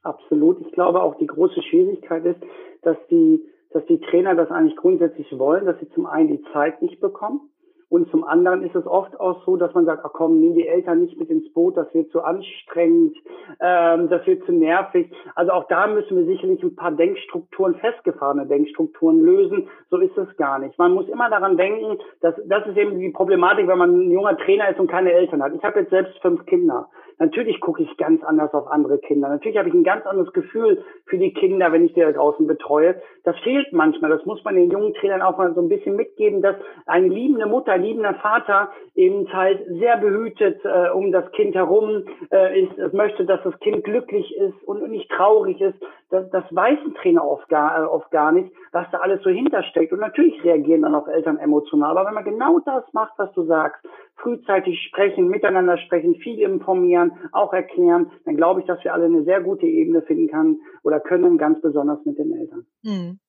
Absolut. 0.04 0.62
Ich 0.62 0.72
glaube 0.72 1.02
auch 1.02 1.16
die 1.16 1.28
große 1.28 1.62
Schwierigkeit 1.64 2.26
ist, 2.26 2.40
dass 2.84 2.98
die, 3.10 3.44
dass 3.72 3.86
die 3.88 4.00
Trainer 4.00 4.36
das 4.36 4.50
eigentlich 4.50 4.78
grundsätzlich 4.78 5.38
wollen, 5.38 5.66
dass 5.66 5.80
sie 5.80 5.90
zum 5.90 6.06
einen 6.06 6.30
die 6.30 6.44
Zeit 6.54 6.82
nicht 6.82 7.00
bekommen 7.00 7.50
und 7.90 8.10
zum 8.12 8.24
anderen 8.24 8.64
ist 8.64 8.76
es 8.76 8.86
oft 8.86 9.20
auch 9.20 9.44
so, 9.46 9.58
dass 9.58 9.74
man 9.74 9.86
sagt, 9.86 10.06
ach 10.06 10.14
komm, 10.14 10.40
nimm 10.40 10.54
die 10.54 10.68
Eltern 10.68 11.02
nicht 11.02 11.18
mit 11.18 11.30
ins 11.32 11.52
Boot, 11.54 11.76
das 11.76 11.92
wird 11.96 12.12
zu 12.12 12.22
anstrengend, 12.22 13.18
ähm, 13.60 14.10
das 14.10 14.26
wird 14.28 14.46
zu 14.46 14.52
nervig. 14.52 15.12
Also 15.34 15.52
auch 15.52 15.68
da 15.68 15.88
müssen 15.88 16.16
wir 16.16 16.26
sicherlich 16.26 16.62
ein 16.62 16.76
paar 16.76 16.92
Denkstrukturen, 16.92 17.76
festgefahrene 17.76 18.46
Denkstrukturen 18.46 19.22
lösen. 19.22 19.68
So 19.90 19.98
ist 19.98 20.16
es 20.20 20.38
gar 20.38 20.60
nicht. 20.60 20.78
Man 20.78 20.94
muss 20.94 21.10
immer 21.10 21.32
daran 21.32 21.58
denken, 21.58 21.98
dass 22.22 22.36
das 22.46 22.68
ist 22.68 22.78
eben 22.78 23.00
die 23.00 23.10
Problematik, 23.10 23.68
wenn 23.68 23.80
man 23.80 23.92
ein 23.92 24.12
junger 24.12 24.38
Trainer 24.38 24.70
ist 24.70 24.80
und 24.80 24.90
keine 24.90 25.12
Eltern 25.12 25.42
hat. 25.42 25.56
Ich 25.56 25.64
habe 25.64 25.80
jetzt 25.80 25.90
selbst 25.90 26.16
fünf 26.22 26.46
Kinder. 26.46 26.90
Natürlich 27.19 27.60
gucke 27.60 27.84
ich 27.84 27.97
ganz 27.97 28.23
anders 28.23 28.53
auf 28.53 28.67
andere 28.67 28.97
Kinder. 28.97 29.27
Natürlich 29.27 29.58
habe 29.58 29.67
ich 29.67 29.75
ein 29.75 29.84
ganz 29.84 30.05
anderes 30.05 30.32
Gefühl 30.34 30.84
für 31.05 31.17
die 31.17 31.34
Kinder, 31.34 31.71
wenn 31.71 31.86
ich 31.86 31.93
die 31.93 31.99
da 31.99 32.12
draußen 32.12 32.47
betreue. 32.47 32.95
Das 33.25 33.38
fehlt 33.39 33.73
manchmal. 33.73 34.10
Das 34.10 34.25
muss 34.25 34.43
man 34.45 34.55
den 34.55 34.71
jungen 34.71 34.93
Trainern 34.93 35.21
auch 35.21 35.38
mal 35.38 35.53
so 35.53 35.62
ein 35.62 35.67
bisschen 35.67 35.97
mitgeben, 35.97 36.41
dass 36.41 36.55
eine 36.86 37.10
liebende 37.10 37.45
Mutter, 37.45 37.77
liebender 37.77 38.13
Vater 38.15 38.69
eben 38.95 39.32
halt 39.34 39.60
sehr 39.67 39.97
behütet 39.97 40.63
äh, 40.63 40.89
um 40.91 41.12
das 41.12 41.29
Kind 41.34 41.55
herum 41.55 42.05
äh, 42.32 42.63
ist, 42.63 42.93
möchte, 42.93 43.25
dass 43.25 43.43
das 43.43 43.60
Kind 43.60 43.84
glücklich 43.84 44.36
ist 44.38 44.63
und 44.63 44.89
nicht 44.89 45.10
traurig 45.12 45.60
ist. 45.60 45.77
Das, 46.10 46.30
das 46.32 46.43
weiß 46.50 46.80
ein 46.86 46.95
Trainer 46.95 47.24
oft 47.24 47.48
gar, 47.50 47.84
äh, 47.84 47.86
oft 47.86 48.10
gar 48.12 48.32
nicht, 48.32 48.52
was 48.72 48.88
da 48.91 49.00
alles 49.00 49.22
so 49.24 49.30
hintersteckt. 49.30 49.93
Und 49.93 50.00
natürlich 50.00 50.43
reagieren 50.43 50.82
dann 50.82 50.95
auch 50.95 51.08
Eltern 51.08 51.38
emotional. 51.38 51.98
Aber 51.98 52.08
wenn 52.08 52.15
man 52.15 52.24
genau 52.24 52.60
das 52.60 52.84
macht, 52.93 53.13
was 53.17 53.32
du 53.34 53.45
sagst, 53.45 53.86
frühzeitig 54.15 54.82
sprechen, 54.88 55.28
miteinander 55.28 55.78
sprechen, 55.78 56.15
viel 56.15 56.39
informieren, 56.39 57.12
auch 57.32 57.54
erklären, 57.54 58.12
dann 58.26 58.36
glaube 58.36 58.62
ich, 58.62 58.65
dass 58.65 58.84
wir 58.84 58.93
alle 58.93 59.06
eine 59.06 59.24
sehr 59.24 59.41
gute 59.41 59.65
Ebene 59.65 60.02
finden 60.02 60.30
kann 60.30 60.58
oder 60.84 61.00
können, 61.00 61.38
ganz 61.38 61.62
besonders 61.62 62.04
mit 62.06 62.17
den 62.17 62.34
Eltern. 62.34 62.65
Hm. 62.84 63.19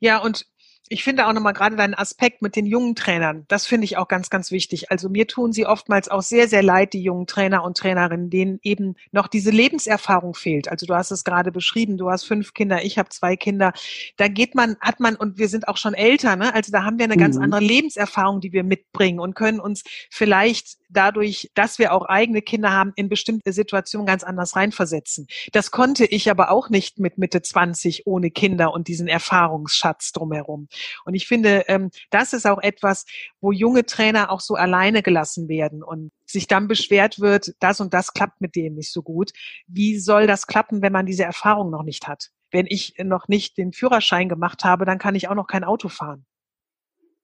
Ja, 0.00 0.22
und 0.22 0.46
ich 0.92 1.04
finde 1.04 1.28
auch 1.28 1.32
nochmal 1.32 1.52
gerade 1.52 1.76
deinen 1.76 1.94
Aspekt 1.94 2.42
mit 2.42 2.56
den 2.56 2.66
jungen 2.66 2.96
Trainern, 2.96 3.44
das 3.46 3.64
finde 3.64 3.84
ich 3.84 3.96
auch 3.96 4.08
ganz, 4.08 4.28
ganz 4.28 4.50
wichtig. 4.50 4.90
Also 4.90 5.08
mir 5.08 5.28
tun 5.28 5.52
sie 5.52 5.64
oftmals 5.64 6.08
auch 6.08 6.20
sehr, 6.20 6.48
sehr 6.48 6.64
leid, 6.64 6.94
die 6.94 7.02
jungen 7.02 7.28
Trainer 7.28 7.62
und 7.62 7.76
Trainerinnen, 7.76 8.28
denen 8.28 8.58
eben 8.62 8.96
noch 9.12 9.28
diese 9.28 9.52
Lebenserfahrung 9.52 10.34
fehlt. 10.34 10.68
Also 10.68 10.86
du 10.86 10.94
hast 10.96 11.12
es 11.12 11.22
gerade 11.22 11.52
beschrieben, 11.52 11.96
du 11.96 12.10
hast 12.10 12.24
fünf 12.24 12.54
Kinder, 12.54 12.84
ich 12.84 12.98
habe 12.98 13.08
zwei 13.10 13.36
Kinder. 13.36 13.72
Da 14.16 14.26
geht 14.26 14.56
man, 14.56 14.76
hat 14.80 14.98
man, 14.98 15.14
und 15.14 15.38
wir 15.38 15.48
sind 15.48 15.68
auch 15.68 15.76
schon 15.76 15.94
älter, 15.94 16.34
ne? 16.34 16.52
also 16.52 16.72
da 16.72 16.82
haben 16.82 16.98
wir 16.98 17.04
eine 17.04 17.14
mhm. 17.14 17.20
ganz 17.20 17.36
andere 17.36 17.60
Lebenserfahrung, 17.60 18.40
die 18.40 18.52
wir 18.52 18.64
mitbringen 18.64 19.20
und 19.20 19.36
können 19.36 19.60
uns 19.60 19.84
vielleicht 20.10 20.79
dadurch, 20.90 21.50
dass 21.54 21.78
wir 21.78 21.92
auch 21.92 22.06
eigene 22.06 22.42
Kinder 22.42 22.72
haben, 22.72 22.92
in 22.96 23.08
bestimmte 23.08 23.52
Situationen 23.52 24.06
ganz 24.06 24.24
anders 24.24 24.56
reinversetzen. 24.56 25.26
Das 25.52 25.70
konnte 25.70 26.04
ich 26.04 26.30
aber 26.30 26.50
auch 26.50 26.68
nicht 26.68 26.98
mit 26.98 27.18
Mitte 27.18 27.42
20 27.42 28.06
ohne 28.06 28.30
Kinder 28.30 28.72
und 28.72 28.88
diesen 28.88 29.08
Erfahrungsschatz 29.08 30.12
drumherum. 30.12 30.68
Und 31.04 31.14
ich 31.14 31.26
finde, 31.26 31.64
ähm, 31.68 31.90
das 32.10 32.32
ist 32.32 32.46
auch 32.46 32.60
etwas, 32.60 33.06
wo 33.40 33.52
junge 33.52 33.86
Trainer 33.86 34.30
auch 34.30 34.40
so 34.40 34.54
alleine 34.54 35.02
gelassen 35.02 35.48
werden 35.48 35.82
und 35.82 36.12
sich 36.26 36.46
dann 36.46 36.68
beschwert 36.68 37.20
wird, 37.20 37.54
das 37.60 37.80
und 37.80 37.94
das 37.94 38.12
klappt 38.12 38.40
mit 38.40 38.54
denen 38.54 38.76
nicht 38.76 38.92
so 38.92 39.02
gut. 39.02 39.32
Wie 39.66 39.98
soll 39.98 40.26
das 40.26 40.46
klappen, 40.46 40.82
wenn 40.82 40.92
man 40.92 41.06
diese 41.06 41.24
Erfahrung 41.24 41.70
noch 41.70 41.82
nicht 41.82 42.06
hat? 42.06 42.30
Wenn 42.50 42.66
ich 42.66 42.94
noch 42.98 43.28
nicht 43.28 43.58
den 43.58 43.72
Führerschein 43.72 44.28
gemacht 44.28 44.64
habe, 44.64 44.84
dann 44.84 44.98
kann 44.98 45.14
ich 45.14 45.28
auch 45.28 45.34
noch 45.34 45.46
kein 45.46 45.64
Auto 45.64 45.88
fahren. 45.88 46.26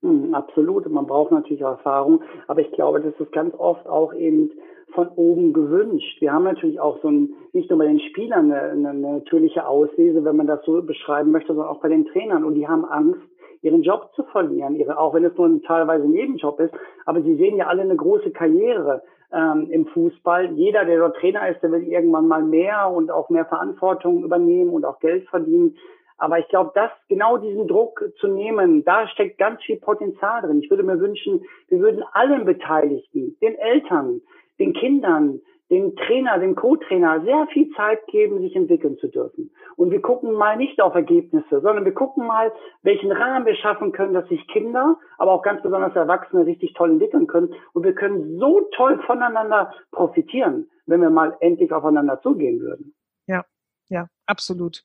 Hm, 0.03 0.35
absolut. 0.35 0.89
Man 0.89 1.07
braucht 1.07 1.33
natürlich 1.33 1.65
auch 1.65 1.79
Erfahrung. 1.79 2.23
Aber 2.47 2.61
ich 2.61 2.71
glaube, 2.73 3.01
das 3.01 3.15
ist 3.19 3.33
ganz 3.33 3.55
oft 3.57 3.87
auch 3.87 4.15
eben 4.15 4.51
von 4.93 5.09
oben 5.09 5.53
gewünscht. 5.53 6.21
Wir 6.21 6.33
haben 6.33 6.45
natürlich 6.45 6.81
auch 6.81 7.01
so 7.03 7.09
ein, 7.09 7.35
nicht 7.53 7.71
nur 7.71 7.79
bei 7.79 7.87
den 7.87 8.01
Spielern 8.01 8.53
eine, 8.53 8.91
eine 8.91 8.95
natürliche 8.95 9.67
Auslese, 9.67 10.25
wenn 10.25 10.37
man 10.37 10.47
das 10.47 10.65
so 10.65 10.83
beschreiben 10.83 11.33
möchte, 11.33 11.55
sondern 11.55 11.69
auch 11.69 11.81
bei 11.81 11.89
den 11.89 12.07
Trainern. 12.07 12.45
Und 12.45 12.55
die 12.55 12.69
haben 12.69 12.85
Angst, 12.85 13.21
ihren 13.63 13.83
Job 13.83 14.11
zu 14.15 14.23
verlieren, 14.25 14.77
ihre, 14.77 14.99
auch 14.99 15.15
wenn 15.15 15.25
es 15.25 15.37
nur 15.37 15.47
ein 15.47 15.63
teilweise 15.63 16.07
Nebenjob 16.07 16.61
ist. 16.61 16.75
Aber 17.05 17.21
sie 17.23 17.37
sehen 17.37 17.57
ja 17.57 17.67
alle 17.67 17.83
eine 17.83 17.97
große 17.97 18.31
Karriere 18.31 19.03
ähm, 19.33 19.69
im 19.71 19.87
Fußball. 19.87 20.53
Jeder, 20.53 20.85
der 20.85 20.99
dort 20.99 21.17
Trainer 21.17 21.49
ist, 21.49 21.63
der 21.63 21.73
will 21.73 21.83
irgendwann 21.83 22.29
mal 22.29 22.43
mehr 22.43 22.91
und 22.91 23.11
auch 23.11 23.29
mehr 23.29 23.45
Verantwortung 23.47 24.25
übernehmen 24.25 24.71
und 24.71 24.85
auch 24.85 25.01
Geld 25.01 25.29
verdienen. 25.29 25.77
Aber 26.19 26.39
ich 26.39 26.49
glaube, 26.49 26.73
dass 26.75 26.91
genau 27.09 27.37
diesen 27.37 27.69
Druck 27.69 28.03
zu 28.21 28.29
nehmen, 28.29 28.85
da 28.85 29.07
steckt 29.09 29.39
ganz 29.39 29.63
viel 29.63 29.77
Potenzial 29.77 30.43
drin. 30.43 30.61
Ich 30.63 30.71
würde 30.71 30.83
mir 30.83 30.99
wünschen, 30.99 31.45
wir 31.69 31.81
würden 31.81 32.03
allen 32.13 32.45
Beteiligten, 32.45 33.37
den 33.41 33.55
Eltern, 33.57 34.23
den 34.59 34.73
Kindern, 34.73 35.41
dem 35.71 35.97
Trainer, 35.97 36.39
dem 36.39 36.55
Co-Trainer 36.55 37.23
sehr 37.23 37.47
viel 37.53 37.71
Zeit 37.75 38.07
geben, 38.07 38.41
sich 38.41 38.55
entwickeln 38.55 38.97
zu 38.99 39.09
dürfen. 39.09 39.51
Und 39.77 39.91
wir 39.91 40.01
gucken 40.01 40.33
mal 40.33 40.57
nicht 40.57 40.81
auf 40.81 40.95
Ergebnisse, 40.95 41.61
sondern 41.61 41.85
wir 41.85 41.93
gucken 41.93 42.27
mal, 42.27 42.53
welchen 42.83 43.11
Rahmen 43.11 43.47
wir 43.47 43.57
schaffen 43.57 43.93
können, 43.93 44.15
dass 44.15 44.29
sich 44.29 44.47
Kinder, 44.49 44.97
aber 45.19 45.33
auch 45.33 45.43
ganz 45.43 45.63
besonders 45.63 45.95
Erwachsene 45.97 46.47
richtig 46.47 46.75
toll 46.75 46.93
entwickeln 46.93 47.27
können. 47.27 47.53
Und 47.73 47.83
wir 47.85 47.95
können 47.95 48.39
so 48.39 48.69
toll 48.77 49.01
voneinander 49.07 49.75
profitieren, 49.91 50.71
wenn 50.87 51.01
wir 51.01 51.11
mal 51.11 51.37
endlich 51.41 51.73
aufeinander 51.73 52.21
zugehen 52.23 52.61
würden. 52.61 52.95
Ja, 53.27 53.45
ja, 53.89 54.07
absolut. 54.27 54.85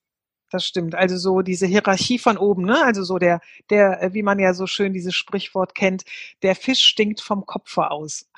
Das 0.51 0.65
stimmt. 0.65 0.95
Also 0.95 1.17
so 1.17 1.41
diese 1.41 1.65
Hierarchie 1.65 2.19
von 2.19 2.37
oben, 2.37 2.65
ne? 2.65 2.83
Also 2.83 3.03
so 3.03 3.17
der, 3.17 3.39
der, 3.69 4.03
äh, 4.03 4.13
wie 4.13 4.21
man 4.21 4.37
ja 4.37 4.53
so 4.53 4.67
schön 4.67 4.93
dieses 4.93 5.15
Sprichwort 5.15 5.73
kennt, 5.75 6.03
der 6.43 6.55
Fisch 6.55 6.83
stinkt 6.83 7.21
vom 7.21 7.45
Kopfe 7.45 7.89
aus. 7.89 8.29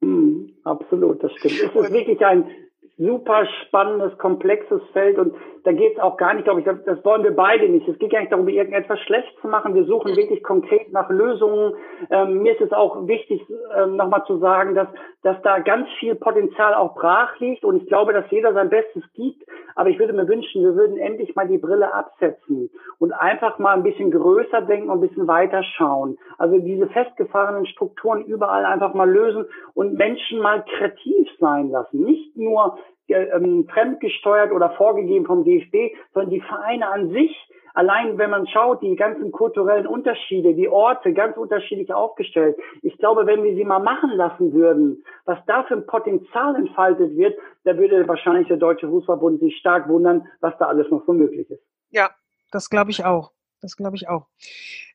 Mm, 0.00 0.46
absolut, 0.64 1.22
das 1.22 1.32
stimmt. 1.32 1.54
Es 1.54 1.74
ist 1.74 1.92
wirklich 1.92 2.24
ein 2.24 2.50
super 2.96 3.46
spannendes, 3.66 4.16
komplexes 4.18 4.80
Feld 4.92 5.18
und 5.18 5.34
da 5.64 5.72
geht 5.72 5.94
es 5.94 5.98
auch 6.00 6.16
gar 6.16 6.34
nicht, 6.34 6.44
glaube 6.44 6.60
ich, 6.60 6.66
das 6.66 7.04
wollen 7.04 7.22
wir 7.22 7.36
beide 7.36 7.68
nicht. 7.68 7.86
Es 7.86 7.98
geht 7.98 8.10
gar 8.10 8.20
nicht 8.20 8.32
darum, 8.32 8.48
irgendetwas 8.48 8.98
schlecht 9.00 9.32
zu 9.40 9.48
machen. 9.48 9.74
Wir 9.74 9.84
suchen 9.84 10.16
wirklich 10.16 10.42
konkret 10.42 10.92
nach 10.92 11.08
Lösungen. 11.08 11.74
Ähm, 12.10 12.42
mir 12.42 12.52
ist 12.52 12.60
es 12.60 12.72
auch 12.72 13.06
wichtig, 13.06 13.40
ähm, 13.76 13.96
nochmal 13.96 14.24
zu 14.26 14.38
sagen, 14.38 14.74
dass, 14.74 14.88
dass 15.22 15.40
da 15.42 15.60
ganz 15.60 15.88
viel 16.00 16.16
Potenzial 16.16 16.74
auch 16.74 16.94
brach 16.94 17.38
liegt 17.38 17.64
und 17.64 17.76
ich 17.76 17.86
glaube, 17.86 18.12
dass 18.12 18.24
jeder 18.30 18.52
sein 18.54 18.70
Bestes 18.70 19.04
gibt. 19.14 19.44
Aber 19.74 19.88
ich 19.88 19.98
würde 19.98 20.12
mir 20.12 20.28
wünschen, 20.28 20.62
wir 20.62 20.74
würden 20.74 20.98
endlich 20.98 21.34
mal 21.36 21.46
die 21.46 21.58
Brille 21.58 21.94
absetzen 21.94 22.68
und 22.98 23.12
einfach 23.12 23.58
mal 23.58 23.74
ein 23.74 23.82
bisschen 23.84 24.10
größer 24.10 24.62
denken 24.62 24.90
und 24.90 24.98
ein 24.98 25.08
bisschen 25.08 25.28
weiter 25.28 25.62
schauen. 25.62 26.18
Also 26.38 26.58
diese 26.58 26.88
festgefahrenen 26.88 27.66
Strukturen 27.66 28.24
überall 28.24 28.64
einfach 28.64 28.94
mal 28.94 29.08
lösen 29.08 29.46
und 29.74 29.94
Menschen 29.94 30.40
mal 30.40 30.64
kreativ 30.64 31.28
sein 31.38 31.70
lassen. 31.70 32.02
Nicht 32.04 32.36
nur 32.36 32.78
ähm, 33.08 33.68
fremdgesteuert 33.72 34.52
oder 34.52 34.70
vorgegeben 34.70 35.26
vom 35.26 35.44
DFB, 35.44 35.94
sondern 36.14 36.30
die 36.30 36.40
Vereine 36.40 36.88
an 36.88 37.10
sich, 37.10 37.34
allein 37.74 38.18
wenn 38.18 38.30
man 38.30 38.46
schaut, 38.46 38.82
die 38.82 38.96
ganzen 38.96 39.32
kulturellen 39.32 39.86
Unterschiede, 39.86 40.54
die 40.54 40.68
Orte 40.68 41.12
ganz 41.12 41.36
unterschiedlich 41.36 41.92
aufgestellt. 41.92 42.56
Ich 42.82 42.96
glaube, 42.98 43.26
wenn 43.26 43.42
wir 43.42 43.54
sie 43.54 43.64
mal 43.64 43.80
machen 43.80 44.10
lassen 44.10 44.52
würden, 44.52 45.04
was 45.24 45.38
da 45.46 45.64
für 45.64 45.74
ein 45.74 45.86
Potenzial 45.86 46.56
entfaltet 46.56 47.16
wird, 47.16 47.38
da 47.64 47.76
würde 47.76 48.06
wahrscheinlich 48.08 48.48
der 48.48 48.56
Deutsche 48.56 48.88
Fußballbund 48.88 49.40
sich 49.40 49.56
stark 49.58 49.88
wundern, 49.88 50.26
was 50.40 50.56
da 50.58 50.66
alles 50.66 50.90
noch 50.90 51.04
so 51.06 51.12
möglich 51.12 51.50
ist. 51.50 51.62
Ja, 51.90 52.10
das 52.50 52.70
glaube 52.70 52.90
ich 52.90 53.04
auch. 53.04 53.32
Das 53.60 53.76
glaube 53.76 53.94
ich 53.94 54.08
auch. 54.08 54.26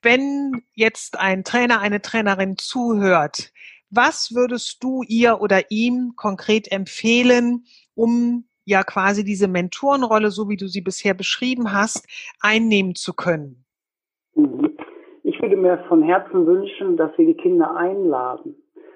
Wenn 0.02 0.62
jetzt 0.74 1.18
ein 1.20 1.46
Trainer, 1.46 1.80
eine 1.80 2.02
Trainerin 2.02 2.58
zuhört, 2.58 3.54
was 3.90 4.36
würdest 4.36 4.84
du 4.84 5.04
ihr 5.08 5.40
oder 5.40 5.72
ihm 5.72 6.14
konkret 6.18 6.70
empfehlen, 6.70 7.64
um 7.98 8.46
ja 8.64 8.84
quasi 8.84 9.24
diese 9.24 9.48
Mentorenrolle, 9.48 10.30
so 10.30 10.50
wie 10.50 10.58
du 10.58 10.68
sie 10.68 10.82
bisher 10.82 11.14
beschrieben 11.14 11.74
hast, 11.74 12.08
einnehmen 12.42 12.96
zu 12.96 13.14
können? 13.14 13.66
Mhm. 14.36 14.78
Ich 15.24 15.42
würde 15.42 15.58
mir 15.58 15.84
von 15.90 16.04
Herzen 16.04 16.46
wünschen, 16.46 16.96
dass 16.96 17.12
wir 17.18 17.26
die 17.26 17.34
Kinder 17.34 17.76
einladen, 17.76 18.56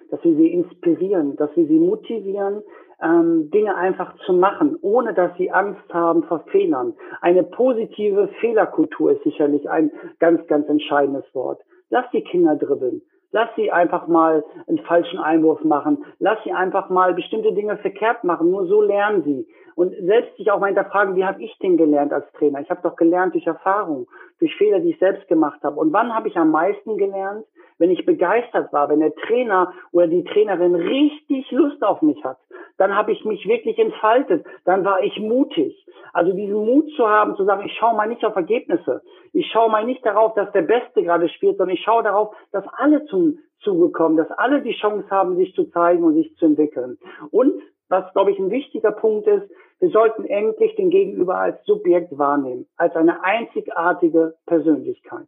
dass 0.09 0.23
wir 0.23 0.35
sie 0.35 0.47
inspirieren, 0.47 1.35
dass 1.35 1.49
wir 1.55 1.67
sie 1.67 1.79
motivieren, 1.79 2.63
ähm, 3.01 3.49
Dinge 3.51 3.75
einfach 3.75 4.15
zu 4.25 4.33
machen, 4.33 4.77
ohne 4.81 5.13
dass 5.13 5.35
sie 5.37 5.51
Angst 5.51 5.81
haben 5.91 6.23
vor 6.23 6.45
Fehlern. 6.51 6.93
Eine 7.21 7.43
positive 7.43 8.29
Fehlerkultur 8.39 9.13
ist 9.13 9.23
sicherlich 9.23 9.69
ein 9.69 9.91
ganz, 10.19 10.45
ganz 10.47 10.69
entscheidendes 10.69 11.25
Wort. 11.33 11.61
Lass 11.89 12.05
die 12.11 12.23
Kinder 12.23 12.55
dribbeln. 12.55 13.01
Lass 13.31 13.49
sie 13.55 13.71
einfach 13.71 14.07
mal 14.07 14.43
einen 14.67 14.79
falschen 14.79 15.19
Einwurf 15.19 15.63
machen. 15.63 16.05
Lass 16.19 16.37
sie 16.43 16.51
einfach 16.51 16.89
mal 16.89 17.13
bestimmte 17.13 17.53
Dinge 17.53 17.77
verkehrt 17.77 18.23
machen. 18.23 18.51
Nur 18.51 18.67
so 18.67 18.81
lernen 18.81 19.23
sie. 19.23 19.47
Und 19.75 19.95
selbst 20.05 20.35
sich 20.37 20.51
auch 20.51 20.59
mal 20.59 20.67
hinterfragen, 20.67 21.15
wie 21.15 21.25
habe 21.25 21.41
ich 21.41 21.57
denn 21.59 21.77
gelernt 21.77 22.11
als 22.11 22.29
Trainer? 22.33 22.59
Ich 22.59 22.69
habe 22.69 22.81
doch 22.83 22.95
gelernt 22.95 23.33
durch 23.33 23.47
Erfahrung, 23.47 24.07
durch 24.39 24.55
Fehler, 24.57 24.79
die 24.79 24.91
ich 24.91 24.99
selbst 24.99 25.27
gemacht 25.27 25.61
habe. 25.63 25.79
Und 25.79 25.93
wann 25.93 26.13
habe 26.13 26.27
ich 26.27 26.35
am 26.37 26.51
meisten 26.51 26.97
gelernt? 26.97 27.45
Wenn 27.81 27.89
ich 27.89 28.05
begeistert 28.05 28.71
war, 28.71 28.89
wenn 28.89 28.99
der 28.99 29.15
Trainer 29.15 29.73
oder 29.91 30.05
die 30.05 30.23
Trainerin 30.23 30.75
richtig 30.75 31.49
Lust 31.49 31.83
auf 31.83 32.03
mich 32.03 32.23
hat, 32.23 32.37
dann 32.77 32.95
habe 32.95 33.11
ich 33.11 33.25
mich 33.25 33.47
wirklich 33.47 33.79
entfaltet. 33.79 34.45
Dann 34.65 34.85
war 34.85 35.01
ich 35.01 35.19
mutig. 35.19 35.83
Also 36.13 36.31
diesen 36.31 36.63
Mut 36.63 36.91
zu 36.95 37.09
haben, 37.09 37.35
zu 37.35 37.43
sagen, 37.43 37.65
ich 37.65 37.73
schaue 37.73 37.95
mal 37.95 38.07
nicht 38.07 38.23
auf 38.23 38.35
Ergebnisse. 38.35 39.01
Ich 39.33 39.49
schaue 39.51 39.71
mal 39.71 39.83
nicht 39.83 40.05
darauf, 40.05 40.35
dass 40.35 40.51
der 40.51 40.61
Beste 40.61 41.01
gerade 41.01 41.27
spielt, 41.29 41.57
sondern 41.57 41.75
ich 41.75 41.81
schaue 41.81 42.03
darauf, 42.03 42.35
dass 42.51 42.65
alle 42.77 43.03
zum 43.05 43.39
Zuge 43.61 43.89
kommen, 43.89 44.15
dass 44.15 44.29
alle 44.29 44.61
die 44.61 44.75
Chance 44.75 45.09
haben, 45.09 45.35
sich 45.35 45.55
zu 45.55 45.63
zeigen 45.71 46.03
und 46.03 46.13
sich 46.13 46.35
zu 46.35 46.45
entwickeln. 46.45 46.99
Und 47.31 47.63
was, 47.89 48.13
glaube 48.13 48.29
ich, 48.29 48.37
ein 48.37 48.51
wichtiger 48.51 48.91
Punkt 48.91 49.25
ist, 49.25 49.49
wir 49.79 49.89
sollten 49.89 50.25
endlich 50.25 50.75
den 50.75 50.91
Gegenüber 50.91 51.39
als 51.39 51.65
Subjekt 51.65 52.15
wahrnehmen, 52.15 52.67
als 52.77 52.95
eine 52.95 53.23
einzigartige 53.23 54.35
Persönlichkeit. 54.45 55.25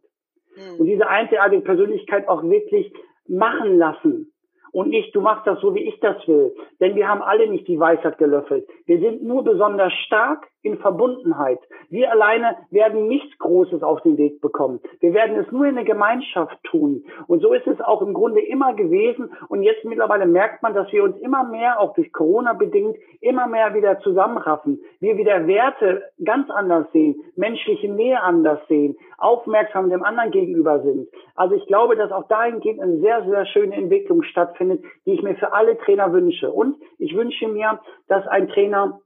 Mhm. 0.56 0.80
Und 0.80 0.86
diese 0.86 1.06
einzigartige 1.06 1.62
Persönlichkeit 1.62 2.28
auch 2.28 2.42
wirklich 2.42 2.92
machen 3.26 3.78
lassen 3.78 4.32
und 4.74 4.88
nicht, 4.88 5.14
du 5.14 5.20
machst 5.20 5.46
das 5.46 5.60
so, 5.60 5.74
wie 5.74 5.84
ich 5.84 6.00
das 6.00 6.16
will. 6.26 6.52
Denn 6.80 6.96
wir 6.96 7.08
haben 7.08 7.22
alle 7.22 7.48
nicht 7.48 7.68
die 7.68 7.78
Weisheit 7.78 8.18
gelöffelt. 8.18 8.66
Wir 8.86 8.98
sind 8.98 9.22
nur 9.22 9.44
besonders 9.44 9.92
stark 10.06 10.48
in 10.64 10.78
Verbundenheit. 10.78 11.60
Wir 11.90 12.10
alleine 12.10 12.56
werden 12.70 13.06
nichts 13.06 13.38
Großes 13.38 13.82
auf 13.82 14.00
den 14.00 14.16
Weg 14.16 14.40
bekommen. 14.40 14.80
Wir 15.00 15.12
werden 15.12 15.36
es 15.36 15.52
nur 15.52 15.66
in 15.66 15.74
der 15.74 15.84
Gemeinschaft 15.84 16.56
tun. 16.64 17.04
Und 17.26 17.40
so 17.40 17.52
ist 17.52 17.66
es 17.66 17.80
auch 17.82 18.00
im 18.00 18.14
Grunde 18.14 18.40
immer 18.40 18.74
gewesen. 18.74 19.30
Und 19.48 19.62
jetzt 19.62 19.84
mittlerweile 19.84 20.26
merkt 20.26 20.62
man, 20.62 20.74
dass 20.74 20.90
wir 20.90 21.04
uns 21.04 21.18
immer 21.18 21.44
mehr, 21.44 21.78
auch 21.78 21.94
durch 21.94 22.12
Corona 22.12 22.54
bedingt, 22.54 22.96
immer 23.20 23.46
mehr 23.46 23.74
wieder 23.74 24.00
zusammenraffen. 24.00 24.80
Wir 25.00 25.18
wieder 25.18 25.46
Werte 25.46 26.02
ganz 26.24 26.48
anders 26.50 26.90
sehen, 26.92 27.16
menschliche 27.36 27.90
Nähe 27.90 28.20
anders 28.22 28.60
sehen, 28.66 28.96
aufmerksam 29.18 29.90
dem 29.90 30.02
anderen 30.02 30.30
gegenüber 30.30 30.80
sind. 30.80 31.08
Also 31.34 31.56
ich 31.56 31.66
glaube, 31.66 31.96
dass 31.96 32.10
auch 32.10 32.26
dahingehend 32.28 32.80
eine 32.80 32.98
sehr, 33.00 33.22
sehr 33.24 33.44
schöne 33.46 33.74
Entwicklung 33.74 34.22
stattfindet, 34.22 34.82
die 35.04 35.12
ich 35.12 35.22
mir 35.22 35.34
für 35.36 35.52
alle 35.52 35.76
Trainer 35.78 36.12
wünsche. 36.12 36.50
Und 36.50 36.76
ich 36.98 37.14
wünsche 37.14 37.48
mir, 37.48 37.80
dass 38.08 38.26
ein 38.26 38.48
Trainer 38.48 39.00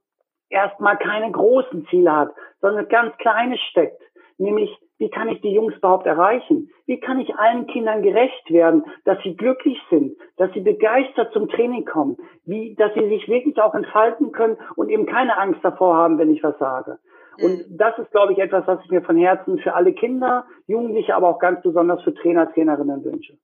erstmal 0.51 0.97
keine 0.99 1.31
großen 1.31 1.87
Ziele 1.89 2.15
hat, 2.15 2.31
sondern 2.61 2.89
ganz 2.89 3.17
kleine 3.19 3.57
steckt. 3.71 4.03
Nämlich, 4.39 4.71
wie 4.99 5.11
kann 5.11 5.29
ich 5.29 5.41
die 5.41 5.53
Jungs 5.53 5.75
überhaupt 5.77 6.07
erreichen? 6.07 6.71
Wie 6.87 7.01
kann 7.01 7.21
ich 7.21 7.35
allen 7.37 7.67
Kindern 7.67 8.03
gerecht 8.03 8.51
werden, 8.51 8.85
dass 9.05 9.19
sie 9.23 9.37
glücklich 9.37 9.79
sind, 9.91 10.17
dass 10.37 10.53
sie 10.53 10.61
begeistert 10.61 11.33
zum 11.33 11.49
Training 11.49 11.85
kommen, 11.85 12.17
wie, 12.45 12.75
dass 12.77 12.95
sie 12.95 13.09
sich 13.09 13.29
wirklich 13.29 13.61
auch 13.61 13.75
entfalten 13.75 14.33
können 14.33 14.57
und 14.77 14.89
eben 14.89 15.07
keine 15.07 15.37
Angst 15.39 15.61
davor 15.63 15.97
haben, 15.97 16.19
wenn 16.19 16.33
ich 16.33 16.43
was 16.43 16.59
sage. 16.59 16.99
Und 17.41 17.71
mhm. 17.71 17.77
das 17.77 17.99
ist, 17.99 18.11
glaube 18.11 18.33
ich, 18.33 18.39
etwas, 18.39 18.67
was 18.67 18.81
ich 18.85 18.91
mir 18.91 19.03
von 19.03 19.17
Herzen 19.17 19.59
für 19.59 19.75
alle 19.75 19.93
Kinder, 19.93 20.47
Jugendliche, 20.67 21.15
aber 21.15 21.29
auch 21.29 21.39
ganz 21.39 21.63
besonders 21.63 22.03
für 22.03 22.15
Trainer, 22.15 22.53
Trainerinnen 22.53 23.05
wünsche. 23.05 23.39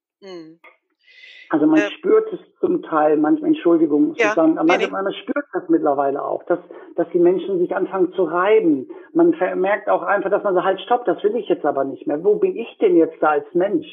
Also 1.50 1.66
man 1.66 1.80
äh, 1.80 1.90
spürt 1.92 2.32
es 2.32 2.40
zum 2.60 2.82
Teil, 2.82 3.16
manchmal, 3.16 3.50
Entschuldigung, 3.50 4.14
ja, 4.16 4.32
sagen, 4.32 4.58
aber 4.58 4.76
nee, 4.76 4.86
man, 4.86 5.04
man 5.04 5.12
spürt 5.12 5.44
das 5.52 5.68
mittlerweile 5.68 6.22
auch, 6.22 6.42
dass, 6.44 6.58
dass 6.96 7.08
die 7.10 7.18
Menschen 7.18 7.58
sich 7.58 7.74
anfangen 7.74 8.12
zu 8.12 8.24
reiben. 8.24 8.88
Man 9.12 9.34
merkt 9.56 9.88
auch 9.88 10.02
einfach, 10.02 10.30
dass 10.30 10.42
man 10.42 10.54
so, 10.54 10.64
halt, 10.64 10.80
stopp, 10.80 11.04
das 11.04 11.22
will 11.22 11.36
ich 11.36 11.48
jetzt 11.48 11.64
aber 11.64 11.84
nicht 11.84 12.06
mehr. 12.06 12.22
Wo 12.24 12.36
bin 12.36 12.56
ich 12.56 12.78
denn 12.78 12.96
jetzt 12.96 13.16
da 13.20 13.30
als 13.30 13.46
Mensch? 13.54 13.86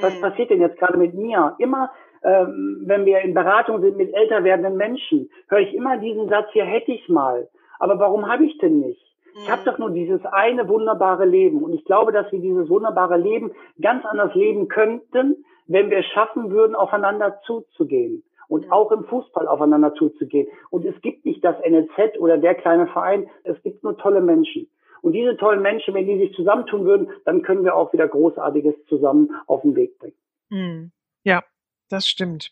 Was 0.00 0.16
mhm. 0.16 0.20
passiert 0.20 0.50
denn 0.50 0.60
jetzt 0.60 0.78
gerade 0.78 0.98
mit 0.98 1.14
mir? 1.14 1.54
Immer, 1.58 1.90
ähm, 2.22 2.82
wenn 2.84 3.06
wir 3.06 3.20
in 3.20 3.34
Beratung 3.34 3.80
sind 3.80 3.96
mit 3.96 4.14
älter 4.14 4.44
werdenden 4.44 4.76
Menschen, 4.76 5.30
höre 5.48 5.60
ich 5.60 5.74
immer 5.74 5.98
diesen 5.98 6.28
Satz, 6.28 6.48
hier 6.52 6.64
hätte 6.64 6.92
ich 6.92 7.08
mal. 7.08 7.48
Aber 7.78 7.98
warum 7.98 8.30
habe 8.30 8.44
ich 8.44 8.58
denn 8.58 8.80
nicht? 8.80 9.10
Ich 9.34 9.50
habe 9.50 9.62
mhm. 9.62 9.64
doch 9.64 9.78
nur 9.78 9.90
dieses 9.90 10.24
eine 10.26 10.68
wunderbare 10.68 11.24
Leben. 11.24 11.62
Und 11.62 11.72
ich 11.72 11.84
glaube, 11.84 12.12
dass 12.12 12.30
wir 12.32 12.40
dieses 12.40 12.68
wunderbare 12.68 13.16
Leben 13.16 13.52
ganz 13.80 14.04
anders 14.04 14.34
leben 14.34 14.68
könnten, 14.68 15.44
wenn 15.70 15.88
wir 15.90 15.98
es 15.98 16.06
schaffen 16.06 16.50
würden, 16.50 16.74
aufeinander 16.74 17.40
zuzugehen. 17.46 18.24
Und 18.48 18.72
auch 18.72 18.90
im 18.90 19.04
Fußball 19.04 19.46
aufeinander 19.46 19.94
zuzugehen. 19.94 20.48
Und 20.70 20.84
es 20.84 21.00
gibt 21.02 21.24
nicht 21.24 21.44
das 21.44 21.54
NLZ 21.64 22.18
oder 22.18 22.36
der 22.36 22.56
kleine 22.56 22.88
Verein. 22.88 23.30
Es 23.44 23.62
gibt 23.62 23.84
nur 23.84 23.96
tolle 23.96 24.20
Menschen. 24.20 24.68
Und 25.02 25.12
diese 25.12 25.36
tollen 25.36 25.62
Menschen, 25.62 25.94
wenn 25.94 26.06
die 26.06 26.18
sich 26.18 26.34
zusammentun 26.34 26.84
würden, 26.84 27.10
dann 27.24 27.42
können 27.42 27.64
wir 27.64 27.76
auch 27.76 27.92
wieder 27.92 28.08
Großartiges 28.08 28.74
zusammen 28.88 29.30
auf 29.46 29.62
den 29.62 29.76
Weg 29.76 29.96
bringen. 30.00 30.16
Mhm. 30.48 30.90
Ja, 31.22 31.44
das 31.88 32.08
stimmt. 32.08 32.50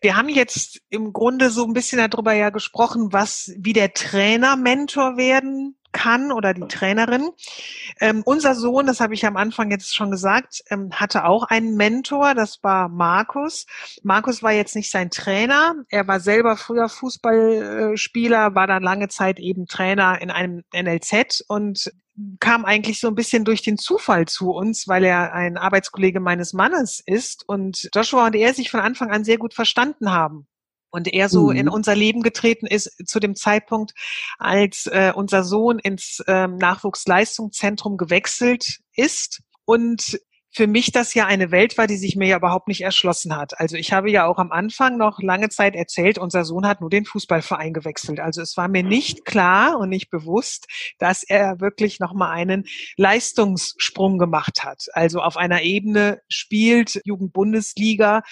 Wir 0.00 0.16
haben 0.16 0.28
jetzt 0.28 0.80
im 0.88 1.12
Grunde 1.12 1.50
so 1.50 1.64
ein 1.64 1.72
bisschen 1.72 1.98
darüber 1.98 2.32
ja 2.32 2.50
gesprochen, 2.50 3.12
was, 3.12 3.52
wie 3.58 3.72
der 3.72 3.92
Trainer 3.92 4.56
Mentor 4.56 5.16
werden 5.16 5.76
kann 5.96 6.30
oder 6.30 6.52
die 6.52 6.68
Trainerin. 6.68 7.30
Ähm, 8.00 8.22
unser 8.24 8.54
Sohn, 8.54 8.86
das 8.86 9.00
habe 9.00 9.14
ich 9.14 9.24
am 9.24 9.36
Anfang 9.36 9.70
jetzt 9.70 9.94
schon 9.94 10.10
gesagt, 10.10 10.62
ähm, 10.70 10.90
hatte 10.92 11.24
auch 11.24 11.44
einen 11.44 11.74
Mentor, 11.76 12.34
das 12.34 12.62
war 12.62 12.88
Markus. 12.88 13.66
Markus 14.02 14.42
war 14.42 14.52
jetzt 14.52 14.76
nicht 14.76 14.90
sein 14.90 15.10
Trainer, 15.10 15.74
er 15.88 16.06
war 16.06 16.20
selber 16.20 16.56
früher 16.56 16.88
Fußballspieler, 16.88 18.54
war 18.54 18.66
dann 18.66 18.82
lange 18.82 19.08
Zeit 19.08 19.38
eben 19.38 19.66
Trainer 19.66 20.20
in 20.20 20.30
einem 20.30 20.64
NLZ 20.74 21.44
und 21.48 21.90
kam 22.40 22.64
eigentlich 22.64 23.00
so 23.00 23.08
ein 23.08 23.14
bisschen 23.14 23.44
durch 23.44 23.62
den 23.62 23.78
Zufall 23.78 24.26
zu 24.26 24.50
uns, 24.50 24.88
weil 24.88 25.04
er 25.04 25.32
ein 25.32 25.56
Arbeitskollege 25.56 26.20
meines 26.20 26.52
Mannes 26.52 27.02
ist 27.04 27.46
und 27.46 27.88
Joshua 27.94 28.26
und 28.26 28.34
er 28.34 28.54
sich 28.54 28.70
von 28.70 28.80
Anfang 28.80 29.10
an 29.10 29.24
sehr 29.24 29.38
gut 29.38 29.54
verstanden 29.54 30.10
haben. 30.10 30.46
Und 30.90 31.12
er 31.12 31.28
so 31.28 31.50
mhm. 31.50 31.56
in 31.56 31.68
unser 31.68 31.94
Leben 31.94 32.22
getreten 32.22 32.66
ist 32.66 32.90
zu 33.06 33.20
dem 33.20 33.34
Zeitpunkt, 33.34 33.92
als 34.38 34.86
äh, 34.86 35.12
unser 35.14 35.44
Sohn 35.44 35.78
ins 35.78 36.22
ähm, 36.26 36.56
Nachwuchsleistungszentrum 36.56 37.98
gewechselt 37.98 38.78
ist. 38.94 39.42
Und 39.66 40.18
für 40.56 40.66
mich 40.66 40.90
das 40.90 41.12
ja 41.12 41.26
eine 41.26 41.50
Welt 41.50 41.76
war, 41.76 41.86
die 41.86 41.98
sich 41.98 42.16
mir 42.16 42.28
ja 42.28 42.38
überhaupt 42.38 42.66
nicht 42.66 42.80
erschlossen 42.80 43.36
hat. 43.36 43.60
Also 43.60 43.76
ich 43.76 43.92
habe 43.92 44.10
ja 44.10 44.24
auch 44.24 44.38
am 44.38 44.52
Anfang 44.52 44.96
noch 44.96 45.20
lange 45.20 45.50
Zeit 45.50 45.76
erzählt, 45.76 46.16
unser 46.16 46.46
Sohn 46.46 46.66
hat 46.66 46.80
nur 46.80 46.88
den 46.88 47.04
Fußballverein 47.04 47.74
gewechselt. 47.74 48.20
Also 48.20 48.40
es 48.40 48.56
war 48.56 48.66
mir 48.66 48.82
nicht 48.82 49.26
klar 49.26 49.78
und 49.78 49.90
nicht 49.90 50.08
bewusst, 50.08 50.66
dass 50.98 51.22
er 51.22 51.60
wirklich 51.60 52.00
nochmal 52.00 52.30
einen 52.30 52.64
Leistungssprung 52.96 54.16
gemacht 54.16 54.64
hat. 54.64 54.86
Also 54.94 55.20
auf 55.20 55.36
einer 55.36 55.60
Ebene 55.60 56.22
spielt, 56.26 57.02
Jugendbundesliga, 57.04 58.22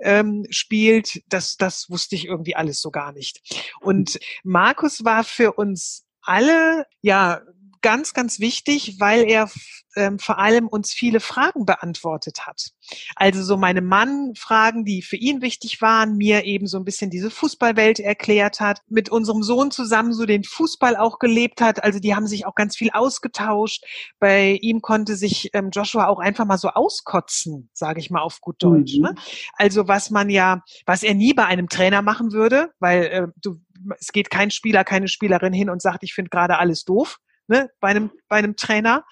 ähm, 0.00 0.46
spielt, 0.50 1.20
das, 1.26 1.56
das 1.56 1.90
wusste 1.90 2.14
ich 2.14 2.26
irgendwie 2.26 2.54
alles 2.54 2.80
so 2.80 2.92
gar 2.92 3.10
nicht. 3.10 3.40
Und 3.80 4.20
Markus 4.44 5.04
war 5.04 5.24
für 5.24 5.54
uns 5.54 6.04
alle, 6.20 6.86
ja, 7.00 7.40
ganz, 7.82 8.14
ganz 8.14 8.40
wichtig, 8.40 8.96
weil 8.98 9.24
er 9.28 9.50
ähm, 9.96 10.18
vor 10.18 10.38
allem 10.38 10.68
uns 10.68 10.92
viele 10.92 11.20
Fragen 11.20 11.66
beantwortet 11.66 12.46
hat. 12.46 12.68
Also 13.16 13.42
so 13.42 13.56
meine 13.56 13.82
Mann-Fragen, 13.82 14.84
die 14.84 15.02
für 15.02 15.16
ihn 15.16 15.42
wichtig 15.42 15.82
waren, 15.82 16.16
mir 16.16 16.44
eben 16.44 16.66
so 16.66 16.78
ein 16.78 16.84
bisschen 16.84 17.10
diese 17.10 17.30
Fußballwelt 17.30 18.00
erklärt 18.00 18.60
hat, 18.60 18.80
mit 18.88 19.10
unserem 19.10 19.42
Sohn 19.42 19.70
zusammen 19.70 20.12
so 20.12 20.24
den 20.24 20.44
Fußball 20.44 20.96
auch 20.96 21.18
gelebt 21.18 21.60
hat. 21.60 21.82
Also 21.82 21.98
die 21.98 22.14
haben 22.14 22.26
sich 22.26 22.46
auch 22.46 22.54
ganz 22.54 22.76
viel 22.76 22.90
ausgetauscht. 22.90 23.84
Bei 24.18 24.58
ihm 24.62 24.80
konnte 24.80 25.16
sich 25.16 25.50
ähm, 25.52 25.70
Joshua 25.70 26.06
auch 26.06 26.18
einfach 26.18 26.46
mal 26.46 26.58
so 26.58 26.68
auskotzen, 26.68 27.68
sage 27.72 28.00
ich 28.00 28.10
mal 28.10 28.22
auf 28.22 28.40
gut 28.40 28.62
Deutsch. 28.62 28.96
Mhm. 28.96 29.02
Ne? 29.02 29.14
Also 29.54 29.88
was 29.88 30.10
man 30.10 30.30
ja, 30.30 30.62
was 30.86 31.02
er 31.02 31.14
nie 31.14 31.34
bei 31.34 31.44
einem 31.44 31.68
Trainer 31.68 32.02
machen 32.02 32.32
würde, 32.32 32.70
weil 32.78 33.04
äh, 33.04 33.26
du 33.36 33.60
es 33.98 34.12
geht 34.12 34.30
kein 34.30 34.52
Spieler, 34.52 34.84
keine 34.84 35.08
Spielerin 35.08 35.52
hin 35.52 35.68
und 35.68 35.82
sagt, 35.82 36.04
ich 36.04 36.14
finde 36.14 36.28
gerade 36.28 36.58
alles 36.58 36.84
doof 36.84 37.18
ne, 37.52 37.70
bei 37.80 37.88
einem, 37.88 38.10
bei 38.28 38.36
einem 38.36 38.56
Trainer. 38.56 39.04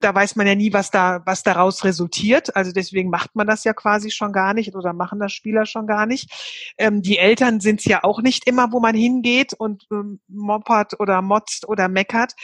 Da 0.00 0.14
weiß 0.14 0.36
man 0.36 0.46
ja 0.46 0.54
nie, 0.54 0.74
was 0.74 0.90
da, 0.90 1.22
was 1.24 1.42
daraus 1.42 1.82
resultiert. 1.82 2.54
Also 2.54 2.70
deswegen 2.70 3.08
macht 3.08 3.34
man 3.34 3.46
das 3.46 3.64
ja 3.64 3.72
quasi 3.72 4.10
schon 4.10 4.30
gar 4.32 4.52
nicht 4.52 4.74
oder 4.74 4.92
machen 4.92 5.18
das 5.18 5.32
Spieler 5.32 5.64
schon 5.64 5.86
gar 5.86 6.04
nicht. 6.04 6.30
Ähm, 6.76 7.00
die 7.00 7.16
Eltern 7.16 7.60
sind 7.60 7.80
es 7.80 7.86
ja 7.86 8.04
auch 8.04 8.20
nicht 8.20 8.46
immer, 8.46 8.70
wo 8.72 8.80
man 8.80 8.94
hingeht 8.94 9.54
und 9.54 9.86
ähm, 9.90 10.20
moppert 10.28 11.00
oder 11.00 11.22
motzt 11.22 11.66
oder 11.66 11.88
meckert. 11.88 12.34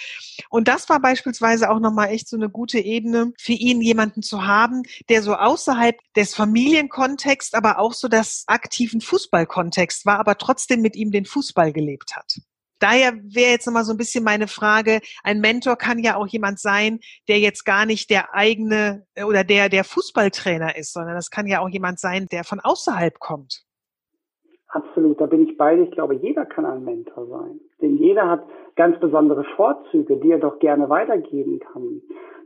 Und 0.49 0.67
das 0.67 0.89
war 0.89 0.99
beispielsweise 1.01 1.71
auch 1.71 1.79
nochmal 1.79 2.09
echt 2.09 2.27
so 2.27 2.37
eine 2.37 2.49
gute 2.49 2.79
Ebene 2.79 3.33
für 3.39 3.53
ihn, 3.53 3.83
jemanden 3.83 4.23
zu 4.23 4.47
haben, 4.47 4.83
der 5.11 5.23
so 5.23 5.35
außerhalb 5.35 5.97
des 6.17 6.35
Familienkontexts, 6.35 7.53
aber 7.53 7.79
auch 7.79 7.93
so 7.93 8.09
des 8.09 8.45
aktiven 8.47 9.03
Fußballkontext 9.03 10.07
war, 10.07 10.19
aber 10.19 10.39
trotzdem 10.39 10.81
mit 10.81 10.97
ihm 10.97 11.11
den 11.11 11.27
Fußball 11.27 11.75
gelebt 11.75 12.17
hat. 12.17 12.39
Daher 12.83 13.13
wäre 13.23 13.53
jetzt 13.53 13.67
nochmal 13.67 13.85
so 13.85 13.93
ein 13.95 13.97
bisschen 13.97 14.25
meine 14.25 14.49
Frage, 14.49 14.99
ein 15.23 15.39
Mentor 15.39 15.77
kann 15.77 16.01
ja 16.01 16.17
auch 16.17 16.27
jemand 16.27 16.59
sein, 16.59 16.99
der 17.29 17.39
jetzt 17.39 17.65
gar 17.65 17.87
nicht 17.87 18.11
der 18.11 18.35
eigene 18.35 19.07
äh, 19.15 19.23
oder 19.23 19.45
der, 19.45 19.69
der 19.69 19.85
Fußballtrainer 19.85 20.77
ist, 20.77 20.93
sondern 20.93 21.15
das 21.15 21.31
kann 21.31 21.47
ja 21.47 21.61
auch 21.61 21.69
jemand 21.69 22.01
sein, 22.01 22.27
der 22.33 22.43
von 22.43 22.59
außerhalb 22.59 23.21
kommt. 23.21 23.63
Absolut, 24.67 25.21
da 25.21 25.27
bin 25.27 25.49
ich 25.49 25.57
bei 25.57 25.77
dir. 25.77 25.85
Ich 25.85 25.93
glaube, 25.93 26.15
jeder 26.15 26.45
kann 26.45 26.65
ein 26.65 26.83
Mentor 26.83 27.27
sein. 27.29 27.61
Denn 27.81 27.99
jeder 27.99 28.29
hat 28.29 28.43
ganz 28.75 28.99
besondere 28.99 29.45
Vorzüge, 29.55 30.17
die 30.17 30.33
er 30.33 30.39
doch 30.39 30.59
gerne 30.59 30.89
weitergeben 30.89 31.61
kann. 31.61 32.01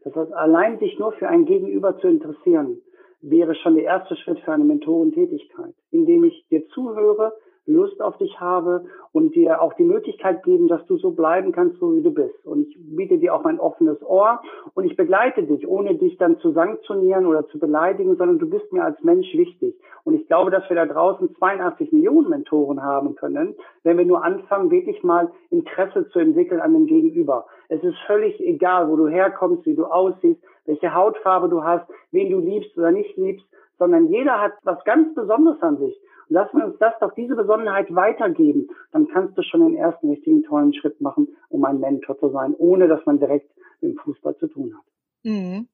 Das 0.05 0.15
heißt, 0.15 0.33
allein 0.35 0.79
sich 0.81 0.99
nur 0.99 1.13
für 1.13 1.29
ein 1.29 1.47
Gegenüber 1.47 1.99
zu 1.99 2.09
interessieren, 2.09 2.83
wäre 3.23 3.55
schon 3.55 3.77
der 3.77 3.85
erste 3.85 4.17
Schritt 4.17 4.41
für 4.41 4.53
eine 4.53 4.65
Mentorentätigkeit, 4.65 5.75
indem 5.93 6.25
ich 6.25 6.47
dir 6.51 6.67
zuhöre, 6.69 7.33
Lust 7.67 8.01
auf 8.01 8.17
dich 8.19 8.41
habe 8.41 8.85
und 9.13 9.35
dir 9.35 9.61
auch 9.61 9.73
die 9.75 9.85
Möglichkeit 9.85 10.45
geben, 10.45 10.69
dass 10.69 10.85
du 10.87 10.99
so 10.99 11.11
bleiben 11.11 11.53
kannst, 11.53 11.79
so 11.81 11.97
wie 11.97 12.03
du 12.03 12.13
bist. 12.13 12.47
Und 12.47 12.69
ich 12.69 12.77
biete 12.79 13.19
dir 13.19 13.35
auch 13.35 13.43
mein 13.43 13.59
offenes 13.59 14.03
Ohr 14.03 14.41
und 14.75 14.85
ich 14.85 14.97
begleite 14.97 15.43
dich, 15.43 15.67
ohne 15.67 15.95
dich 15.97 16.17
dann 16.19 16.39
zu 16.39 16.53
sanktionieren 16.53 17.27
oder 17.27 17.47
zu 17.49 17.59
beleidigen, 17.59 18.17
sondern 18.17 18.39
du 18.39 18.49
bist 18.49 18.73
mir 18.73 18.85
als 18.85 19.03
Mensch 19.03 19.33
wichtig. 19.35 19.75
Und 20.05 20.15
ich 20.15 20.27
glaube, 20.29 20.51
dass 20.51 20.69
wir 20.69 20.77
da 20.77 20.87
draußen 20.87 21.35
82 21.35 21.93
Millionen 21.93 22.31
Mentoren 22.31 22.83
haben 22.83 23.17
können, 23.17 23.57
wenn 23.83 23.99
wir 23.99 24.05
nur 24.05 24.23
anfangen, 24.23 24.71
wirklich 24.71 25.03
mal 25.03 25.31
Interesse 25.51 26.09
zu 26.11 26.21
entwickeln 26.21 26.61
an 26.61 26.73
dem 26.73 26.87
Gegenüber. 26.87 27.47
Es 27.69 27.83
ist 27.83 27.99
völlig 28.07 28.41
egal, 28.41 28.89
wo 28.89 28.97
du 28.97 29.09
herkommst, 29.09 29.67
wie 29.67 29.75
du 29.75 29.87
aussiehst, 29.87 30.41
welche 30.67 30.95
Hautfarbe 30.95 31.49
du 31.49 31.65
hast, 31.65 31.87
wen 32.13 32.31
du 32.31 32.39
liebst 32.39 32.77
oder 32.79 32.93
nicht 32.93 33.17
liebst, 33.17 33.47
sondern 33.79 34.07
jeder 34.07 34.41
hat 34.41 34.53
was 34.65 34.83
ganz 34.85 35.15
Besonderes 35.15 35.61
an 35.63 35.79
sich. 35.79 36.01
Lass 36.29 36.53
uns 36.53 36.77
das 36.79 36.95
doch 37.01 37.15
diese 37.15 37.37
Besonderheit 37.37 37.95
weitergeben. 37.95 38.69
Dann 38.93 39.07
kannst 39.09 39.39
du 39.39 39.43
schon 39.43 39.61
den 39.61 39.77
ersten 39.77 40.11
richtigen 40.11 40.43
tollen 40.43 40.75
Schritt 40.75 41.01
machen, 41.01 41.29
um 41.49 41.65
ein 41.65 41.79
Mentor 41.79 42.19
zu 42.19 42.31
sein, 42.31 42.55
ohne 42.59 42.89
dass 42.89 43.05
man 43.07 43.19
direkt 43.19 43.51
mit 43.81 43.93
dem 43.93 43.99
Fußball 43.99 44.37
zu 44.39 44.49
tun 44.49 44.75
hat. 44.77 44.85
Mhm. 45.25 45.69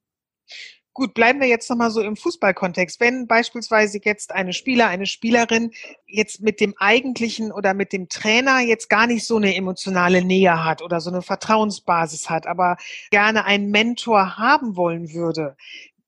Gut, 0.95 1.15
bleiben 1.15 1.41
wir 1.41 1.49
jetzt 1.49 1.71
nochmal 1.71 1.91
so 1.91 2.03
im 2.03 2.17
Fußballkontext. 2.17 3.01
Wenn 3.01 3.27
beispielsweise 3.27 3.99
jetzt 4.05 4.31
eine 4.31 4.53
Spieler, 4.53 4.89
eine 4.89 5.07
Spielerin 5.07 5.71
jetzt 6.07 6.43
mit 6.43 6.61
dem 6.61 6.75
eigentlichen 6.77 7.51
oder 7.51 7.73
mit 7.73 7.95
dem 7.95 8.11
Trainer 8.11 8.61
jetzt 8.61 8.91
gar 8.91 9.07
nicht 9.07 9.27
so 9.27 9.37
eine 9.37 9.55
emotionale 9.57 10.23
Nähe 10.23 10.63
hat 10.63 10.83
oder 10.83 11.01
so 11.01 11.09
eine 11.09 11.23
Vertrauensbasis 11.23 12.29
hat, 12.29 12.47
aber 12.47 12.77
gerne 13.11 13.47
einen 13.47 13.71
Mentor 13.71 14.37
haben 14.37 14.77
wollen 14.77 15.15
würde, 15.15 15.57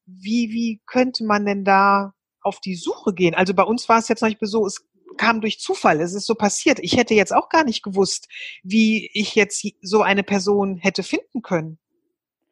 wie, 0.04 0.50
wie 0.50 0.82
könnte 0.84 1.24
man 1.24 1.46
denn 1.46 1.64
da 1.64 2.12
auf 2.44 2.60
die 2.60 2.74
Suche 2.74 3.14
gehen. 3.14 3.34
Also 3.34 3.54
bei 3.54 3.62
uns 3.62 3.88
war 3.88 3.98
es 3.98 4.08
jetzt 4.08 4.20
zum 4.20 4.28
Beispiel 4.28 4.48
so, 4.48 4.66
es 4.66 4.86
kam 5.16 5.40
durch 5.40 5.58
Zufall, 5.58 6.00
es 6.00 6.14
ist 6.14 6.26
so 6.26 6.34
passiert. 6.34 6.78
Ich 6.80 6.96
hätte 6.96 7.14
jetzt 7.14 7.34
auch 7.34 7.48
gar 7.48 7.64
nicht 7.64 7.82
gewusst, 7.82 8.28
wie 8.62 9.10
ich 9.12 9.34
jetzt 9.34 9.66
so 9.80 10.02
eine 10.02 10.22
Person 10.22 10.76
hätte 10.76 11.02
finden 11.02 11.42
können. 11.42 11.78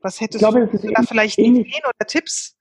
Was 0.01 0.21
hättest 0.21 0.41
glaube, 0.41 0.67
du 0.67 0.93
da 0.93 1.03
vielleicht 1.03 1.39
ähnlich. 1.39 1.69
Ideen 1.69 1.83
oder 1.85 2.07
Tipps? 2.07 2.57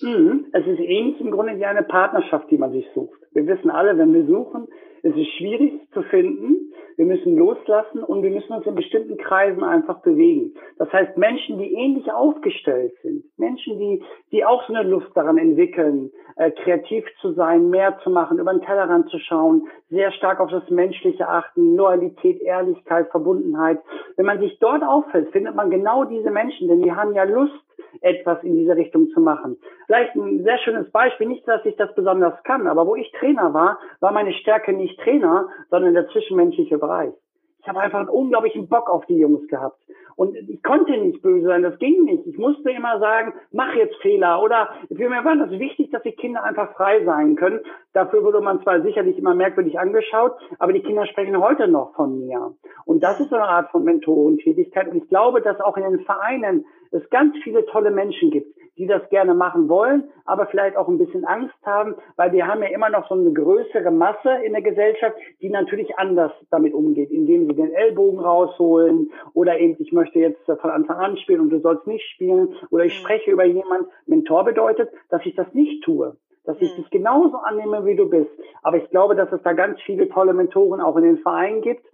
Mhm. 0.00 0.46
Es 0.52 0.66
ist 0.66 0.80
ähnlich 0.80 1.20
im 1.20 1.30
Grunde 1.30 1.56
wie 1.56 1.64
eine 1.64 1.82
Partnerschaft, 1.82 2.50
die 2.50 2.58
man 2.58 2.72
sich 2.72 2.86
sucht. 2.94 3.18
Wir 3.32 3.46
wissen 3.46 3.70
alle, 3.70 3.96
wenn 3.98 4.12
wir 4.12 4.26
suchen, 4.26 4.66
es 5.02 5.14
ist 5.16 5.28
schwierig 5.38 5.72
zu 5.92 6.02
finden. 6.04 6.72
Wir 6.96 7.06
müssen 7.06 7.36
loslassen 7.36 8.02
und 8.02 8.22
wir 8.22 8.30
müssen 8.30 8.52
uns 8.52 8.66
in 8.66 8.74
bestimmten 8.74 9.16
Kreisen 9.16 9.62
einfach 9.62 10.02
bewegen. 10.02 10.52
Das 10.76 10.92
heißt, 10.92 11.16
Menschen, 11.16 11.58
die 11.58 11.72
ähnlich 11.72 12.12
aufgestellt 12.12 12.92
sind, 13.02 13.24
Menschen, 13.38 13.78
die, 13.78 14.02
die 14.32 14.44
auch 14.44 14.66
so 14.66 14.74
eine 14.74 14.88
Lust 14.88 15.08
daran 15.14 15.38
entwickeln, 15.38 16.10
äh, 16.36 16.50
kreativ 16.50 17.04
zu 17.20 17.32
sein, 17.32 17.70
mehr 17.70 17.98
zu 18.02 18.10
machen, 18.10 18.38
über 18.38 18.52
den 18.52 18.62
Tellerrand 18.62 19.08
zu 19.10 19.18
schauen, 19.18 19.68
sehr 19.88 20.12
stark 20.12 20.40
auf 20.40 20.50
das 20.50 20.68
Menschliche 20.70 21.28
achten, 21.28 21.76
Loyalität, 21.76 22.40
Ehrlichkeit, 22.40 23.10
Verbundenheit. 23.10 23.80
Wenn 24.16 24.26
man 24.26 24.40
sich 24.40 24.58
dort 24.58 24.82
auffällt, 24.82 25.30
findet 25.32 25.54
man 25.54 25.70
genau 25.70 26.04
diese 26.04 26.30
Menschen, 26.30 26.68
denn 26.68 26.82
die 26.82 26.92
haben 26.92 27.14
ja 27.14 27.24
Lust, 27.24 27.54
etwas 28.02 28.42
in 28.42 28.56
diese 28.56 28.76
Richtung 28.76 29.08
zu 29.10 29.20
machen. 29.20 29.56
Vielleicht 29.86 30.14
ein 30.14 30.42
sehr 30.44 30.58
schönes 30.58 30.90
Beispiel, 30.90 31.26
nicht, 31.26 31.46
dass 31.48 31.64
ich 31.64 31.76
das 31.76 31.94
besonders 31.94 32.40
kann, 32.44 32.66
aber 32.66 32.86
wo 32.86 32.94
ich 32.94 33.10
Trainer 33.18 33.52
war, 33.52 33.78
war 34.00 34.12
meine 34.12 34.32
Stärke 34.32 34.72
nicht 34.72 34.98
Trainer, 35.00 35.48
sondern 35.70 35.94
der 35.94 36.08
zwischenmenschliche 36.08 36.78
Bereich. 36.78 37.12
Ich 37.60 37.68
habe 37.68 37.80
einfach 37.80 38.00
einen 38.00 38.08
unglaublichen 38.08 38.68
Bock 38.68 38.88
auf 38.88 39.04
die 39.06 39.18
Jungs 39.18 39.46
gehabt. 39.48 39.78
Und 40.20 40.36
ich 40.36 40.62
konnte 40.62 40.94
nicht 40.98 41.22
böse 41.22 41.46
sein, 41.46 41.62
das 41.62 41.78
ging 41.78 42.04
nicht. 42.04 42.26
Ich 42.26 42.36
musste 42.36 42.70
immer 42.70 42.98
sagen, 42.98 43.32
mach 43.52 43.74
jetzt 43.74 43.96
Fehler. 44.02 44.42
Oder 44.42 44.68
für 44.88 45.08
mich 45.08 45.24
war 45.24 45.34
das 45.34 45.50
wichtig, 45.58 45.90
dass 45.92 46.02
die 46.02 46.12
Kinder 46.12 46.44
einfach 46.44 46.74
frei 46.74 47.02
sein 47.06 47.36
können. 47.36 47.60
Dafür 47.94 48.22
wurde 48.22 48.42
man 48.42 48.60
zwar 48.60 48.82
sicherlich 48.82 49.16
immer 49.16 49.34
merkwürdig 49.34 49.78
angeschaut, 49.78 50.32
aber 50.58 50.74
die 50.74 50.82
Kinder 50.82 51.06
sprechen 51.06 51.40
heute 51.40 51.68
noch 51.68 51.94
von 51.94 52.20
mir. 52.20 52.52
Und 52.84 53.02
das 53.02 53.18
ist 53.18 53.30
so 53.30 53.36
eine 53.36 53.48
Art 53.48 53.70
von 53.70 53.82
Mentorentätigkeit. 53.82 54.88
Und 54.88 54.98
ich 54.98 55.08
glaube, 55.08 55.40
dass 55.40 55.58
auch 55.58 55.78
in 55.78 55.84
den 55.84 56.00
Vereinen 56.00 56.66
es 56.90 57.08
ganz 57.08 57.34
viele 57.42 57.64
tolle 57.64 57.90
Menschen 57.90 58.30
gibt, 58.30 58.54
die 58.76 58.86
das 58.86 59.08
gerne 59.10 59.34
machen 59.34 59.68
wollen, 59.68 60.04
aber 60.24 60.46
vielleicht 60.46 60.76
auch 60.76 60.88
ein 60.88 60.98
bisschen 60.98 61.24
Angst 61.24 61.54
haben, 61.64 61.94
weil 62.16 62.32
wir 62.32 62.46
haben 62.46 62.62
ja 62.62 62.68
immer 62.68 62.88
noch 62.90 63.08
so 63.08 63.14
eine 63.14 63.32
größere 63.32 63.90
Masse 63.90 64.30
in 64.44 64.52
der 64.52 64.62
Gesellschaft, 64.62 65.16
die 65.40 65.50
natürlich 65.50 65.98
anders 65.98 66.32
damit 66.50 66.74
umgeht, 66.74 67.10
indem 67.10 67.46
sie 67.46 67.54
den 67.54 67.72
Ellbogen 67.72 68.20
rausholen 68.20 69.10
oder 69.34 69.58
eben, 69.58 69.76
ich 69.78 69.92
möchte 69.92 70.18
jetzt 70.18 70.44
von 70.44 70.70
Anfang 70.70 70.96
an 70.96 71.16
spielen 71.18 71.40
und 71.40 71.50
du 71.50 71.60
sollst 71.60 71.86
nicht 71.86 72.04
spielen 72.10 72.54
oder 72.70 72.84
ich 72.84 72.94
mhm. 72.94 73.04
spreche 73.04 73.30
über 73.30 73.44
jemand. 73.44 73.88
Mentor 74.06 74.44
bedeutet, 74.44 74.90
dass 75.10 75.24
ich 75.24 75.34
das 75.34 75.52
nicht 75.54 75.84
tue 75.84 76.16
dass 76.44 76.56
ich 76.60 76.72
mhm. 76.72 76.82
dich 76.82 76.90
genauso 76.90 77.36
annehme, 77.36 77.84
wie 77.84 77.94
du 77.94 78.08
bist. 78.08 78.30
Aber 78.62 78.78
ich 78.78 78.88
glaube, 78.90 79.14
dass 79.14 79.30
es 79.30 79.42
da 79.42 79.52
ganz 79.52 79.78
viele 79.82 80.08
tolle 80.08 80.32
Mentoren 80.32 80.80
auch 80.80 80.96
in 80.96 81.04
den 81.04 81.18
Vereinen 81.18 81.60
gibt, 81.60 81.84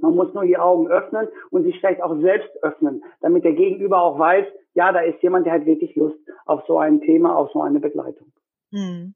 man 0.00 0.14
muss 0.14 0.32
nur 0.32 0.44
die 0.44 0.56
Augen 0.56 0.88
öffnen 0.88 1.28
und 1.50 1.64
sich 1.64 1.78
vielleicht 1.78 2.02
auch 2.02 2.16
selbst 2.20 2.50
öffnen, 2.62 3.02
damit 3.20 3.44
der 3.44 3.52
Gegenüber 3.52 4.00
auch 4.00 4.18
weiß, 4.18 4.46
ja, 4.78 4.92
da 4.92 5.00
ist 5.00 5.20
jemand, 5.24 5.44
der 5.44 5.54
hat 5.54 5.66
wirklich 5.66 5.96
Lust 5.96 6.20
auf 6.46 6.62
so 6.68 6.78
ein 6.78 7.00
Thema, 7.00 7.34
auf 7.34 7.50
so 7.52 7.60
eine 7.62 7.80
Begleitung. 7.80 8.32
Hm. 8.72 9.12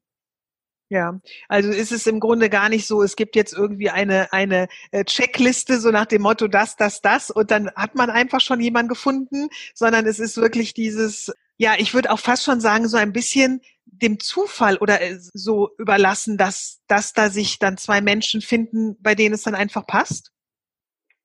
Ja, 0.89 1.21
also 1.49 1.71
ist 1.71 1.93
es 1.93 2.09
im 2.09 2.19
Grunde 2.19 2.51
gar 2.51 2.69
nicht 2.69 2.85
so, 2.89 3.01
es 3.01 3.15
gibt 3.15 3.37
jetzt 3.37 3.53
irgendwie 3.53 3.89
eine, 3.89 4.33
eine 4.33 4.67
äh, 4.91 5.05
Checkliste, 5.05 5.79
so 5.79 5.93
nach 5.93 6.07
dem 6.07 6.23
Motto 6.23 6.49
das, 6.49 6.75
das, 6.75 7.01
das 7.01 7.31
und 7.31 7.53
dann 7.53 7.71
hat 7.77 7.95
man 7.95 8.11
einfach 8.11 8.41
schon 8.41 8.59
jemanden 8.59 8.89
gefunden, 8.89 9.51
sondern 9.73 10.05
es 10.07 10.19
ist 10.19 10.37
wirklich 10.37 10.75
dieses, 10.75 11.33
ja, 11.59 11.75
ich 11.79 11.95
würde 11.95 12.11
auch 12.11 12.19
fast 12.19 12.43
schon 12.43 12.61
sagen, 12.61 12.89
so 12.89 12.97
ein 12.97 13.13
bisschen 13.13 13.61
dem 13.87 14.19
Zufall 14.19 14.79
oder 14.79 15.01
äh, 15.01 15.17
so 15.17 15.71
überlassen, 15.79 16.39
dass, 16.39 16.83
dass 16.89 17.13
da 17.13 17.31
sich 17.31 17.61
dann 17.61 17.77
zwei 17.77 18.01
Menschen 18.01 18.41
finden, 18.41 19.01
bei 19.01 19.15
denen 19.15 19.37
es 19.37 19.45
dann 19.45 19.55
einfach 19.55 19.87
passt? 19.87 20.33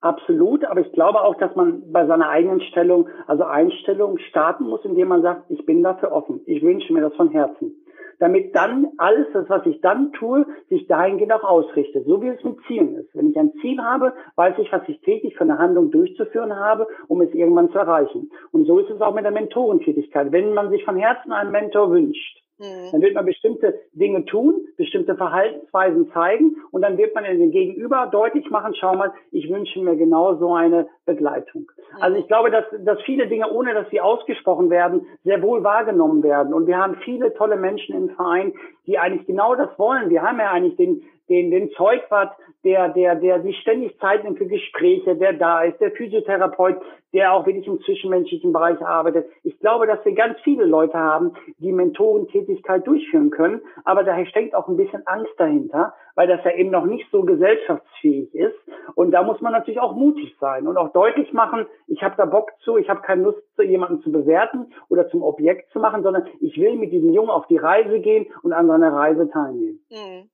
Absolut, 0.02 0.64
aber 0.66 0.82
ich 0.82 0.92
glaube 0.92 1.22
auch, 1.22 1.36
dass 1.36 1.56
man 1.56 1.92
bei 1.92 2.06
seiner 2.06 2.30
eigenen 2.30 2.62
Stellung, 2.62 3.10
also 3.26 3.44
Einstellung 3.44 4.20
starten 4.20 4.66
muss, 4.66 4.86
indem 4.86 5.08
man 5.08 5.24
sagt, 5.24 5.50
ich 5.50 5.66
bin 5.66 5.82
dafür 5.82 6.12
offen. 6.12 6.42
Ich 6.46 6.62
wünsche 6.62 6.94
mir 6.94 7.02
das 7.02 7.16
von 7.16 7.30
Herzen. 7.30 7.74
Damit 8.20 8.56
dann 8.56 8.88
alles, 8.98 9.28
das, 9.34 9.50
was 9.50 9.66
ich 9.66 9.80
dann 9.82 10.12
tue, 10.14 10.46
sich 10.70 10.88
dahingehend 10.88 11.34
auch 11.34 11.44
ausrichtet. 11.44 12.06
So 12.06 12.22
wie 12.22 12.30
es 12.30 12.44
mit 12.44 12.58
Zielen 12.68 12.96
ist. 12.96 13.14
Wenn 13.16 13.30
ich 13.30 13.38
ein 13.38 13.54
Ziel 13.62 13.80
habe, 13.82 14.14
weiß 14.36 14.56
ich, 14.60 14.72
was 14.72 14.82
ich 14.88 15.00
täglich 15.02 15.36
für 15.36 15.44
eine 15.44 15.60
Handlung 15.60 15.92
durchzuführen 15.92 16.56
habe, 16.56 16.88
um 17.08 17.22
es 17.22 17.34
irgendwann 17.34 17.72
zu 17.72 17.78
erreichen. 17.78 18.32
Und 18.52 18.66
so 18.66 18.80
ist 18.80 18.90
es 18.90 19.02
auch 19.02 19.14
mit 19.14 19.24
der 19.24 19.32
Mentorentätigkeit. 19.32 20.32
Wenn 20.32 20.54
man 20.54 20.70
sich 20.70 20.84
von 20.84 20.96
Herzen 20.96 21.32
einen 21.32 21.52
Mentor 21.52 21.92
wünscht, 21.92 22.44
Mhm. 22.60 22.92
Dann 22.92 23.02
wird 23.02 23.14
man 23.14 23.26
bestimmte 23.26 23.80
Dinge 23.94 24.26
tun, 24.26 24.68
bestimmte 24.78 25.16
Verhaltensweisen 25.16 26.12
zeigen 26.12 26.58
und 26.72 26.82
dann 26.82 26.98
wird 26.98 27.14
man 27.14 27.26
in 27.26 27.40
den 27.40 27.52
Gegenüber 27.52 28.08
deutlich 28.12 28.50
machen, 28.50 28.74
schau 28.76 28.96
mal, 28.96 29.14
ich 29.32 29.50
wünsche 29.50 29.80
mir 29.80 29.96
genau 29.96 30.36
so 30.36 30.54
eine 30.54 30.88
Begleitung. 31.06 31.64
Mhm. 31.64 32.02
Also 32.02 32.18
ich 32.18 32.28
glaube, 32.28 32.50
dass, 32.50 32.66
dass 32.80 33.02
viele 33.04 33.28
Dinge, 33.28 33.52
ohne 33.52 33.74
dass 33.74 33.90
sie 33.90 34.02
ausgesprochen 34.02 34.70
werden, 34.70 35.06
sehr 35.24 35.42
wohl 35.42 35.64
wahrgenommen 35.64 36.24
werden. 36.24 36.54
Und 36.54 36.68
wir 36.68 36.78
haben 36.78 36.98
viele 37.04 37.34
tolle 37.36 37.58
Menschen 37.58 37.96
im 37.96 38.10
Verein, 38.10 38.54
die 38.88 38.98
eigentlich 38.98 39.28
genau 39.28 39.56
das 39.56 39.70
wollen. 39.78 40.10
Wir 40.10 40.24
haben 40.24 40.40
ja 40.40 40.52
eigentlich 40.52 40.78
den, 40.78 41.04
den, 41.30 41.52
den 41.52 41.70
Zeugwart, 41.72 42.34
der, 42.68 42.90
der, 42.90 43.16
der 43.16 43.42
sich 43.44 43.58
ständig 43.60 43.98
Zeit 44.00 44.26
nimmt 44.26 44.38
für 44.38 44.46
Gespräche, 44.46 45.16
der 45.16 45.32
da 45.32 45.62
ist, 45.62 45.80
der 45.80 45.92
Physiotherapeut, 45.92 46.76
der 47.14 47.32
auch 47.32 47.46
wirklich 47.46 47.66
im 47.66 47.80
zwischenmenschlichen 47.80 48.52
Bereich 48.52 48.82
arbeitet. 48.82 49.26
Ich 49.44 49.58
glaube, 49.60 49.88
dass 49.88 50.04
wir 50.04 50.12
ganz 50.14 50.38
viele 50.44 50.66
Leute 50.66 50.98
haben, 50.98 51.32
die 51.60 51.72
Mentorentätigkeit 51.72 52.86
durchführen 52.86 53.30
können, 53.30 53.62
aber 53.86 54.04
daher 54.04 54.26
steckt 54.26 54.54
auch 54.54 54.68
ein 54.68 54.76
bisschen 54.76 55.08
Angst 55.08 55.32
dahinter, 55.38 55.94
weil 56.16 56.28
das 56.28 56.44
ja 56.44 56.52
eben 56.52 56.70
noch 56.70 56.86
nicht 56.86 57.08
so 57.10 57.24
gesellschaftsfähig 57.24 58.36
ist. 58.36 58.58
Und 58.96 59.12
da 59.12 59.24
muss 59.24 59.40
man 59.40 59.54
natürlich 59.54 59.80
auch 59.80 59.96
mutig 59.96 60.36
sein 60.42 60.68
und 60.68 60.76
auch 60.76 60.92
deutlich 60.92 61.32
machen, 61.32 61.68
ich 61.88 62.04
habe 62.04 62.16
da 62.18 62.26
Bock 62.26 62.52
zu, 62.66 62.76
ich 62.76 62.90
habe 62.90 63.00
keine 63.00 63.24
Lust, 63.24 63.42
jemanden 63.58 64.02
zu 64.02 64.12
bewerten 64.12 64.74
oder 64.90 65.08
zum 65.08 65.24
Objekt 65.24 65.72
zu 65.72 65.80
machen, 65.80 66.04
sondern 66.04 66.28
ich 66.42 66.60
will 66.60 66.76
mit 66.76 66.92
diesem 66.92 67.14
Jungen 67.14 67.30
auf 67.30 67.48
die 67.48 67.58
Reise 67.58 68.02
gehen 68.02 68.26
und 68.44 68.52
an 68.52 68.68
seiner 68.68 68.92
Reise 68.92 69.30
teilnehmen. 69.30 69.80
Mhm. 69.90 70.30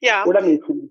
Ja. 0.00 0.24
Oder 0.26 0.42
Mädchen. 0.42 0.90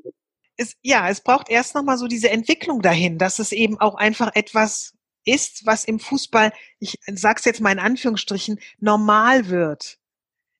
Es, 0.57 0.75
ja, 0.81 1.09
es 1.09 1.21
braucht 1.21 1.49
erst 1.49 1.75
nochmal 1.75 1.97
so 1.97 2.07
diese 2.07 2.29
Entwicklung 2.29 2.81
dahin, 2.81 3.17
dass 3.17 3.39
es 3.39 3.51
eben 3.51 3.79
auch 3.79 3.95
einfach 3.95 4.31
etwas 4.35 4.93
ist, 5.25 5.65
was 5.65 5.85
im 5.85 5.99
Fußball, 5.99 6.53
ich 6.79 6.99
sag's 7.07 7.45
jetzt 7.45 7.61
mal 7.61 7.71
in 7.71 7.79
Anführungsstrichen, 7.79 8.59
normal 8.79 9.49
wird. 9.49 9.99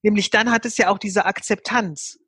Nämlich 0.02 0.30
dann 0.30 0.52
hat 0.52 0.66
es 0.66 0.78
ja 0.78 0.90
auch 0.90 0.98
diese 0.98 1.26
Akzeptanz 1.26 2.20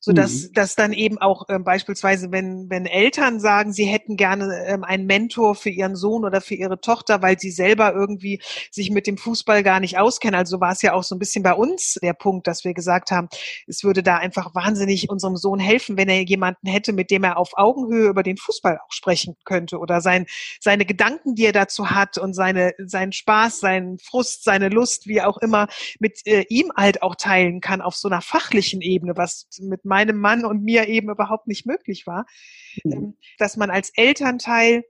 so 0.00 0.12
dass 0.12 0.32
mhm. 0.32 0.52
dass 0.54 0.74
dann 0.74 0.92
eben 0.94 1.18
auch 1.18 1.44
ähm, 1.50 1.62
beispielsweise 1.62 2.32
wenn 2.32 2.70
wenn 2.70 2.86
Eltern 2.86 3.38
sagen 3.38 3.72
sie 3.72 3.84
hätten 3.84 4.16
gerne 4.16 4.64
ähm, 4.66 4.82
einen 4.82 5.06
Mentor 5.06 5.54
für 5.54 5.68
ihren 5.68 5.94
Sohn 5.94 6.24
oder 6.24 6.40
für 6.40 6.54
ihre 6.54 6.80
Tochter 6.80 7.20
weil 7.20 7.38
sie 7.38 7.50
selber 7.50 7.92
irgendwie 7.92 8.40
sich 8.70 8.90
mit 8.90 9.06
dem 9.06 9.18
Fußball 9.18 9.62
gar 9.62 9.78
nicht 9.78 9.98
auskennen 9.98 10.38
also 10.38 10.58
war 10.60 10.72
es 10.72 10.80
ja 10.80 10.94
auch 10.94 11.02
so 11.02 11.14
ein 11.14 11.18
bisschen 11.18 11.42
bei 11.42 11.52
uns 11.52 11.98
der 12.02 12.14
Punkt 12.14 12.46
dass 12.46 12.64
wir 12.64 12.72
gesagt 12.72 13.10
haben 13.10 13.28
es 13.66 13.84
würde 13.84 14.02
da 14.02 14.16
einfach 14.16 14.54
wahnsinnig 14.54 15.10
unserem 15.10 15.36
Sohn 15.36 15.60
helfen 15.60 15.98
wenn 15.98 16.08
er 16.08 16.22
jemanden 16.22 16.66
hätte 16.66 16.94
mit 16.94 17.10
dem 17.10 17.22
er 17.24 17.36
auf 17.36 17.50
Augenhöhe 17.54 18.08
über 18.08 18.22
den 18.22 18.38
Fußball 18.38 18.78
auch 18.78 18.92
sprechen 18.92 19.36
könnte 19.44 19.78
oder 19.78 20.00
sein 20.00 20.24
seine 20.60 20.86
Gedanken 20.86 21.34
die 21.34 21.44
er 21.44 21.52
dazu 21.52 21.90
hat 21.90 22.16
und 22.16 22.32
seine 22.32 22.72
seinen 22.78 23.12
Spaß 23.12 23.60
seinen 23.60 23.98
Frust 23.98 24.44
seine 24.44 24.70
Lust 24.70 25.06
wie 25.06 25.20
auch 25.20 25.36
immer 25.36 25.68
mit 25.98 26.26
äh, 26.26 26.46
ihm 26.48 26.72
halt 26.74 27.02
auch 27.02 27.16
teilen 27.16 27.60
kann 27.60 27.82
auf 27.82 27.96
so 27.96 28.08
einer 28.08 28.22
fachlichen 28.22 28.80
Ebene 28.80 29.14
was 29.16 29.46
mit 29.60 29.84
meinem 29.90 30.18
Mann 30.18 30.46
und 30.46 30.62
mir 30.62 30.88
eben 30.88 31.10
überhaupt 31.10 31.46
nicht 31.46 31.66
möglich 31.66 32.06
war, 32.06 32.24
mhm. 32.84 33.16
dass 33.38 33.58
man 33.58 33.70
als 33.70 33.92
Elternteil 33.94 34.84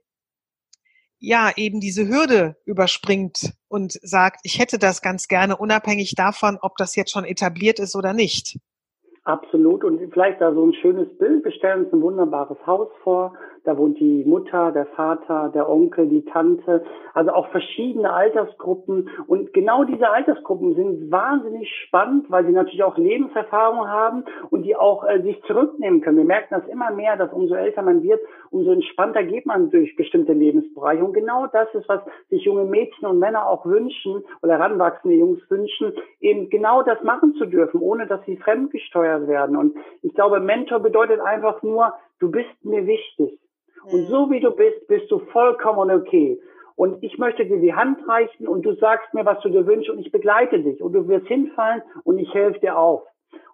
ja 1.19 1.51
eben 1.55 1.79
diese 1.79 2.07
Hürde 2.07 2.55
überspringt 2.65 3.53
und 3.67 3.93
sagt, 4.01 4.39
ich 4.43 4.59
hätte 4.59 4.79
das 4.79 5.01
ganz 5.01 5.27
gerne, 5.27 5.57
unabhängig 5.57 6.15
davon, 6.15 6.57
ob 6.61 6.77
das 6.77 6.95
jetzt 6.95 7.11
schon 7.11 7.25
etabliert 7.25 7.79
ist 7.79 7.95
oder 7.95 8.13
nicht. 8.13 8.57
Absolut. 9.23 9.83
Und 9.83 9.99
vielleicht 10.11 10.41
da 10.41 10.53
so 10.53 10.65
ein 10.65 10.73
schönes 10.73 11.15
Bild. 11.17 11.43
Wir 11.43 11.51
stellen 11.51 11.85
uns 11.85 11.93
ein 11.93 12.01
wunderbares 12.01 12.57
Haus 12.65 12.89
vor. 13.03 13.33
Da 13.63 13.77
wohnt 13.77 13.99
die 13.99 14.23
Mutter, 14.25 14.71
der 14.71 14.87
Vater, 14.87 15.51
der 15.53 15.69
Onkel, 15.69 16.07
die 16.07 16.25
Tante. 16.25 16.83
Also 17.13 17.31
auch 17.31 17.47
verschiedene 17.49 18.11
Altersgruppen. 18.11 19.09
Und 19.27 19.53
genau 19.53 19.83
diese 19.83 20.09
Altersgruppen 20.09 20.73
sind 20.73 21.11
wahnsinnig 21.11 21.69
spannend, 21.85 22.25
weil 22.31 22.45
sie 22.45 22.53
natürlich 22.53 22.83
auch 22.83 22.97
Lebenserfahrung 22.97 23.87
haben 23.87 24.23
und 24.49 24.63
die 24.63 24.75
auch 24.75 25.07
äh, 25.07 25.21
sich 25.21 25.41
zurücknehmen 25.43 26.01
können. 26.01 26.17
Wir 26.17 26.25
merken 26.25 26.55
das 26.55 26.67
immer 26.67 26.89
mehr, 26.89 27.17
dass 27.17 27.31
umso 27.33 27.53
älter 27.53 27.83
man 27.83 28.01
wird, 28.01 28.19
umso 28.49 28.71
entspannter 28.71 29.23
geht 29.23 29.45
man 29.45 29.69
durch 29.69 29.95
bestimmte 29.95 30.33
Lebensbereiche. 30.33 31.03
Und 31.03 31.13
genau 31.13 31.45
das 31.45 31.67
ist, 31.75 31.87
was 31.87 32.01
sich 32.29 32.43
junge 32.43 32.65
Mädchen 32.65 33.07
und 33.07 33.19
Männer 33.19 33.47
auch 33.47 33.65
wünschen 33.65 34.23
oder 34.41 34.53
heranwachsende 34.53 35.17
Jungs 35.17 35.39
wünschen, 35.49 35.93
eben 36.19 36.49
genau 36.49 36.81
das 36.81 37.03
machen 37.03 37.35
zu 37.35 37.45
dürfen, 37.45 37.79
ohne 37.79 38.07
dass 38.07 38.25
sie 38.25 38.37
fremdgesteuert 38.37 39.27
werden. 39.27 39.55
Und 39.55 39.75
ich 40.01 40.15
glaube, 40.15 40.39
Mentor 40.39 40.79
bedeutet 40.79 41.19
einfach 41.19 41.61
nur, 41.61 41.93
du 42.21 42.31
bist 42.31 42.63
mir 42.63 42.85
wichtig. 42.85 43.39
Und 43.83 44.07
so 44.07 44.29
wie 44.29 44.39
du 44.39 44.51
bist, 44.51 44.87
bist 44.87 45.09
du 45.11 45.19
vollkommen 45.31 45.89
okay. 45.91 46.39
Und 46.75 47.03
ich 47.03 47.17
möchte 47.17 47.45
dir 47.45 47.59
die 47.59 47.73
Hand 47.73 48.07
reichen 48.07 48.47
und 48.47 48.63
du 48.63 48.75
sagst 48.75 49.13
mir, 49.13 49.25
was 49.25 49.39
du 49.41 49.49
dir 49.49 49.65
wünschst 49.65 49.89
und 49.89 49.99
ich 49.99 50.11
begleite 50.11 50.59
dich. 50.59 50.81
Und 50.81 50.93
du 50.93 51.07
wirst 51.07 51.27
hinfallen 51.27 51.81
und 52.03 52.19
ich 52.19 52.33
helfe 52.33 52.59
dir 52.59 52.77
auf. 52.77 53.03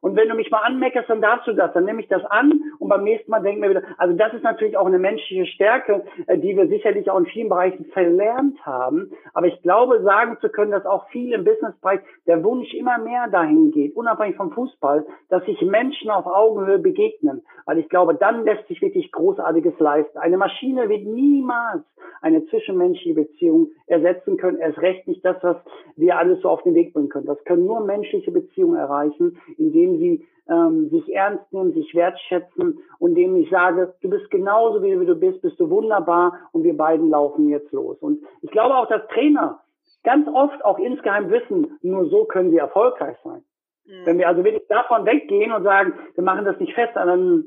Und 0.01 0.15
wenn 0.15 0.29
du 0.29 0.35
mich 0.35 0.51
mal 0.51 0.61
anmeckerst, 0.61 1.09
dann 1.09 1.21
darfst 1.21 1.47
du 1.47 1.53
das. 1.53 1.73
Dann 1.73 1.85
nehme 1.85 2.01
ich 2.01 2.07
das 2.07 2.23
an 2.25 2.61
und 2.79 2.89
beim 2.89 3.03
nächsten 3.03 3.31
Mal 3.31 3.41
denken 3.41 3.61
wir 3.61 3.69
wieder, 3.69 3.83
also 3.97 4.15
das 4.15 4.33
ist 4.33 4.43
natürlich 4.43 4.77
auch 4.77 4.85
eine 4.85 4.99
menschliche 4.99 5.45
Stärke, 5.45 6.03
äh, 6.27 6.37
die 6.37 6.55
wir 6.55 6.67
sicherlich 6.67 7.09
auch 7.09 7.19
in 7.19 7.25
vielen 7.25 7.49
Bereichen 7.49 7.85
verlernt 7.85 8.59
haben. 8.65 9.11
Aber 9.33 9.47
ich 9.47 9.61
glaube, 9.61 10.01
sagen 10.03 10.37
zu 10.41 10.49
können, 10.49 10.71
dass 10.71 10.85
auch 10.85 11.07
viel 11.09 11.33
im 11.33 11.43
Businessbereich 11.43 12.01
der 12.25 12.43
Wunsch 12.43 12.73
immer 12.73 12.97
mehr 12.97 13.27
dahin 13.27 13.71
geht, 13.71 13.95
unabhängig 13.95 14.35
vom 14.35 14.51
Fußball, 14.51 15.05
dass 15.29 15.43
sich 15.45 15.61
Menschen 15.61 16.09
auf 16.09 16.25
Augenhöhe 16.25 16.79
begegnen. 16.79 17.43
Weil 17.65 17.79
ich 17.79 17.89
glaube, 17.89 18.15
dann 18.15 18.43
lässt 18.43 18.67
sich 18.67 18.81
wirklich 18.81 19.11
Großartiges 19.11 19.79
leisten. 19.79 20.17
Eine 20.17 20.37
Maschine 20.37 20.89
wird 20.89 21.05
niemals 21.05 21.83
eine 22.21 22.45
zwischenmenschliche 22.45 23.13
Beziehung 23.13 23.71
ersetzen 23.85 24.37
können. 24.37 24.57
Erst 24.57 24.79
recht 24.79 25.07
nicht 25.07 25.23
das, 25.23 25.37
was 25.41 25.57
wir 25.95 26.17
alles 26.17 26.41
so 26.41 26.49
auf 26.49 26.63
den 26.63 26.75
Weg 26.75 26.93
bringen 26.93 27.09
können. 27.09 27.25
Das 27.25 27.43
können 27.45 27.65
nur 27.65 27.81
menschliche 27.81 28.31
Beziehungen 28.31 28.77
erreichen, 28.77 29.37
indem 29.57 29.86
sie 29.97 30.27
ähm, 30.49 30.89
sich 30.89 31.13
ernst 31.13 31.51
nehmen, 31.51 31.73
sich 31.73 31.93
wertschätzen 31.93 32.79
und 32.99 33.09
indem 33.09 33.35
ich 33.35 33.49
sage, 33.49 33.93
du 34.01 34.09
bist 34.09 34.29
genauso 34.31 34.81
wie 34.81 34.93
du 34.93 35.15
bist, 35.15 35.41
bist 35.41 35.59
du 35.59 35.69
wunderbar 35.69 36.33
und 36.51 36.63
wir 36.63 36.75
beiden 36.75 37.09
laufen 37.09 37.49
jetzt 37.49 37.71
los. 37.71 37.97
Und 37.99 38.23
ich 38.41 38.51
glaube 38.51 38.75
auch, 38.75 38.87
dass 38.87 39.07
Trainer 39.09 39.61
ganz 40.03 40.27
oft 40.27 40.63
auch 40.63 40.79
insgeheim 40.79 41.29
wissen, 41.29 41.77
nur 41.81 42.09
so 42.09 42.25
können 42.25 42.51
sie 42.51 42.57
erfolgreich 42.57 43.17
sein. 43.23 43.43
Mhm. 43.85 44.05
Wenn 44.05 44.17
wir 44.17 44.27
also 44.27 44.43
wirklich 44.43 44.67
davon 44.67 45.05
weggehen 45.05 45.51
und 45.51 45.63
sagen, 45.63 45.93
wir 46.15 46.23
machen 46.23 46.45
das 46.45 46.59
nicht 46.59 46.73
fest 46.73 46.95
an 46.95 47.09
einem 47.09 47.45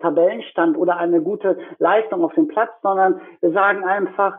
Tabellenstand 0.00 0.76
oder 0.76 0.96
eine 0.96 1.20
gute 1.20 1.58
Leistung 1.78 2.24
auf 2.24 2.34
dem 2.34 2.48
Platz, 2.48 2.70
sondern 2.82 3.20
wir 3.40 3.52
sagen 3.52 3.84
einfach, 3.84 4.38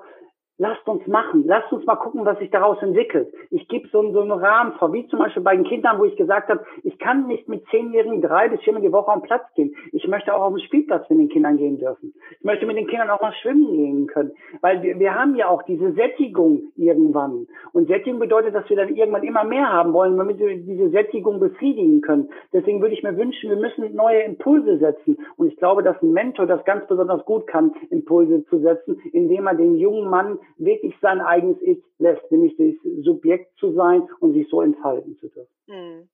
lasst 0.62 0.88
uns 0.88 1.06
machen, 1.08 1.44
lasst 1.48 1.74
uns 1.74 1.84
mal 1.88 1.96
gucken, 1.96 2.24
was 2.24 2.38
sich 2.38 2.52
daraus 2.52 2.80
entwickelt. 2.84 3.34
Ich 3.50 3.68
gebe 3.68 3.88
so, 3.88 4.12
so 4.12 4.22
einen 4.22 4.32
Rahmen 4.32 4.74
vor, 4.74 4.94
wie 4.94 5.08
zum 5.08 5.18
Beispiel 5.18 5.42
bei 5.42 5.56
den 5.56 5.66
Kindern, 5.66 5.98
wo 5.98 6.06
ich 6.06 6.16
gesagt 6.16 6.50
habe, 6.50 6.64
ich 6.84 7.00
kann 7.00 7.26
nicht 7.26 7.50
mit 7.50 7.66
Zehnjährigen 7.72 8.22
drei 8.22 8.48
bis 8.48 8.62
viermal 8.62 8.84
die 8.84 8.92
Woche 8.92 9.12
am 9.12 9.24
Platz 9.24 9.42
gehen. 9.56 9.76
Ich 9.92 10.08
möchte 10.08 10.36
auch 10.36 10.42
auf 10.44 10.54
den 10.54 10.64
Spielplatz 10.64 11.10
mit 11.10 11.18
den 11.18 11.30
Kindern 11.30 11.58
gehen 11.58 11.80
dürfen. 11.80 12.14
Ich 12.38 12.44
möchte 12.44 12.68
mit 12.68 12.78
den 12.78 12.86
Kindern 12.86 13.10
auch 13.10 13.22
mal 13.22 13.34
schwimmen 13.42 13.74
gehen 13.74 14.06
können, 14.06 14.34
weil 14.62 14.84
wir, 14.84 15.00
wir 15.00 15.16
haben 15.16 15.36
ja 15.36 15.48
auch 15.48 15.64
diese 15.64 15.94
Sättigung 15.94 16.62
irgendwann. 16.76 17.48
Und 17.74 17.88
Sättigung 17.88 18.20
bedeutet, 18.20 18.54
dass 18.54 18.70
wir 18.70 18.78
dann 18.78 18.96
irgendwann 18.96 19.24
immer 19.24 19.44
mehr 19.44 19.68
haben 19.68 19.94
wollen, 19.94 20.16
damit 20.16 20.38
wir 20.38 20.56
diese 20.58 20.90
Sättigung 20.92 21.40
befriedigen 21.40 22.02
können. 22.02 22.30
Deswegen 22.54 22.82
würde 22.82 22.94
ich 22.94 23.02
mir 23.02 23.18
wünschen, 23.18 23.50
wir 23.50 23.58
müssen 23.58 23.96
neue 23.96 24.22
Impulse 24.22 24.78
setzen. 24.78 25.18
Und 25.38 25.48
ich 25.48 25.58
glaube, 25.58 25.82
dass 25.82 26.00
ein 26.04 26.12
Mentor 26.12 26.46
das 26.46 26.64
ganz 26.66 26.86
besonders 26.86 27.26
gut 27.26 27.48
kann, 27.48 27.74
Impulse 27.90 28.46
zu 28.46 28.60
setzen, 28.60 29.02
indem 29.12 29.48
er 29.48 29.56
den 29.56 29.78
jungen 29.78 30.08
Mann 30.08 30.38
wirklich 30.58 30.94
sein 31.02 31.22
eigenes 31.22 31.58
Ich 31.62 31.78
lässt, 31.98 32.32
nämlich 32.32 32.56
das 32.58 33.04
Subjekt 33.04 33.58
zu 33.58 33.74
sein 33.74 34.08
und 34.20 34.34
sich 34.34 34.48
so 34.50 34.62
entfalten 34.62 35.18
zu 35.18 35.28
dürfen. 35.30 35.54
Hm. 35.68 36.10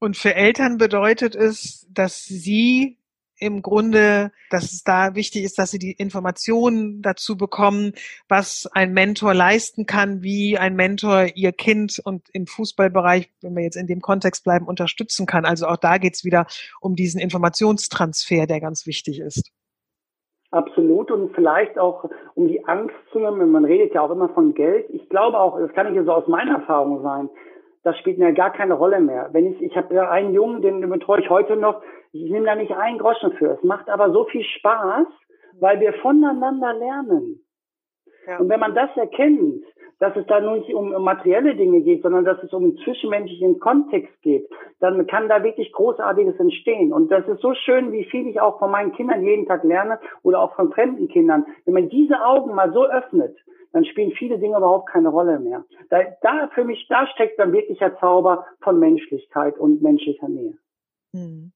Und 0.00 0.16
für 0.16 0.34
Eltern 0.34 0.78
bedeutet 0.78 1.34
es, 1.34 1.86
dass 1.90 2.24
sie 2.24 2.98
im 3.40 3.62
Grunde, 3.62 4.32
dass 4.50 4.72
es 4.72 4.82
da 4.82 5.14
wichtig 5.14 5.44
ist, 5.44 5.58
dass 5.58 5.70
sie 5.70 5.78
die 5.78 5.92
Informationen 5.92 7.02
dazu 7.02 7.36
bekommen, 7.36 7.92
was 8.28 8.68
ein 8.72 8.92
Mentor 8.92 9.34
leisten 9.34 9.86
kann, 9.86 10.22
wie 10.22 10.58
ein 10.58 10.74
Mentor 10.74 11.26
ihr 11.34 11.52
Kind 11.52 12.00
und 12.04 12.28
im 12.32 12.46
Fußballbereich, 12.46 13.30
wenn 13.42 13.54
wir 13.54 13.62
jetzt 13.62 13.76
in 13.76 13.86
dem 13.86 14.00
Kontext 14.00 14.44
bleiben, 14.44 14.66
unterstützen 14.66 15.26
kann. 15.26 15.44
Also 15.44 15.66
auch 15.66 15.76
da 15.76 15.98
geht 15.98 16.14
es 16.14 16.24
wieder 16.24 16.46
um 16.80 16.96
diesen 16.96 17.20
Informationstransfer, 17.20 18.46
der 18.46 18.60
ganz 18.60 18.86
wichtig 18.86 19.20
ist. 19.20 19.52
Absolut 20.50 21.10
und 21.10 21.34
vielleicht 21.34 21.78
auch 21.78 22.08
um 22.34 22.48
die 22.48 22.64
Angst 22.66 22.96
zu 23.12 23.18
nehmen. 23.18 23.50
Man 23.50 23.66
redet 23.66 23.92
ja 23.94 24.00
auch 24.00 24.10
immer 24.10 24.30
von 24.30 24.54
Geld. 24.54 24.86
Ich 24.90 25.08
glaube 25.10 25.38
auch, 25.38 25.58
das 25.58 25.72
kann 25.74 25.94
ich 25.94 26.04
so 26.04 26.12
aus 26.12 26.26
meiner 26.26 26.54
Erfahrung 26.60 27.02
sein. 27.02 27.28
Das 27.82 27.98
spielt 27.98 28.18
mir 28.18 28.32
gar 28.32 28.52
keine 28.52 28.74
Rolle 28.74 29.00
mehr. 29.00 29.28
Wenn 29.32 29.52
ich, 29.52 29.60
ich 29.60 29.76
habe 29.76 29.94
ja 29.94 30.10
einen 30.10 30.32
Jungen, 30.32 30.62
den 30.62 30.88
betreue 30.88 31.20
ich 31.20 31.28
heute 31.28 31.56
noch. 31.56 31.82
Ich 32.12 32.30
nehme 32.30 32.46
da 32.46 32.54
nicht 32.54 32.72
einen 32.72 32.98
Groschen 32.98 33.32
für. 33.32 33.52
Es 33.52 33.62
macht 33.62 33.90
aber 33.90 34.10
so 34.12 34.24
viel 34.24 34.42
Spaß, 34.42 35.06
weil 35.60 35.80
wir 35.80 35.92
voneinander 35.94 36.72
lernen. 36.72 37.40
Ja. 38.26 38.38
Und 38.38 38.48
wenn 38.48 38.60
man 38.60 38.74
das 38.74 38.90
erkennt, 38.96 39.64
dass 39.98 40.14
es 40.16 40.26
da 40.26 40.40
nur 40.40 40.58
nicht 40.58 40.72
um, 40.72 40.90
materielle 41.02 41.56
Dinge 41.56 41.80
geht, 41.80 42.02
sondern 42.02 42.24
dass 42.24 42.42
es 42.42 42.52
um 42.52 42.64
einen 42.64 42.78
zwischenmenschlichen 42.78 43.58
Kontext 43.58 44.20
geht, 44.22 44.48
dann 44.80 45.06
kann 45.06 45.28
da 45.28 45.42
wirklich 45.42 45.72
Großartiges 45.72 46.38
entstehen. 46.38 46.92
Und 46.92 47.10
das 47.10 47.26
ist 47.26 47.40
so 47.40 47.54
schön, 47.54 47.92
wie 47.92 48.04
viel 48.04 48.28
ich 48.28 48.40
auch 48.40 48.58
von 48.58 48.70
meinen 48.70 48.92
Kindern 48.92 49.24
jeden 49.24 49.46
Tag 49.46 49.64
lerne 49.64 49.98
oder 50.22 50.40
auch 50.40 50.54
von 50.54 50.72
fremden 50.72 51.08
Kindern. 51.08 51.44
Wenn 51.64 51.74
man 51.74 51.88
diese 51.88 52.24
Augen 52.24 52.54
mal 52.54 52.72
so 52.72 52.86
öffnet, 52.86 53.36
dann 53.72 53.84
spielen 53.84 54.12
viele 54.12 54.38
Dinge 54.38 54.56
überhaupt 54.56 54.88
keine 54.88 55.08
Rolle 55.08 55.40
mehr. 55.40 55.64
Da, 55.90 56.02
da 56.22 56.48
für 56.54 56.64
mich, 56.64 56.86
da 56.88 57.06
steckt 57.08 57.38
dann 57.38 57.52
wirklicher 57.52 57.98
Zauber 57.98 58.46
von 58.62 58.78
Menschlichkeit 58.78 59.58
und 59.58 59.82
menschlicher 59.82 60.28
Nähe. 60.28 60.56
Hm. 61.12 61.52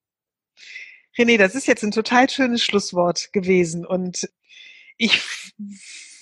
René, 1.16 1.38
das 1.38 1.54
ist 1.54 1.66
jetzt 1.66 1.82
ein 1.82 1.90
total 1.90 2.28
schönes 2.28 2.62
Schlusswort 2.62 3.32
gewesen 3.32 3.86
und 3.86 4.28
ich 4.96 5.20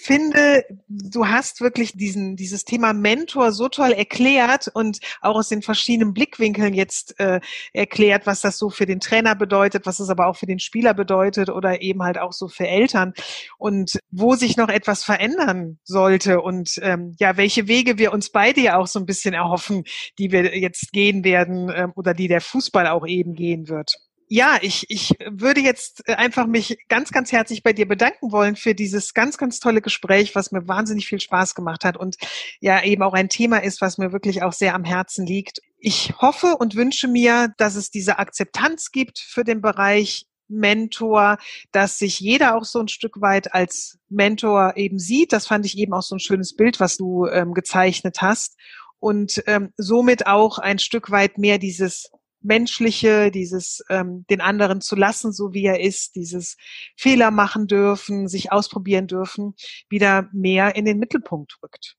finde, 0.02 0.64
du 0.88 1.26
hast 1.26 1.60
wirklich 1.60 1.92
diesen, 1.92 2.36
dieses 2.36 2.64
Thema 2.64 2.92
Mentor 2.92 3.52
so 3.52 3.68
toll 3.68 3.92
erklärt 3.92 4.68
und 4.72 4.98
auch 5.20 5.36
aus 5.36 5.48
den 5.48 5.62
verschiedenen 5.62 6.14
Blickwinkeln 6.14 6.74
jetzt 6.74 7.18
äh, 7.20 7.40
erklärt, 7.72 8.26
was 8.26 8.40
das 8.40 8.58
so 8.58 8.70
für 8.70 8.86
den 8.86 9.00
Trainer 9.00 9.34
bedeutet, 9.34 9.86
was 9.86 10.00
es 10.00 10.08
aber 10.08 10.26
auch 10.26 10.36
für 10.36 10.46
den 10.46 10.58
Spieler 10.58 10.94
bedeutet 10.94 11.50
oder 11.50 11.82
eben 11.82 12.02
halt 12.02 12.18
auch 12.18 12.32
so 12.32 12.48
für 12.48 12.66
Eltern 12.66 13.12
und 13.58 13.98
wo 14.10 14.34
sich 14.34 14.56
noch 14.56 14.68
etwas 14.68 15.04
verändern 15.04 15.78
sollte 15.84 16.40
und 16.40 16.78
ähm, 16.82 17.14
ja, 17.18 17.36
welche 17.36 17.68
Wege 17.68 17.98
wir 17.98 18.12
uns 18.12 18.30
beide 18.30 18.60
ja 18.60 18.78
auch 18.78 18.86
so 18.86 18.98
ein 18.98 19.06
bisschen 19.06 19.34
erhoffen, 19.34 19.84
die 20.18 20.32
wir 20.32 20.58
jetzt 20.58 20.92
gehen 20.92 21.24
werden 21.24 21.70
ähm, 21.74 21.92
oder 21.94 22.14
die 22.14 22.28
der 22.28 22.40
Fußball 22.40 22.86
auch 22.86 23.06
eben 23.06 23.34
gehen 23.34 23.68
wird 23.68 23.94
ja, 24.32 24.58
ich, 24.62 24.86
ich 24.88 25.16
würde 25.28 25.60
jetzt 25.60 26.08
äh, 26.08 26.14
einfach 26.14 26.46
mich 26.46 26.78
ganz, 26.88 27.10
ganz 27.10 27.32
herzlich 27.32 27.64
bei 27.64 27.72
dir 27.72 27.88
bedanken 27.88 28.30
wollen 28.30 28.54
für 28.54 28.76
dieses 28.76 29.12
ganz, 29.12 29.38
ganz 29.38 29.58
tolle 29.58 29.82
Gespräch, 29.82 30.36
was 30.36 30.52
mir 30.52 30.68
wahnsinnig 30.68 31.08
viel 31.08 31.18
Spaß 31.18 31.56
gemacht 31.56 31.84
hat 31.84 31.96
und 31.96 32.16
ja 32.60 32.80
eben 32.84 33.02
auch 33.02 33.12
ein 33.12 33.28
Thema 33.28 33.58
ist, 33.58 33.80
was 33.80 33.98
mir 33.98 34.12
wirklich 34.12 34.44
auch 34.44 34.52
sehr 34.52 34.76
am 34.76 34.84
Herzen 34.84 35.26
liegt. 35.26 35.58
Ich 35.78 36.14
hoffe 36.20 36.56
und 36.58 36.76
wünsche 36.76 37.08
mir, 37.08 37.52
dass 37.58 37.74
es 37.74 37.90
diese 37.90 38.20
Akzeptanz 38.20 38.92
gibt 38.92 39.18
für 39.18 39.42
den 39.42 39.60
Bereich 39.60 40.26
Mentor, 40.46 41.38
dass 41.72 41.98
sich 41.98 42.20
jeder 42.20 42.56
auch 42.56 42.64
so 42.64 42.78
ein 42.78 42.88
Stück 42.88 43.20
weit 43.20 43.52
als 43.52 43.98
Mentor 44.08 44.74
eben 44.76 45.00
sieht. 45.00 45.32
Das 45.32 45.48
fand 45.48 45.66
ich 45.66 45.76
eben 45.76 45.92
auch 45.92 46.02
so 46.02 46.14
ein 46.14 46.20
schönes 46.20 46.54
Bild, 46.54 46.78
was 46.78 46.96
du 46.96 47.26
ähm, 47.26 47.52
gezeichnet 47.52 48.18
hast. 48.20 48.56
Und 49.00 49.42
ähm, 49.46 49.72
somit 49.76 50.28
auch 50.28 50.58
ein 50.58 50.78
Stück 50.78 51.10
weit 51.10 51.36
mehr 51.36 51.58
dieses 51.58 52.10
Menschliche, 52.42 53.30
dieses 53.30 53.84
ähm, 53.90 54.24
den 54.30 54.40
anderen 54.40 54.80
zu 54.80 54.96
lassen, 54.96 55.32
so 55.32 55.52
wie 55.52 55.66
er 55.66 55.80
ist, 55.80 56.16
dieses 56.16 56.56
Fehler 56.96 57.30
machen 57.30 57.66
dürfen, 57.66 58.28
sich 58.28 58.52
ausprobieren 58.52 59.06
dürfen, 59.06 59.54
wieder 59.88 60.28
mehr 60.32 60.76
in 60.76 60.84
den 60.84 60.98
Mittelpunkt 60.98 61.58
rückt. 61.62 61.96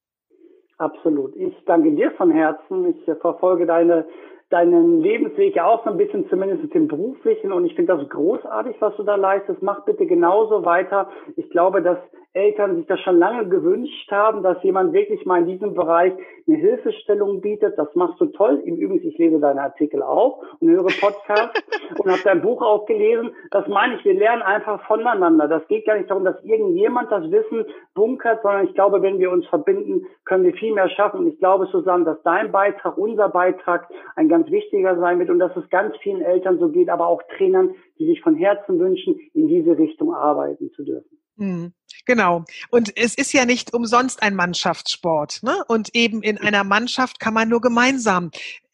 Absolut. 0.77 1.35
Ich 1.35 1.53
danke 1.65 1.91
dir 1.91 2.11
von 2.11 2.31
Herzen. 2.31 2.95
Ich 2.95 3.07
äh, 3.07 3.15
verfolge 3.15 3.65
deine 3.65 4.05
deinen 4.51 5.01
Lebensweg 5.01 5.55
ja 5.55 5.65
auch 5.65 5.83
so 5.85 5.89
ein 5.89 5.97
bisschen, 5.97 6.29
zumindest 6.29 6.73
den 6.73 6.87
beruflichen. 6.87 7.51
Und 7.51 7.65
ich 7.65 7.73
finde 7.73 7.95
das 7.95 8.09
großartig, 8.09 8.75
was 8.79 8.95
du 8.97 9.03
da 9.03 9.15
leistest. 9.15 9.61
Mach 9.61 9.85
bitte 9.85 10.05
genauso 10.05 10.65
weiter. 10.65 11.09
Ich 11.37 11.49
glaube, 11.49 11.81
dass 11.81 11.97
Eltern 12.34 12.77
sich 12.77 12.86
das 12.86 12.99
schon 13.01 13.19
lange 13.19 13.49
gewünscht 13.49 14.09
haben, 14.09 14.41
dass 14.41 14.63
jemand 14.63 14.93
wirklich 14.93 15.25
mal 15.25 15.41
in 15.41 15.47
diesem 15.47 15.73
Bereich 15.73 16.13
eine 16.47 16.57
Hilfestellung 16.57 17.41
bietet. 17.41 17.77
Das 17.77 17.93
machst 17.93 18.21
du 18.21 18.27
toll. 18.27 18.61
Im 18.65 18.77
Übrigen, 18.77 19.05
ich 19.05 19.17
lese 19.17 19.39
deine 19.39 19.61
Artikel 19.61 20.01
auch 20.01 20.41
und 20.59 20.69
höre 20.69 20.88
Podcasts 21.01 21.61
und 21.99 22.09
habe 22.09 22.21
dein 22.23 22.41
Buch 22.41 22.61
auch 22.61 22.86
gelesen. 22.86 23.32
Das 23.51 23.67
meine 23.67 23.95
ich, 23.95 24.05
wir 24.05 24.13
lernen 24.13 24.41
einfach 24.43 24.82
voneinander. 24.88 25.49
Das 25.49 25.67
geht 25.67 25.86
gar 25.86 25.97
nicht 25.97 26.09
darum, 26.09 26.23
dass 26.23 26.41
irgendjemand 26.43 27.11
das 27.11 27.29
Wissen 27.29 27.65
bunkert, 27.95 28.41
sondern 28.43 28.65
ich 28.65 28.73
glaube, 28.75 29.01
wenn 29.01 29.19
wir 29.19 29.29
uns 29.29 29.45
verbinden, 29.47 30.05
können 30.23 30.45
wir 30.45 30.53
viel 30.53 30.73
mehr 30.73 30.89
schaffen. 30.89 31.19
Und 31.19 31.27
ich 31.27 31.39
glaube, 31.39 31.65
Susanne, 31.65 32.05
dass 32.05 32.23
dein 32.23 32.51
Beitrag, 32.53 32.97
unser 32.97 33.27
Beitrag 33.27 33.89
ein 34.15 34.29
ganz 34.29 34.49
wichtiger 34.49 34.97
sein 34.99 35.19
wird 35.19 35.29
und 35.29 35.39
dass 35.39 35.55
es 35.57 35.69
ganz 35.69 35.95
vielen 35.97 36.21
Eltern 36.21 36.59
so 36.59 36.69
geht, 36.69 36.89
aber 36.89 37.07
auch 37.07 37.21
Trainern, 37.38 37.75
die 37.99 38.05
sich 38.05 38.21
von 38.21 38.36
Herzen 38.36 38.79
wünschen, 38.79 39.19
in 39.34 39.49
diese 39.49 39.77
Richtung 39.77 40.13
arbeiten 40.13 40.71
zu 40.71 40.84
dürfen. 40.84 41.17
Hm, 41.38 41.73
genau. 42.06 42.43
Und 42.70 42.97
es 42.97 43.16
ist 43.16 43.34
ja 43.34 43.45
nicht 43.45 43.74
umsonst 43.74 44.24
ein 44.24 44.36
Mannschaftssport. 44.36 45.41
Ne? 45.43 45.56
Und 45.68 45.95
eben 45.95 46.22
in 46.22 46.38
einer 46.38 46.64
Mannschaft 46.64 47.20
kann 47.20 47.34
man 47.34 47.49
nur 47.49 47.62
gemeinsam 47.62 48.32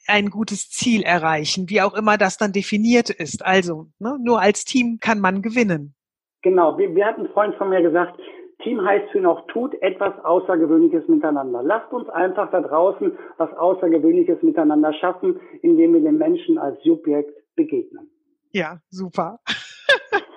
ein 0.07 0.29
gutes 0.29 0.69
Ziel 0.69 1.03
erreichen, 1.03 1.69
wie 1.69 1.81
auch 1.81 1.93
immer 1.93 2.17
das 2.17 2.37
dann 2.37 2.53
definiert 2.53 3.09
ist. 3.09 3.45
Also 3.45 3.87
ne, 3.99 4.17
nur 4.21 4.41
als 4.41 4.65
Team 4.65 4.99
kann 5.01 5.19
man 5.19 5.41
gewinnen. 5.41 5.93
Genau. 6.41 6.77
Wir, 6.77 6.95
wir 6.95 7.05
hatten 7.05 7.21
einen 7.25 7.33
Freund 7.33 7.55
von 7.55 7.69
mir 7.69 7.81
gesagt, 7.81 8.17
Team 8.63 8.83
heißt 8.83 9.11
für 9.11 9.19
ihn 9.19 9.25
auch, 9.25 9.45
tut 9.47 9.79
etwas 9.81 10.13
Außergewöhnliches 10.23 11.07
miteinander. 11.07 11.61
Lasst 11.61 11.91
uns 11.91 12.09
einfach 12.09 12.49
da 12.51 12.61
draußen 12.61 13.17
was 13.37 13.53
Außergewöhnliches 13.53 14.41
miteinander 14.41 14.93
schaffen, 14.93 15.39
indem 15.61 15.93
wir 15.93 16.01
den 16.01 16.17
Menschen 16.17 16.57
als 16.57 16.81
Subjekt 16.83 17.31
begegnen. 17.55 18.09
Ja, 18.51 18.79
super. 18.89 19.39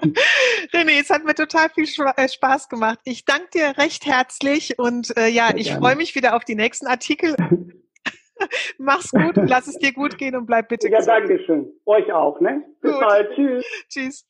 René, 0.73 1.01
es 1.01 1.11
hat 1.11 1.25
mir 1.25 1.35
total 1.35 1.71
viel 1.71 1.87
äh, 2.17 2.29
Spaß 2.29 2.69
gemacht. 2.69 2.99
Ich 3.05 3.25
danke 3.25 3.49
dir 3.55 3.79
recht 3.79 4.07
herzlich 4.07 4.79
und 4.79 5.17
äh, 5.17 5.29
ja, 5.29 5.49
Sehr 5.49 5.57
ich 5.57 5.73
freue 5.73 5.97
mich 5.97 6.15
wieder 6.15 6.35
auf 6.37 6.45
die 6.45 6.55
nächsten 6.55 6.87
Artikel. 6.87 7.37
Mach's 8.79 9.11
gut, 9.11 9.37
lass 9.37 9.67
es 9.67 9.77
dir 9.79 9.93
gut 9.93 10.17
gehen 10.17 10.35
und 10.35 10.47
bleib 10.47 10.69
bitte 10.69 10.89
ja, 10.89 10.99
gesund. 10.99 11.15
Ja, 11.15 11.21
danke 11.21 11.45
schön. 11.45 11.73
Euch 11.85 12.13
auch, 12.13 12.41
ne? 12.41 12.65
Bis 12.81 12.93
gut. 12.93 13.01
bald. 13.01 13.35
Tschüss. 13.35 13.65
Tschüss. 13.89 14.27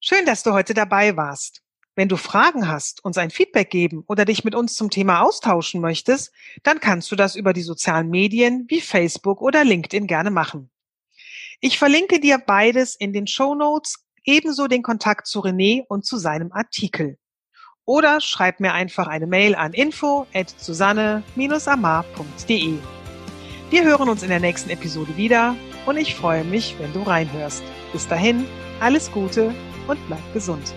Schön, 0.00 0.24
dass 0.26 0.42
du 0.42 0.52
heute 0.52 0.74
dabei 0.74 1.16
warst. 1.16 1.62
Wenn 1.96 2.08
du 2.08 2.16
Fragen 2.16 2.68
hast, 2.68 3.04
uns 3.04 3.18
ein 3.18 3.30
Feedback 3.30 3.68
geben 3.68 4.04
oder 4.06 4.24
dich 4.24 4.44
mit 4.44 4.54
uns 4.54 4.74
zum 4.74 4.90
Thema 4.90 5.22
austauschen 5.22 5.80
möchtest, 5.80 6.32
dann 6.62 6.80
kannst 6.80 7.10
du 7.10 7.16
das 7.16 7.36
über 7.36 7.52
die 7.52 7.62
sozialen 7.62 8.08
Medien 8.08 8.64
wie 8.68 8.80
Facebook 8.80 9.42
oder 9.42 9.64
LinkedIn 9.64 10.06
gerne 10.06 10.30
machen. 10.30 10.70
Ich 11.60 11.78
verlinke 11.78 12.20
dir 12.20 12.38
beides 12.38 12.94
in 12.94 13.12
den 13.12 13.26
Show 13.26 13.54
Notes, 13.54 14.06
ebenso 14.24 14.66
den 14.66 14.82
Kontakt 14.82 15.26
zu 15.26 15.40
René 15.40 15.84
und 15.88 16.04
zu 16.04 16.18
seinem 16.18 16.52
Artikel. 16.52 17.16
Oder 17.84 18.20
schreib 18.20 18.60
mir 18.60 18.72
einfach 18.72 19.08
eine 19.08 19.26
Mail 19.26 19.54
an 19.54 19.72
info 19.72 20.26
at 20.34 20.54
susanne-amar.de. 20.58 22.74
Wir 23.70 23.84
hören 23.84 24.08
uns 24.08 24.22
in 24.22 24.28
der 24.28 24.40
nächsten 24.40 24.70
Episode 24.70 25.16
wieder 25.16 25.56
und 25.86 25.96
ich 25.96 26.14
freue 26.14 26.44
mich, 26.44 26.76
wenn 26.78 26.92
du 26.92 27.02
reinhörst. 27.02 27.62
Bis 27.92 28.06
dahin, 28.06 28.46
alles 28.80 29.10
Gute 29.10 29.54
und 29.88 29.98
bleib 30.06 30.32
gesund. 30.32 30.74